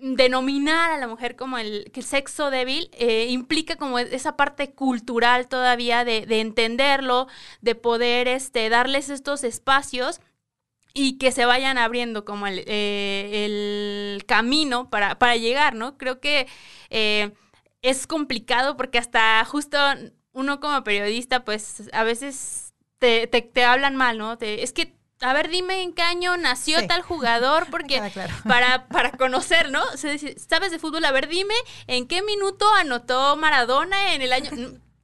denominar 0.00 0.92
a 0.92 0.98
la 0.98 1.06
mujer 1.08 1.36
como 1.36 1.58
el, 1.58 1.90
sexo 2.02 2.50
débil 2.50 2.90
eh, 2.92 3.26
implica 3.30 3.76
como 3.76 3.98
esa 3.98 4.36
parte 4.36 4.72
cultural 4.72 5.48
todavía 5.48 6.04
de, 6.04 6.26
de 6.26 6.40
entenderlo, 6.40 7.28
de 7.60 7.74
poder 7.74 8.28
este, 8.28 8.68
darles 8.68 9.10
estos 9.10 9.44
espacios 9.44 10.20
y 10.92 11.18
que 11.18 11.32
se 11.32 11.44
vayan 11.46 11.78
abriendo 11.78 12.24
como 12.24 12.46
el, 12.46 12.64
eh, 12.66 14.18
camino 14.26 14.90
para, 14.90 15.18
para 15.18 15.36
llegar, 15.36 15.74
¿no? 15.74 15.96
Creo 15.98 16.20
que 16.20 16.46
eh, 16.90 17.32
es 17.82 18.06
complicado 18.06 18.76
porque 18.76 18.98
hasta 18.98 19.44
justo 19.44 19.78
uno 20.32 20.60
como 20.60 20.82
periodista, 20.84 21.44
pues 21.44 21.88
a 21.92 22.04
veces 22.04 22.74
te, 22.98 23.26
te, 23.26 23.42
te 23.42 23.64
hablan 23.64 23.96
mal, 23.96 24.18
¿no? 24.18 24.36
Te- 24.38 24.62
es 24.62 24.72
que, 24.72 24.94
a 25.20 25.32
ver, 25.32 25.50
dime 25.50 25.82
en 25.82 25.92
qué 25.92 26.02
año 26.02 26.36
nació 26.36 26.78
Sí. 26.80 26.86
tal 26.86 27.02
jugador, 27.02 27.66
porque 27.70 28.00
claro. 28.12 28.32
para, 28.48 28.86
para 28.88 29.12
conocer, 29.12 29.70
¿no? 29.70 29.84
Sea, 29.96 30.16
si 30.18 30.34
¿Sabes 30.38 30.70
de 30.70 30.78
fútbol? 30.78 31.04
A 31.04 31.12
ver, 31.12 31.28
dime 31.28 31.54
en 31.86 32.06
qué 32.06 32.22
minuto 32.22 32.66
anotó 32.74 33.36
Maradona 33.36 34.14
en 34.14 34.22
el 34.22 34.32
año. 34.32 34.50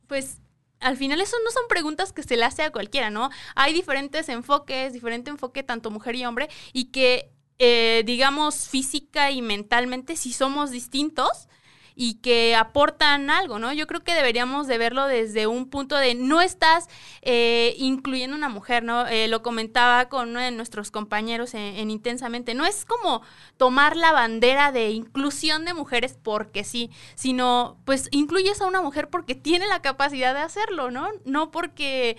Pues 0.06 0.38
al 0.80 0.96
final 0.96 1.20
eso 1.20 1.36
no 1.44 1.50
son 1.50 1.62
preguntas 1.68 2.12
que 2.12 2.22
se 2.22 2.36
le 2.36 2.44
hace 2.44 2.62
a 2.62 2.70
cualquiera, 2.70 3.10
¿no? 3.10 3.30
Hay 3.54 3.72
diferentes 3.72 4.28
enfoques, 4.28 4.92
diferente 4.92 5.30
enfoque 5.30 5.62
tanto 5.62 5.90
mujer 5.90 6.14
y 6.16 6.24
hombre, 6.26 6.48
y 6.72 6.86
que, 6.86 7.32
eh, 7.58 8.02
digamos, 8.06 8.68
física 8.68 9.30
y 9.30 9.42
mentalmente 9.42 10.16
sí 10.16 10.32
somos 10.32 10.70
distintos 10.70 11.48
y 11.96 12.14
que 12.16 12.54
aportan 12.54 13.30
algo, 13.30 13.58
¿no? 13.58 13.72
Yo 13.72 13.86
creo 13.86 14.04
que 14.04 14.14
deberíamos 14.14 14.66
de 14.66 14.76
verlo 14.76 15.06
desde 15.06 15.46
un 15.46 15.70
punto 15.70 15.96
de 15.96 16.14
no 16.14 16.42
estás 16.42 16.88
eh, 17.22 17.74
incluyendo 17.78 18.36
una 18.36 18.50
mujer, 18.50 18.84
¿no? 18.84 19.06
Eh, 19.06 19.28
lo 19.28 19.42
comentaba 19.42 20.10
con 20.10 20.28
uno 20.28 20.40
de 20.40 20.50
nuestros 20.50 20.90
compañeros 20.90 21.54
en, 21.54 21.60
en 21.76 21.90
Intensamente, 21.90 22.54
no 22.54 22.66
es 22.66 22.84
como 22.84 23.22
tomar 23.56 23.96
la 23.96 24.12
bandera 24.12 24.70
de 24.70 24.90
inclusión 24.90 25.64
de 25.64 25.72
mujeres 25.72 26.18
porque 26.22 26.62
sí, 26.62 26.90
sino 27.14 27.78
pues 27.86 28.08
incluyes 28.10 28.60
a 28.60 28.66
una 28.66 28.82
mujer 28.82 29.08
porque 29.08 29.34
tiene 29.34 29.66
la 29.66 29.80
capacidad 29.80 30.34
de 30.34 30.40
hacerlo, 30.40 30.90
¿no? 30.90 31.08
No 31.24 31.50
porque 31.50 32.18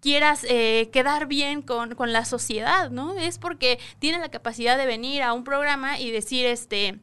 quieras 0.00 0.44
eh, 0.48 0.90
quedar 0.92 1.26
bien 1.26 1.62
con, 1.62 1.94
con 1.96 2.12
la 2.12 2.24
sociedad, 2.24 2.90
¿no? 2.90 3.14
Es 3.14 3.38
porque 3.38 3.80
tiene 3.98 4.18
la 4.18 4.30
capacidad 4.30 4.78
de 4.78 4.86
venir 4.86 5.22
a 5.22 5.32
un 5.32 5.42
programa 5.42 5.98
y 5.98 6.10
decir, 6.12 6.46
este, 6.46 7.00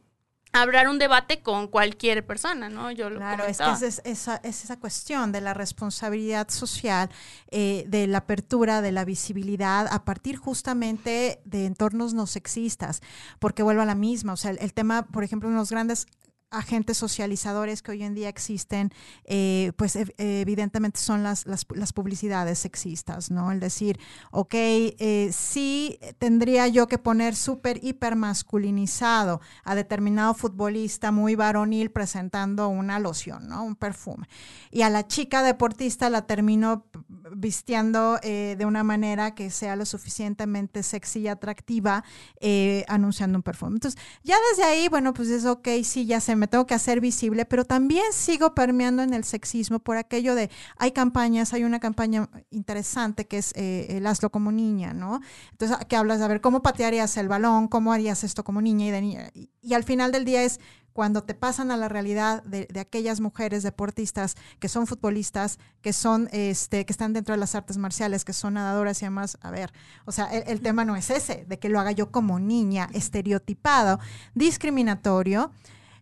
hablar 0.52 0.88
un 0.88 0.98
debate 0.98 1.42
con 1.42 1.68
cualquier 1.68 2.24
persona, 2.26 2.68
¿no? 2.68 2.90
Yo 2.90 3.10
lo 3.10 3.16
Claro, 3.18 3.44
es 3.44 3.58
que 3.58 3.70
es, 3.70 3.82
es- 3.82 4.02
esa, 4.04 4.36
es 4.42 4.64
esa 4.64 4.78
cuestión 4.78 5.30
de 5.32 5.40
la 5.42 5.52
responsabilidad 5.54 6.48
social, 6.48 7.10
eh, 7.50 7.84
de 7.88 8.06
la 8.06 8.18
apertura, 8.18 8.80
de 8.80 8.92
la 8.92 9.04
visibilidad, 9.04 9.86
a 9.90 10.04
partir 10.04 10.36
justamente 10.36 11.40
de 11.44 11.66
entornos 11.66 12.14
no 12.14 12.26
sexistas, 12.26 13.02
porque 13.38 13.62
vuelvo 13.62 13.82
a 13.82 13.86
la 13.86 13.94
misma, 13.94 14.32
o 14.32 14.36
sea, 14.36 14.50
el, 14.52 14.58
el 14.60 14.72
tema, 14.72 15.06
por 15.06 15.24
ejemplo, 15.24 15.48
unos 15.48 15.70
grandes 15.70 16.06
agentes 16.50 16.96
socializadores 16.96 17.82
que 17.82 17.90
hoy 17.90 18.02
en 18.02 18.14
día 18.14 18.28
existen, 18.28 18.92
eh, 19.24 19.72
pues 19.76 19.96
ev- 19.96 20.14
evidentemente 20.18 21.00
son 21.00 21.22
las, 21.22 21.46
las, 21.46 21.66
las 21.74 21.92
publicidades 21.92 22.58
sexistas, 22.60 23.30
¿no? 23.30 23.50
El 23.50 23.60
decir, 23.60 23.98
ok, 24.30 24.54
eh, 24.54 25.30
sí 25.32 25.98
tendría 26.18 26.68
yo 26.68 26.86
que 26.86 26.98
poner 26.98 27.34
súper, 27.34 27.82
hiper 27.84 28.14
masculinizado 28.16 29.40
a 29.64 29.74
determinado 29.74 30.34
futbolista 30.34 31.10
muy 31.10 31.34
varonil 31.34 31.90
presentando 31.90 32.68
una 32.68 32.98
loción, 33.00 33.48
¿no? 33.48 33.64
Un 33.64 33.74
perfume. 33.74 34.28
Y 34.70 34.82
a 34.82 34.90
la 34.90 35.06
chica 35.06 35.42
deportista 35.42 36.10
la 36.10 36.26
termino 36.26 36.86
vistiendo 37.34 38.18
eh, 38.22 38.54
de 38.56 38.64
una 38.66 38.84
manera 38.84 39.34
que 39.34 39.50
sea 39.50 39.74
lo 39.74 39.84
suficientemente 39.84 40.82
sexy 40.82 41.20
y 41.20 41.28
atractiva 41.28 42.04
eh, 42.40 42.84
anunciando 42.88 43.38
un 43.38 43.42
perfume. 43.42 43.74
Entonces, 43.76 44.00
ya 44.22 44.36
desde 44.50 44.64
ahí, 44.64 44.88
bueno, 44.88 45.12
pues 45.12 45.28
es 45.28 45.44
ok, 45.44 45.68
sí, 45.82 46.06
ya 46.06 46.20
sé, 46.20 46.35
me 46.36 46.48
tengo 46.48 46.66
que 46.66 46.74
hacer 46.74 47.00
visible, 47.00 47.44
pero 47.44 47.64
también 47.64 48.04
sigo 48.12 48.54
permeando 48.54 49.02
en 49.02 49.14
el 49.14 49.24
sexismo 49.24 49.78
por 49.78 49.96
aquello 49.96 50.34
de, 50.34 50.50
hay 50.76 50.92
campañas, 50.92 51.52
hay 51.52 51.64
una 51.64 51.80
campaña 51.80 52.28
interesante 52.50 53.26
que 53.26 53.38
es 53.38 53.52
eh, 53.56 53.86
el 53.90 54.06
hazlo 54.06 54.30
como 54.30 54.52
niña, 54.52 54.92
¿no? 54.92 55.20
Entonces, 55.52 55.76
que 55.88 55.96
hablas 55.96 56.20
de, 56.20 56.28
ver, 56.28 56.40
¿cómo 56.40 56.62
patearías 56.62 57.16
el 57.16 57.28
balón? 57.28 57.68
¿Cómo 57.68 57.92
harías 57.92 58.24
esto 58.24 58.44
como 58.44 58.60
niña 58.60 58.86
y 58.86 58.90
de 58.90 59.00
niña? 59.00 59.30
Y, 59.34 59.74
al 59.74 59.84
final 59.84 60.12
del 60.12 60.24
día 60.24 60.42
es 60.42 60.60
cuando 60.92 61.22
te 61.24 61.34
pasan 61.34 61.70
a 61.70 61.76
la 61.76 61.88
realidad 61.88 62.42
de, 62.44 62.68
aquellas 62.80 63.20
mujeres 63.20 63.62
deportistas 63.62 64.34
que 64.58 64.68
son 64.68 64.86
futbolistas, 64.86 65.58
que 65.82 65.92
son, 65.92 66.28
este, 66.32 66.86
que 66.86 66.92
están 66.92 67.12
dentro 67.12 67.34
de 67.34 67.38
las 67.38 67.54
artes 67.54 67.76
marciales, 67.76 68.24
que 68.24 68.32
son 68.32 68.54
nadadoras 68.54 69.02
y 69.02 69.04
demás, 69.04 69.36
a 69.42 69.50
ver, 69.50 69.72
o 70.06 70.12
sea, 70.12 70.26
el 70.26 70.62
tema 70.62 70.86
no 70.86 70.96
es 70.96 71.10
ese, 71.10 71.44
de 71.46 71.58
que 71.58 71.68
lo 71.68 71.80
haga 71.80 71.92
yo 71.92 72.10
como 72.10 72.38
niña, 72.38 72.88
estereotipado, 72.94 74.00
discriminatorio, 74.34 75.52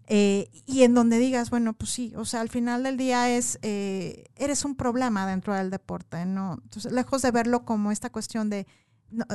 eh, 0.07 0.48
y 0.66 0.82
en 0.82 0.94
donde 0.94 1.18
digas, 1.18 1.50
bueno, 1.50 1.72
pues 1.72 1.90
sí, 1.90 2.12
o 2.16 2.24
sea, 2.24 2.40
al 2.40 2.48
final 2.48 2.82
del 2.82 2.96
día 2.96 3.30
es, 3.30 3.59
eh, 3.62 4.24
eres 4.36 4.64
un 4.64 4.74
problema 4.74 5.26
dentro 5.26 5.55
del 5.55 5.70
deporte, 5.70 6.26
¿no? 6.26 6.59
Entonces, 6.62 6.92
lejos 6.92 7.22
de 7.22 7.30
verlo 7.30 7.64
como 7.64 7.90
esta 7.90 8.11
cuestión 8.11 8.50
de, 8.50 8.66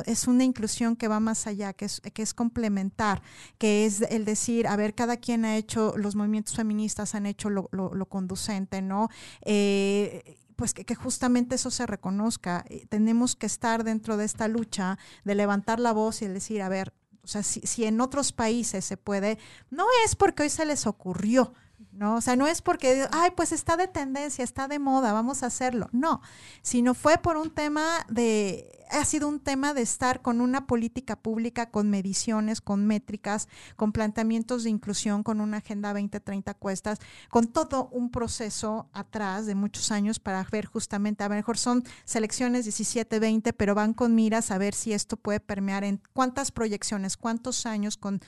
es 0.06 0.26
una 0.26 0.44
inclusión 0.44 0.96
que 0.96 1.08
va 1.08 1.20
más 1.20 1.46
allá, 1.46 1.72
que 1.72 1.86
es, 1.86 2.00
que 2.00 2.22
es 2.22 2.34
complementar, 2.34 3.22
que 3.58 3.86
es 3.86 4.02
el 4.02 4.24
decir, 4.24 4.66
a 4.66 4.76
ver, 4.76 4.94
cada 4.94 5.16
quien 5.16 5.44
ha 5.44 5.56
hecho, 5.56 5.94
los 5.96 6.16
movimientos 6.16 6.54
feministas 6.54 7.14
han 7.14 7.26
hecho 7.26 7.50
lo, 7.50 7.68
lo, 7.72 8.06
conducente, 8.06 8.82
¿no? 8.82 9.08
Eh, 9.42 10.36
pues 10.60 10.74
que, 10.74 10.94
justamente 10.94 11.54
eso 11.54 11.70
se 11.70 11.86
reconozca. 11.86 12.66
Eh, 12.68 12.84
tenemos 12.88 13.34
que 13.34 13.46
estar 13.46 13.82
dentro 13.82 14.18
de 14.18 14.26
esta 14.26 14.46
lucha 14.46 14.98
de 15.24 15.34
levantar 15.34 15.80
la 15.80 15.92
voz 15.92 16.20
y 16.20 16.28
decir, 16.28 16.60
a 16.60 16.68
ver, 16.68 16.92
o 17.30 17.32
sea, 17.32 17.44
si, 17.44 17.60
si 17.60 17.84
en 17.84 18.00
otros 18.00 18.32
países 18.32 18.84
se 18.84 18.96
puede, 18.96 19.38
no 19.70 19.86
es 20.04 20.16
porque 20.16 20.42
hoy 20.42 20.50
se 20.50 20.66
les 20.66 20.84
ocurrió, 20.88 21.54
¿no? 22.00 22.16
O 22.16 22.20
sea, 22.22 22.34
no 22.34 22.46
es 22.46 22.62
porque, 22.62 23.06
ay, 23.12 23.30
pues 23.36 23.52
está 23.52 23.76
de 23.76 23.86
tendencia, 23.86 24.42
está 24.42 24.68
de 24.68 24.78
moda, 24.78 25.12
vamos 25.12 25.42
a 25.42 25.46
hacerlo. 25.46 25.90
No, 25.92 26.22
sino 26.62 26.94
fue 26.94 27.18
por 27.18 27.36
un 27.36 27.50
tema 27.50 28.06
de, 28.08 28.72
ha 28.90 29.04
sido 29.04 29.28
un 29.28 29.38
tema 29.38 29.74
de 29.74 29.82
estar 29.82 30.22
con 30.22 30.40
una 30.40 30.66
política 30.66 31.16
pública, 31.16 31.70
con 31.70 31.90
mediciones, 31.90 32.62
con 32.62 32.86
métricas, 32.86 33.48
con 33.76 33.92
planteamientos 33.92 34.64
de 34.64 34.70
inclusión, 34.70 35.22
con 35.22 35.42
una 35.42 35.58
Agenda 35.58 35.92
2030 35.92 36.54
cuestas, 36.54 37.00
con 37.28 37.48
todo 37.48 37.90
un 37.92 38.10
proceso 38.10 38.88
atrás 38.94 39.44
de 39.44 39.54
muchos 39.54 39.92
años 39.92 40.18
para 40.18 40.42
ver 40.50 40.64
justamente, 40.64 41.22
a 41.22 41.28
lo 41.28 41.34
mejor 41.34 41.58
son 41.58 41.84
selecciones 42.06 42.64
17, 42.64 43.18
20, 43.18 43.52
pero 43.52 43.74
van 43.74 43.92
con 43.92 44.14
miras 44.14 44.50
a 44.50 44.56
ver 44.56 44.72
si 44.72 44.94
esto 44.94 45.18
puede 45.18 45.40
permear 45.40 45.84
en 45.84 46.00
cuántas 46.14 46.50
proyecciones, 46.50 47.18
cuántos 47.18 47.66
años 47.66 47.98
con 47.98 48.22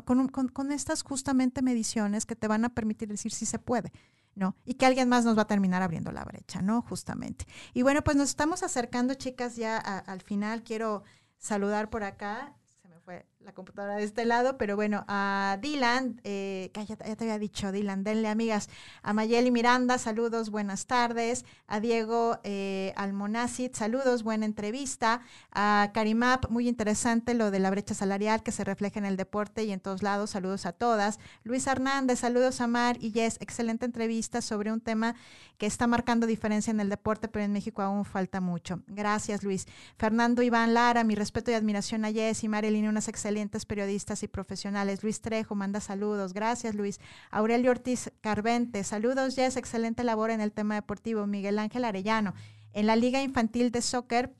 con, 0.00 0.28
con, 0.28 0.72
estas 0.72 1.02
justamente 1.02 1.62
mediciones 1.62 2.26
que 2.26 2.36
te 2.36 2.48
van 2.48 2.64
a 2.64 2.74
permitir 2.74 3.08
decir 3.08 3.32
si 3.32 3.46
se 3.46 3.58
puede. 3.58 3.92
¿no? 4.34 4.56
Y 4.64 4.74
que 4.74 4.86
alguien 4.86 5.10
más 5.10 5.26
nos 5.26 5.36
va 5.36 5.42
a 5.42 5.46
terminar 5.46 5.82
abriendo 5.82 6.10
la 6.10 6.24
brecha, 6.24 6.62
¿no? 6.62 6.80
Justamente. 6.80 7.44
Y 7.74 7.82
bueno, 7.82 8.02
pues 8.02 8.16
nos 8.16 8.30
estamos 8.30 8.62
acercando, 8.62 9.12
chicas, 9.12 9.56
ya 9.56 9.76
al 9.76 10.22
final. 10.22 10.62
Quiero 10.62 11.02
saludar 11.36 11.90
por 11.90 12.02
acá 12.02 12.56
fue 13.04 13.26
la 13.44 13.52
computadora 13.52 13.96
de 13.96 14.04
este 14.04 14.24
lado, 14.24 14.56
pero 14.56 14.76
bueno, 14.76 15.04
a 15.08 15.58
Dylan, 15.60 16.20
eh, 16.22 16.70
ya, 16.74 16.96
te 16.96 17.24
había 17.24 17.38
dicho, 17.38 17.72
Dylan, 17.72 18.04
denle 18.04 18.28
amigas, 18.28 18.68
a 19.02 19.12
Mayeli 19.12 19.50
Miranda, 19.50 19.98
saludos, 19.98 20.50
buenas 20.50 20.86
tardes, 20.86 21.44
a 21.66 21.80
Diego 21.80 22.38
eh, 22.44 22.92
Almonacid, 22.96 23.72
saludos, 23.74 24.22
buena 24.22 24.46
entrevista, 24.46 25.22
a 25.50 25.90
Karimap, 25.92 26.50
muy 26.50 26.68
interesante 26.68 27.34
lo 27.34 27.50
de 27.50 27.58
la 27.58 27.70
brecha 27.70 27.94
salarial 27.94 28.42
que 28.44 28.52
se 28.52 28.62
refleja 28.64 29.00
en 29.00 29.06
el 29.06 29.16
deporte 29.16 29.64
y 29.64 29.72
en 29.72 29.80
todos 29.80 30.02
lados, 30.02 30.30
saludos 30.30 30.64
a 30.64 30.72
todas, 30.72 31.18
Luis 31.42 31.66
Hernández, 31.66 32.20
saludos 32.20 32.60
a 32.60 32.68
Mar 32.68 32.96
y 33.00 33.10
Jess, 33.10 33.38
excelente 33.40 33.86
entrevista 33.86 34.40
sobre 34.40 34.72
un 34.72 34.80
tema 34.80 35.16
que 35.58 35.66
está 35.66 35.86
marcando 35.86 36.26
diferencia 36.26 36.70
en 36.70 36.80
el 36.80 36.88
deporte, 36.88 37.28
pero 37.28 37.44
en 37.44 37.52
México 37.52 37.82
aún 37.82 38.04
falta 38.04 38.40
mucho. 38.40 38.80
Gracias, 38.88 39.42
Luis. 39.42 39.66
Fernando 39.96 40.42
Iván 40.42 40.74
Lara, 40.74 41.04
mi 41.04 41.14
respeto 41.14 41.50
y 41.50 41.54
admiración 41.54 42.04
a 42.04 42.12
Jess 42.12 42.42
y 42.44 42.48
Marilyn 42.48 42.88
unas 42.88 43.08
excelentes 43.08 43.31
periodistas 43.66 44.22
y 44.22 44.28
profesionales. 44.28 45.02
Luis 45.02 45.20
Trejo 45.20 45.54
manda 45.54 45.80
saludos. 45.80 46.32
Gracias, 46.32 46.74
Luis. 46.74 47.00
Aurelio 47.30 47.70
Ortiz 47.70 48.12
Carvente, 48.20 48.84
saludos, 48.84 49.34
Jess. 49.34 49.56
Excelente 49.56 50.04
labor 50.04 50.30
en 50.30 50.40
el 50.40 50.52
tema 50.52 50.74
deportivo. 50.74 51.26
Miguel 51.26 51.58
Ángel 51.58 51.84
Arellano. 51.84 52.34
En 52.72 52.86
la 52.86 52.96
Liga 52.96 53.22
Infantil 53.22 53.70
de 53.70 53.82
Soccer, 53.82 54.32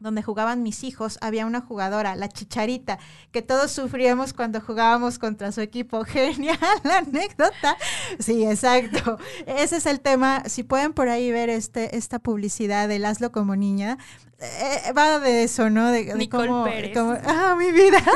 donde 0.00 0.22
jugaban 0.22 0.62
mis 0.62 0.84
hijos, 0.84 1.18
había 1.20 1.46
una 1.46 1.60
jugadora, 1.60 2.14
la 2.14 2.28
Chicharita, 2.28 2.98
que 3.32 3.42
todos 3.42 3.72
sufríamos 3.72 4.32
cuando 4.32 4.60
jugábamos 4.60 5.18
contra 5.18 5.52
su 5.52 5.60
equipo. 5.60 6.04
Genial 6.06 6.58
la 6.84 6.98
anécdota. 6.98 7.76
Sí, 8.18 8.44
exacto. 8.44 9.18
Ese 9.46 9.76
es 9.76 9.86
el 9.86 10.00
tema. 10.00 10.44
Si 10.46 10.62
pueden 10.62 10.92
por 10.92 11.08
ahí 11.08 11.32
ver 11.32 11.50
este, 11.50 11.96
esta 11.96 12.18
publicidad 12.18 12.88
de 12.88 13.04
Hazlo 13.04 13.32
como 13.32 13.56
niña, 13.56 13.98
eh, 14.40 14.92
va 14.96 15.18
de 15.18 15.42
eso, 15.42 15.68
¿no? 15.68 15.90
De, 15.90 16.28
cómo, 16.28 16.64
Pérez. 16.64 16.96
ah, 17.26 17.56
mi 17.58 17.72
vida. 17.72 18.02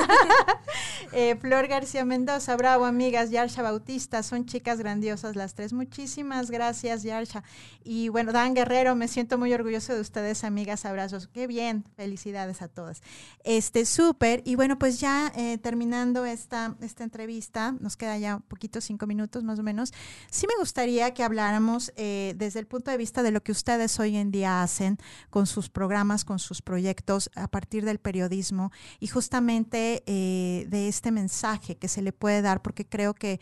Eh, 1.14 1.36
Flor 1.36 1.68
García 1.68 2.06
Mendoza, 2.06 2.56
bravo, 2.56 2.86
amigas. 2.86 3.28
Yarsha 3.30 3.60
Bautista, 3.60 4.22
son 4.22 4.46
chicas 4.46 4.78
grandiosas 4.78 5.36
las 5.36 5.52
tres. 5.52 5.74
Muchísimas 5.74 6.50
gracias, 6.50 7.02
Yarsha. 7.02 7.44
Y 7.84 8.08
bueno, 8.08 8.32
Dan 8.32 8.54
Guerrero, 8.54 8.94
me 8.94 9.08
siento 9.08 9.36
muy 9.36 9.52
orgulloso 9.52 9.94
de 9.94 10.00
ustedes, 10.00 10.42
amigas. 10.42 10.86
Abrazos. 10.86 11.28
Qué 11.28 11.46
bien. 11.46 11.84
Felicidades 11.96 12.62
a 12.62 12.68
todas. 12.68 13.02
Este, 13.44 13.84
súper. 13.84 14.40
Y 14.46 14.54
bueno, 14.54 14.78
pues 14.78 15.00
ya 15.00 15.30
eh, 15.36 15.58
terminando 15.58 16.24
esta, 16.24 16.76
esta 16.80 17.04
entrevista, 17.04 17.72
nos 17.78 17.98
queda 17.98 18.16
ya 18.16 18.36
un 18.36 18.42
poquito, 18.42 18.80
cinco 18.80 19.06
minutos 19.06 19.44
más 19.44 19.58
o 19.58 19.62
menos. 19.62 19.92
Sí 20.30 20.46
me 20.46 20.58
gustaría 20.58 21.12
que 21.12 21.24
habláramos 21.24 21.92
desde 21.94 22.58
el 22.58 22.66
punto 22.66 22.90
de 22.90 22.96
vista 22.96 23.22
de 23.22 23.32
lo 23.32 23.42
que 23.42 23.52
ustedes 23.52 24.00
hoy 24.00 24.16
en 24.16 24.30
día 24.30 24.62
hacen 24.62 24.96
con 25.28 25.46
sus 25.46 25.68
programas 25.68 26.11
con 26.24 26.38
sus 26.38 26.62
proyectos 26.62 27.30
a 27.34 27.48
partir 27.48 27.84
del 27.84 27.98
periodismo 27.98 28.70
y 29.00 29.08
justamente 29.08 30.02
eh, 30.06 30.66
de 30.68 30.88
este 30.88 31.10
mensaje 31.10 31.76
que 31.76 31.88
se 31.88 32.02
le 32.02 32.12
puede 32.12 32.42
dar, 32.42 32.62
porque 32.62 32.86
creo 32.86 33.14
que 33.14 33.40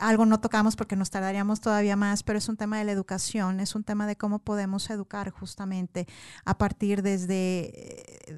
algo 0.00 0.26
no 0.26 0.40
tocamos 0.40 0.76
porque 0.76 0.96
nos 0.96 1.10
tardaríamos 1.10 1.60
todavía 1.60 1.96
más, 1.96 2.22
pero 2.22 2.38
es 2.38 2.48
un 2.48 2.56
tema 2.56 2.78
de 2.78 2.84
la 2.84 2.92
educación, 2.92 3.60
es 3.60 3.74
un 3.74 3.84
tema 3.84 4.06
de 4.06 4.16
cómo 4.16 4.38
podemos 4.38 4.88
educar 4.90 5.30
justamente 5.30 6.06
a 6.44 6.56
partir 6.56 7.02
desde, 7.02 7.70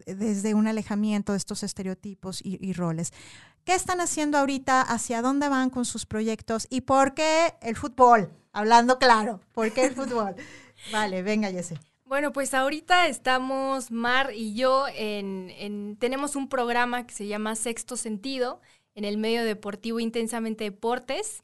eh, 0.06 0.14
desde 0.14 0.54
un 0.54 0.66
alejamiento 0.66 1.32
de 1.32 1.38
estos 1.38 1.62
estereotipos 1.62 2.40
y, 2.44 2.58
y 2.60 2.72
roles. 2.72 3.12
¿Qué 3.64 3.74
están 3.74 4.00
haciendo 4.00 4.38
ahorita? 4.38 4.82
¿Hacia 4.82 5.22
dónde 5.22 5.48
van 5.48 5.70
con 5.70 5.84
sus 5.84 6.04
proyectos? 6.04 6.66
¿Y 6.68 6.82
por 6.82 7.14
qué 7.14 7.54
el 7.62 7.76
fútbol? 7.76 8.32
Hablando 8.52 8.98
claro, 8.98 9.40
¿por 9.52 9.72
qué 9.72 9.86
el 9.86 9.94
fútbol? 9.94 10.34
Vale, 10.92 11.22
venga, 11.22 11.50
Jesse. 11.50 11.74
Bueno, 12.12 12.30
pues 12.30 12.52
ahorita 12.52 13.06
estamos 13.06 13.90
Mar 13.90 14.32
y 14.34 14.52
yo 14.52 14.84
en, 14.94 15.96
tenemos 15.98 16.36
un 16.36 16.50
programa 16.50 17.06
que 17.06 17.14
se 17.14 17.26
llama 17.26 17.54
Sexto 17.54 17.96
Sentido 17.96 18.60
en 18.94 19.06
el 19.06 19.16
medio 19.16 19.42
deportivo 19.46 19.98
Intensamente 19.98 20.64
Deportes. 20.64 21.42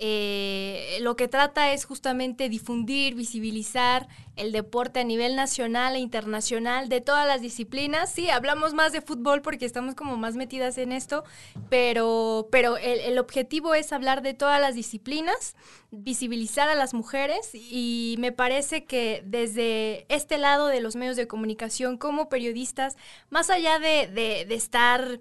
Eh, 0.00 0.98
lo 1.00 1.16
que 1.16 1.26
trata 1.26 1.72
es 1.72 1.84
justamente 1.84 2.48
difundir, 2.48 3.16
visibilizar 3.16 4.06
el 4.36 4.52
deporte 4.52 5.00
a 5.00 5.04
nivel 5.04 5.34
nacional 5.34 5.96
e 5.96 5.98
internacional 5.98 6.88
de 6.88 7.00
todas 7.00 7.26
las 7.26 7.40
disciplinas. 7.40 8.12
Sí, 8.12 8.30
hablamos 8.30 8.74
más 8.74 8.92
de 8.92 9.00
fútbol 9.00 9.42
porque 9.42 9.64
estamos 9.64 9.96
como 9.96 10.16
más 10.16 10.36
metidas 10.36 10.78
en 10.78 10.92
esto, 10.92 11.24
pero, 11.68 12.48
pero 12.52 12.76
el, 12.76 13.00
el 13.00 13.18
objetivo 13.18 13.74
es 13.74 13.92
hablar 13.92 14.22
de 14.22 14.34
todas 14.34 14.60
las 14.60 14.76
disciplinas, 14.76 15.56
visibilizar 15.90 16.68
a 16.68 16.76
las 16.76 16.94
mujeres 16.94 17.50
y 17.52 18.14
me 18.20 18.30
parece 18.30 18.84
que 18.84 19.24
desde 19.26 20.06
este 20.08 20.38
lado 20.38 20.68
de 20.68 20.80
los 20.80 20.94
medios 20.94 21.16
de 21.16 21.26
comunicación 21.26 21.98
como 21.98 22.28
periodistas, 22.28 22.96
más 23.30 23.50
allá 23.50 23.80
de, 23.80 24.06
de, 24.06 24.44
de 24.44 24.54
estar 24.54 25.18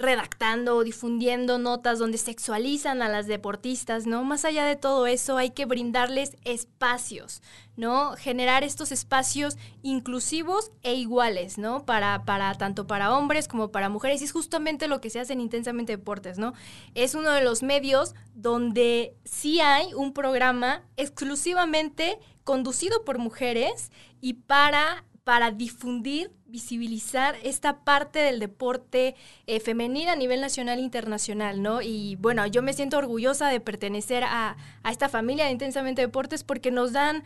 redactando 0.00 0.76
o 0.76 0.84
difundiendo 0.84 1.58
notas 1.58 1.98
donde 1.98 2.18
sexualizan 2.18 3.02
a 3.02 3.08
las 3.08 3.26
deportistas, 3.26 4.06
¿no? 4.06 4.24
Más 4.24 4.44
allá 4.44 4.64
de 4.64 4.76
todo 4.76 5.06
eso, 5.06 5.36
hay 5.36 5.50
que 5.50 5.66
brindarles 5.66 6.36
espacios, 6.44 7.42
¿no? 7.76 8.16
Generar 8.16 8.64
estos 8.64 8.92
espacios 8.92 9.56
inclusivos 9.82 10.72
e 10.82 10.94
iguales, 10.94 11.58
¿no? 11.58 11.84
Para, 11.84 12.24
para 12.24 12.54
tanto 12.54 12.86
para 12.86 13.16
hombres 13.16 13.46
como 13.46 13.70
para 13.70 13.88
mujeres. 13.88 14.22
Y 14.22 14.24
es 14.24 14.32
justamente 14.32 14.88
lo 14.88 15.00
que 15.00 15.10
se 15.10 15.20
hace 15.20 15.34
en 15.34 15.40
Intensamente 15.40 15.96
Deportes, 15.96 16.38
¿no? 16.38 16.54
Es 16.94 17.14
uno 17.14 17.30
de 17.32 17.42
los 17.42 17.62
medios 17.62 18.14
donde 18.34 19.14
sí 19.24 19.60
hay 19.60 19.92
un 19.94 20.12
programa 20.12 20.82
exclusivamente 20.96 22.18
conducido 22.44 23.04
por 23.04 23.18
mujeres 23.18 23.92
y 24.20 24.34
para 24.34 25.04
para 25.30 25.52
difundir, 25.52 26.32
visibilizar 26.46 27.36
esta 27.44 27.84
parte 27.84 28.18
del 28.18 28.40
deporte 28.40 29.14
eh, 29.46 29.60
femenino 29.60 30.10
a 30.10 30.16
nivel 30.16 30.40
nacional 30.40 30.80
e 30.80 30.82
internacional, 30.82 31.62
¿no? 31.62 31.82
Y 31.82 32.16
bueno, 32.16 32.44
yo 32.48 32.62
me 32.62 32.72
siento 32.72 32.98
orgullosa 32.98 33.48
de 33.48 33.60
pertenecer 33.60 34.24
a, 34.24 34.56
esta 34.90 35.08
familia 35.08 35.44
de 35.44 35.52
Intensamente 35.52 36.02
Deportes 36.02 36.42
porque 36.42 36.72
nos 36.72 36.92
dan, 36.92 37.22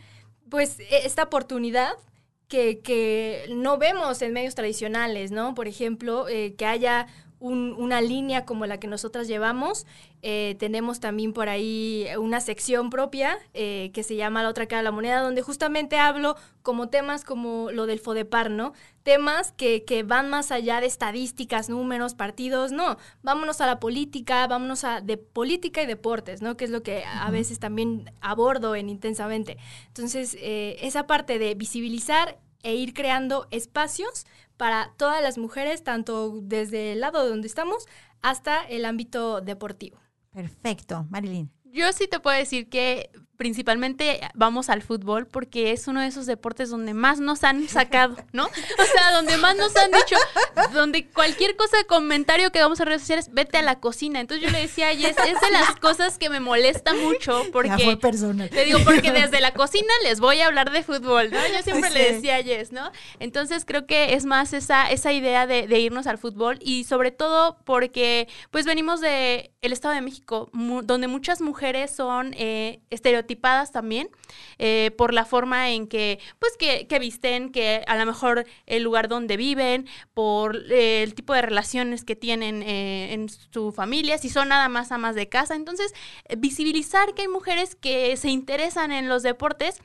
pues, 0.51 0.79
e, 0.81 1.07
esta 1.07 1.23
oportunidad 1.23 1.93
que, 2.47 3.47
no 3.49 3.79
vemos 3.79 4.21
en 4.21 4.33
medios 4.33 4.53
tradicionales, 4.53 5.31
¿no? 5.31 5.55
Por 5.55 5.67
ejemplo, 5.67 6.27
eh, 6.29 6.53
que 6.53 6.67
haya 6.67 7.07
una 7.45 8.01
línea 8.01 8.45
como 8.45 8.65
la 8.65 8.79
que 8.79 8.87
nosotras 8.87 9.27
llevamos. 9.27 9.85
Eh, 10.21 10.55
tenemos 10.57 10.99
también 10.99 11.33
por 11.33 11.49
ahí 11.49 12.07
una 12.17 12.41
sección 12.41 12.89
propia 12.89 13.37
eh, 13.53 13.91
que 13.93 14.01
se 14.01 14.15
llama 14.15 14.41
La 14.41 14.49
otra 14.49 14.65
cara 14.65 14.79
de 14.79 14.85
la 14.85 14.91
moneda, 14.91 15.21
donde 15.21 15.41
justamente 15.41 15.99
hablo 15.99 16.35
como 16.63 16.89
temas 16.89 17.23
como 17.23 17.69
lo 17.71 17.85
del 17.85 17.99
FODEPAR, 17.99 18.49
¿no? 18.49 18.73
Temas 19.03 19.51
que, 19.51 19.83
que, 19.83 20.01
van 20.01 20.29
más 20.29 20.51
allá 20.51 20.81
de 20.81 20.87
estadísticas, 20.87 21.69
números, 21.69 22.15
partidos, 22.15 22.71
no. 22.71 22.97
Vámonos 23.21 23.61
a 23.61 23.67
la 23.67 23.79
política, 23.79 24.47
vámonos 24.47 24.83
a 24.83 25.01
de 25.01 25.17
política 25.17 25.83
y 25.83 25.85
deportes, 25.85 26.41
¿no? 26.41 26.57
Que 26.57 26.65
es 26.65 26.71
lo 26.71 26.81
que 26.81 27.03
a 27.05 27.29
veces 27.29 27.59
también 27.59 28.11
abordo 28.19 28.75
en 28.75 28.89
intensamente. 28.89 29.57
Entonces, 29.87 30.35
eh, 30.39 30.77
esa 30.81 31.05
parte 31.05 31.37
de 31.37 31.53
visibilizar 31.53 32.39
e 32.65 32.75
ir 32.75 32.93
creando 32.93 33.47
espacios 33.51 34.25
para 34.57 34.91
todas 34.97 35.21
las 35.21 35.37
mujeres, 35.37 35.83
tanto 35.83 36.41
desde 36.41 36.93
el 36.93 36.99
lado 36.99 37.29
donde 37.29 37.47
estamos 37.47 37.85
hasta 38.21 38.63
el 38.63 38.85
ámbito 38.85 39.39
deportivo. 39.39 39.99
Perfecto, 40.31 41.05
Marilyn. 41.09 41.51
Yo 41.63 41.93
sí 41.93 42.07
te 42.07 42.19
puedo 42.19 42.37
decir 42.37 42.67
que 42.67 43.11
principalmente 43.37 44.21
vamos 44.33 44.69
al 44.69 44.81
fútbol 44.81 45.27
porque 45.27 45.71
es 45.71 45.87
uno 45.87 46.01
de 46.01 46.07
esos 46.07 46.25
deportes 46.25 46.69
donde 46.69 46.93
más 46.93 47.19
nos 47.19 47.43
han 47.43 47.67
sacado, 47.69 48.15
¿no? 48.31 48.45
O 48.45 48.85
sea, 48.93 49.11
donde 49.13 49.37
más 49.37 49.55
nos 49.55 49.75
han 49.75 49.91
dicho, 49.91 50.15
donde 50.73 51.07
cualquier 51.07 51.55
cosa, 51.55 51.77
comentario 51.87 52.51
que 52.51 52.59
vamos 52.59 52.79
a 52.81 52.85
redes 52.85 53.01
sociales, 53.01 53.29
vete 53.31 53.57
a 53.57 53.61
la 53.61 53.79
cocina. 53.79 54.19
Entonces 54.19 54.45
yo 54.45 54.51
le 54.51 54.61
decía 54.61 54.89
a 54.89 54.95
Jess, 54.95 55.15
es 55.27 55.41
de 55.41 55.51
las 55.51 55.75
cosas 55.75 56.17
que 56.17 56.29
me 56.29 56.39
molesta 56.39 56.93
mucho 56.93 57.43
porque... 57.51 57.69
Ya 57.69 57.79
fue 57.79 57.97
personal. 57.97 58.49
Le 58.51 58.65
digo, 58.65 58.79
porque 58.83 59.11
desde 59.11 59.41
la 59.41 59.53
cocina 59.53 59.91
les 60.03 60.19
voy 60.19 60.41
a 60.41 60.47
hablar 60.47 60.71
de 60.71 60.83
fútbol, 60.83 61.31
¿no? 61.31 61.39
Yo 61.47 61.61
siempre 61.63 61.89
le 61.89 62.13
decía 62.13 62.37
a 62.37 62.43
Jess, 62.43 62.71
¿no? 62.71 62.91
Entonces 63.19 63.65
creo 63.65 63.85
que 63.85 64.13
es 64.13 64.25
más 64.25 64.53
esa, 64.53 64.89
esa 64.89 65.11
idea 65.11 65.47
de, 65.47 65.67
de 65.67 65.79
irnos 65.79 66.07
al 66.07 66.17
fútbol 66.17 66.59
y 66.61 66.85
sobre 66.85 67.11
todo 67.11 67.57
porque 67.65 68.27
pues 68.51 68.65
venimos 68.65 69.01
de 69.01 69.51
el 69.61 69.73
Estado 69.73 69.95
de 69.95 70.01
México, 70.01 70.49
donde 70.53 71.07
muchas 71.07 71.41
mujeres 71.41 71.91
son 71.91 72.33
eh, 72.37 72.81
estereotipadas 72.91 73.24
también 73.71 74.09
eh, 74.57 74.91
por 74.97 75.13
la 75.13 75.25
forma 75.25 75.71
en 75.71 75.87
que, 75.87 76.19
pues, 76.39 76.53
que, 76.57 76.87
que, 76.87 76.99
visten, 76.99 77.51
que 77.51 77.83
a 77.87 77.97
lo 77.97 78.05
mejor 78.05 78.45
el 78.65 78.83
lugar 78.83 79.07
donde 79.07 79.37
viven, 79.37 79.87
por 80.13 80.57
eh, 80.71 81.03
el 81.03 81.13
tipo 81.13 81.33
de 81.33 81.41
relaciones 81.41 82.03
que 82.03 82.15
tienen 82.15 82.63
en 82.63 83.29
su 83.29 83.71
familia, 83.71 84.17
si 84.17 84.29
son 84.29 84.49
nada 84.49 84.69
más 84.69 84.91
amas 84.91 85.15
de 85.15 85.27
casa. 85.29 85.55
Entonces, 85.55 85.93
visibilizar 86.37 87.13
que 87.13 87.23
hay 87.23 87.27
mujeres 87.27 87.75
que 87.75 88.15
se 88.17 88.29
interesan 88.29 88.91
en 88.91 89.09
los 89.09 89.23
deportes 89.23 89.81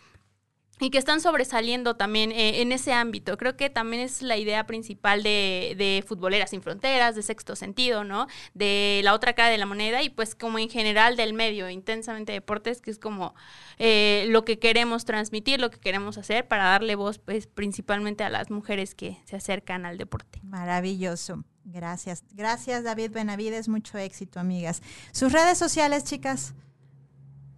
y 0.80 0.90
que 0.90 0.98
están 0.98 1.20
sobresaliendo 1.20 1.94
también 1.94 2.32
eh, 2.32 2.62
en 2.62 2.72
ese 2.72 2.92
ámbito. 2.92 3.36
Creo 3.36 3.56
que 3.56 3.70
también 3.70 4.02
es 4.02 4.22
la 4.22 4.36
idea 4.36 4.66
principal 4.66 5.22
de, 5.22 5.74
de, 5.76 6.04
Futboleras 6.06 6.50
sin 6.50 6.62
Fronteras, 6.62 7.14
de 7.14 7.22
Sexto 7.22 7.54
Sentido, 7.54 8.02
¿no? 8.02 8.26
De 8.54 9.00
la 9.04 9.14
otra 9.14 9.34
cara 9.34 9.50
de 9.50 9.58
la 9.58 9.66
moneda 9.66 10.02
y 10.02 10.08
pues 10.08 10.34
como 10.34 10.58
en 10.58 10.70
general 10.70 11.16
del 11.16 11.34
medio, 11.34 11.68
intensamente 11.68 12.32
deportes, 12.32 12.80
que 12.80 12.90
es 12.90 12.98
como 12.98 13.34
eh, 13.78 14.24
lo 14.28 14.44
que 14.44 14.58
queremos 14.58 15.04
transmitir, 15.04 15.60
lo 15.60 15.70
que 15.70 15.78
queremos 15.78 16.18
hacer 16.18 16.48
para 16.48 16.64
darle 16.64 16.94
voz 16.94 17.18
pues 17.18 17.46
principalmente 17.46 18.24
a 18.24 18.30
las 18.30 18.50
mujeres 18.50 18.94
que 18.94 19.18
se 19.24 19.36
acercan 19.36 19.84
al 19.84 19.98
deporte. 19.98 20.40
Maravilloso. 20.42 21.44
Gracias. 21.64 22.24
Gracias 22.32 22.82
David 22.84 23.12
Benavides, 23.12 23.68
mucho 23.68 23.98
éxito 23.98 24.40
amigas. 24.40 24.82
Sus 25.12 25.32
redes 25.32 25.58
sociales, 25.58 26.04
chicas. 26.04 26.54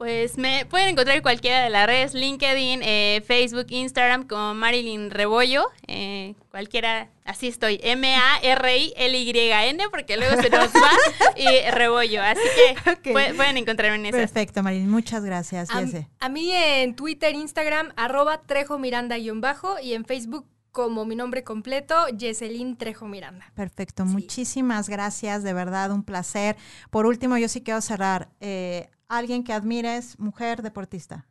Pues 0.02 0.36
me 0.36 0.66
pueden 0.66 0.88
encontrar 0.88 1.16
en 1.16 1.22
cualquiera 1.22 1.62
de 1.62 1.70
las 1.70 1.86
redes, 1.86 2.12
LinkedIn, 2.12 2.80
eh, 2.82 3.22
Facebook, 3.24 3.66
Instagram, 3.68 4.26
como 4.26 4.52
Marilyn 4.52 5.12
Rebollo, 5.12 5.68
eh, 5.86 6.34
cualquiera, 6.50 7.08
así 7.24 7.46
estoy, 7.46 7.78
M-A-R-I-L-Y-N, 7.80 8.24
porque 9.90 10.16
luego 10.16 10.42
se 10.42 10.50
nos 10.50 10.70
va, 10.74 10.90
y 11.36 11.70
Rebollo, 11.70 12.20
así 12.20 12.40
que 13.04 13.12
pueden 13.12 13.58
encontrarme 13.58 13.94
en 13.94 14.06
eso. 14.06 14.16
Perfecto, 14.16 14.64
Marilyn, 14.64 14.90
muchas 14.90 15.24
gracias. 15.24 15.70
A, 15.70 15.84
a 16.18 16.28
mí 16.28 16.50
en 16.50 16.96
Twitter, 16.96 17.36
Instagram, 17.36 17.92
arroba 17.94 18.42
Trejo 18.42 18.80
Miranda-bajo, 18.80 19.78
y 19.78 19.92
en 19.92 20.04
Facebook 20.04 20.48
como 20.72 21.04
mi 21.04 21.14
nombre 21.14 21.44
completo, 21.44 22.08
Yeselin 22.08 22.76
Trejo 22.76 23.06
Miranda. 23.06 23.52
Perfecto, 23.54 24.04
muchísimas 24.04 24.88
gracias, 24.88 25.44
de 25.44 25.52
verdad, 25.52 25.92
un 25.92 26.02
placer. 26.02 26.56
Por 26.90 27.06
último, 27.06 27.38
yo 27.38 27.48
sí 27.48 27.62
quiero 27.62 27.80
cerrar. 27.80 28.30
Eh, 28.40 28.88
alguien 29.18 29.44
que 29.44 29.52
admires, 29.52 30.18
mujer 30.18 30.62
deportista. 30.62 31.26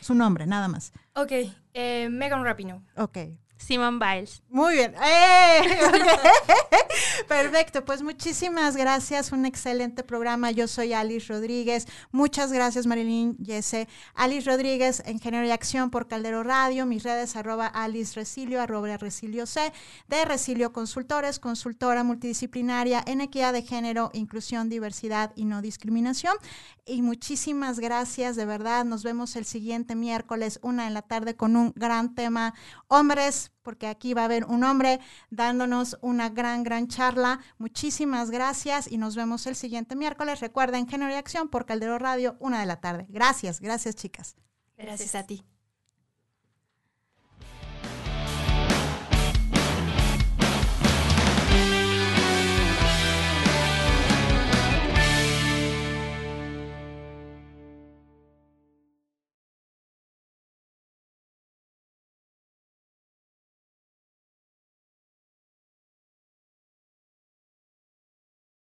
Su 0.00 0.14
nombre, 0.14 0.46
nada 0.46 0.68
más. 0.68 0.92
Ok, 1.14 1.32
eh, 1.74 2.08
Megan 2.10 2.44
Rapinoe. 2.44 2.80
Ok, 2.96 3.18
Simon 3.62 3.98
Biles. 3.98 4.42
Muy 4.48 4.74
bien. 4.74 4.94
¡Eh! 5.02 5.60
Perfecto, 7.28 7.84
pues 7.84 8.02
muchísimas 8.02 8.76
gracias. 8.76 9.32
Un 9.32 9.46
excelente 9.46 10.02
programa. 10.02 10.50
Yo 10.50 10.68
soy 10.68 10.92
Alice 10.92 11.32
Rodríguez. 11.32 11.86
Muchas 12.10 12.52
gracias, 12.52 12.86
Marilyn 12.86 13.36
Yese. 13.38 13.88
Alice 14.14 14.50
Rodríguez, 14.50 15.02
Ingeniero 15.06 15.46
de 15.46 15.52
Acción 15.52 15.90
por 15.90 16.08
Caldero 16.08 16.42
Radio. 16.42 16.86
Mis 16.86 17.04
redes 17.04 17.36
arroba 17.36 17.66
Alice 17.66 18.14
Resilio, 18.14 18.60
arroba 18.60 18.96
Resilio 18.96 19.46
C, 19.46 19.72
de 20.08 20.24
Resilio 20.24 20.72
Consultores, 20.72 21.38
consultora 21.38 22.02
multidisciplinaria 22.02 23.02
en 23.06 23.20
equidad 23.20 23.52
de 23.52 23.62
género, 23.62 24.10
inclusión, 24.12 24.68
diversidad 24.68 25.32
y 25.36 25.44
no 25.44 25.62
discriminación. 25.62 26.36
Y 26.84 27.02
muchísimas 27.02 27.78
gracias, 27.78 28.34
de 28.34 28.44
verdad. 28.44 28.84
Nos 28.84 29.04
vemos 29.04 29.36
el 29.36 29.44
siguiente 29.44 29.94
miércoles, 29.94 30.58
una 30.62 30.88
en 30.88 30.94
la 30.94 31.02
tarde, 31.02 31.36
con 31.36 31.54
un 31.54 31.72
gran 31.76 32.14
tema. 32.16 32.54
Hombres, 32.88 33.51
porque 33.62 33.86
aquí 33.86 34.14
va 34.14 34.22
a 34.22 34.24
haber 34.26 34.44
un 34.44 34.64
hombre 34.64 35.00
dándonos 35.30 35.98
una 36.00 36.28
gran, 36.28 36.62
gran 36.62 36.88
charla. 36.88 37.40
Muchísimas 37.58 38.30
gracias 38.30 38.90
y 38.90 38.98
nos 38.98 39.16
vemos 39.16 39.46
el 39.46 39.56
siguiente 39.56 39.96
miércoles. 39.96 40.40
Recuerden, 40.40 40.88
Género 40.88 41.12
y 41.12 41.16
Acción 41.16 41.48
por 41.48 41.66
Caldero 41.66 41.98
Radio, 41.98 42.36
una 42.40 42.60
de 42.60 42.66
la 42.66 42.80
tarde. 42.80 43.06
Gracias, 43.08 43.60
gracias 43.60 43.94
chicas. 43.94 44.36
Gracias 44.76 45.14
a 45.14 45.24
ti. 45.24 45.44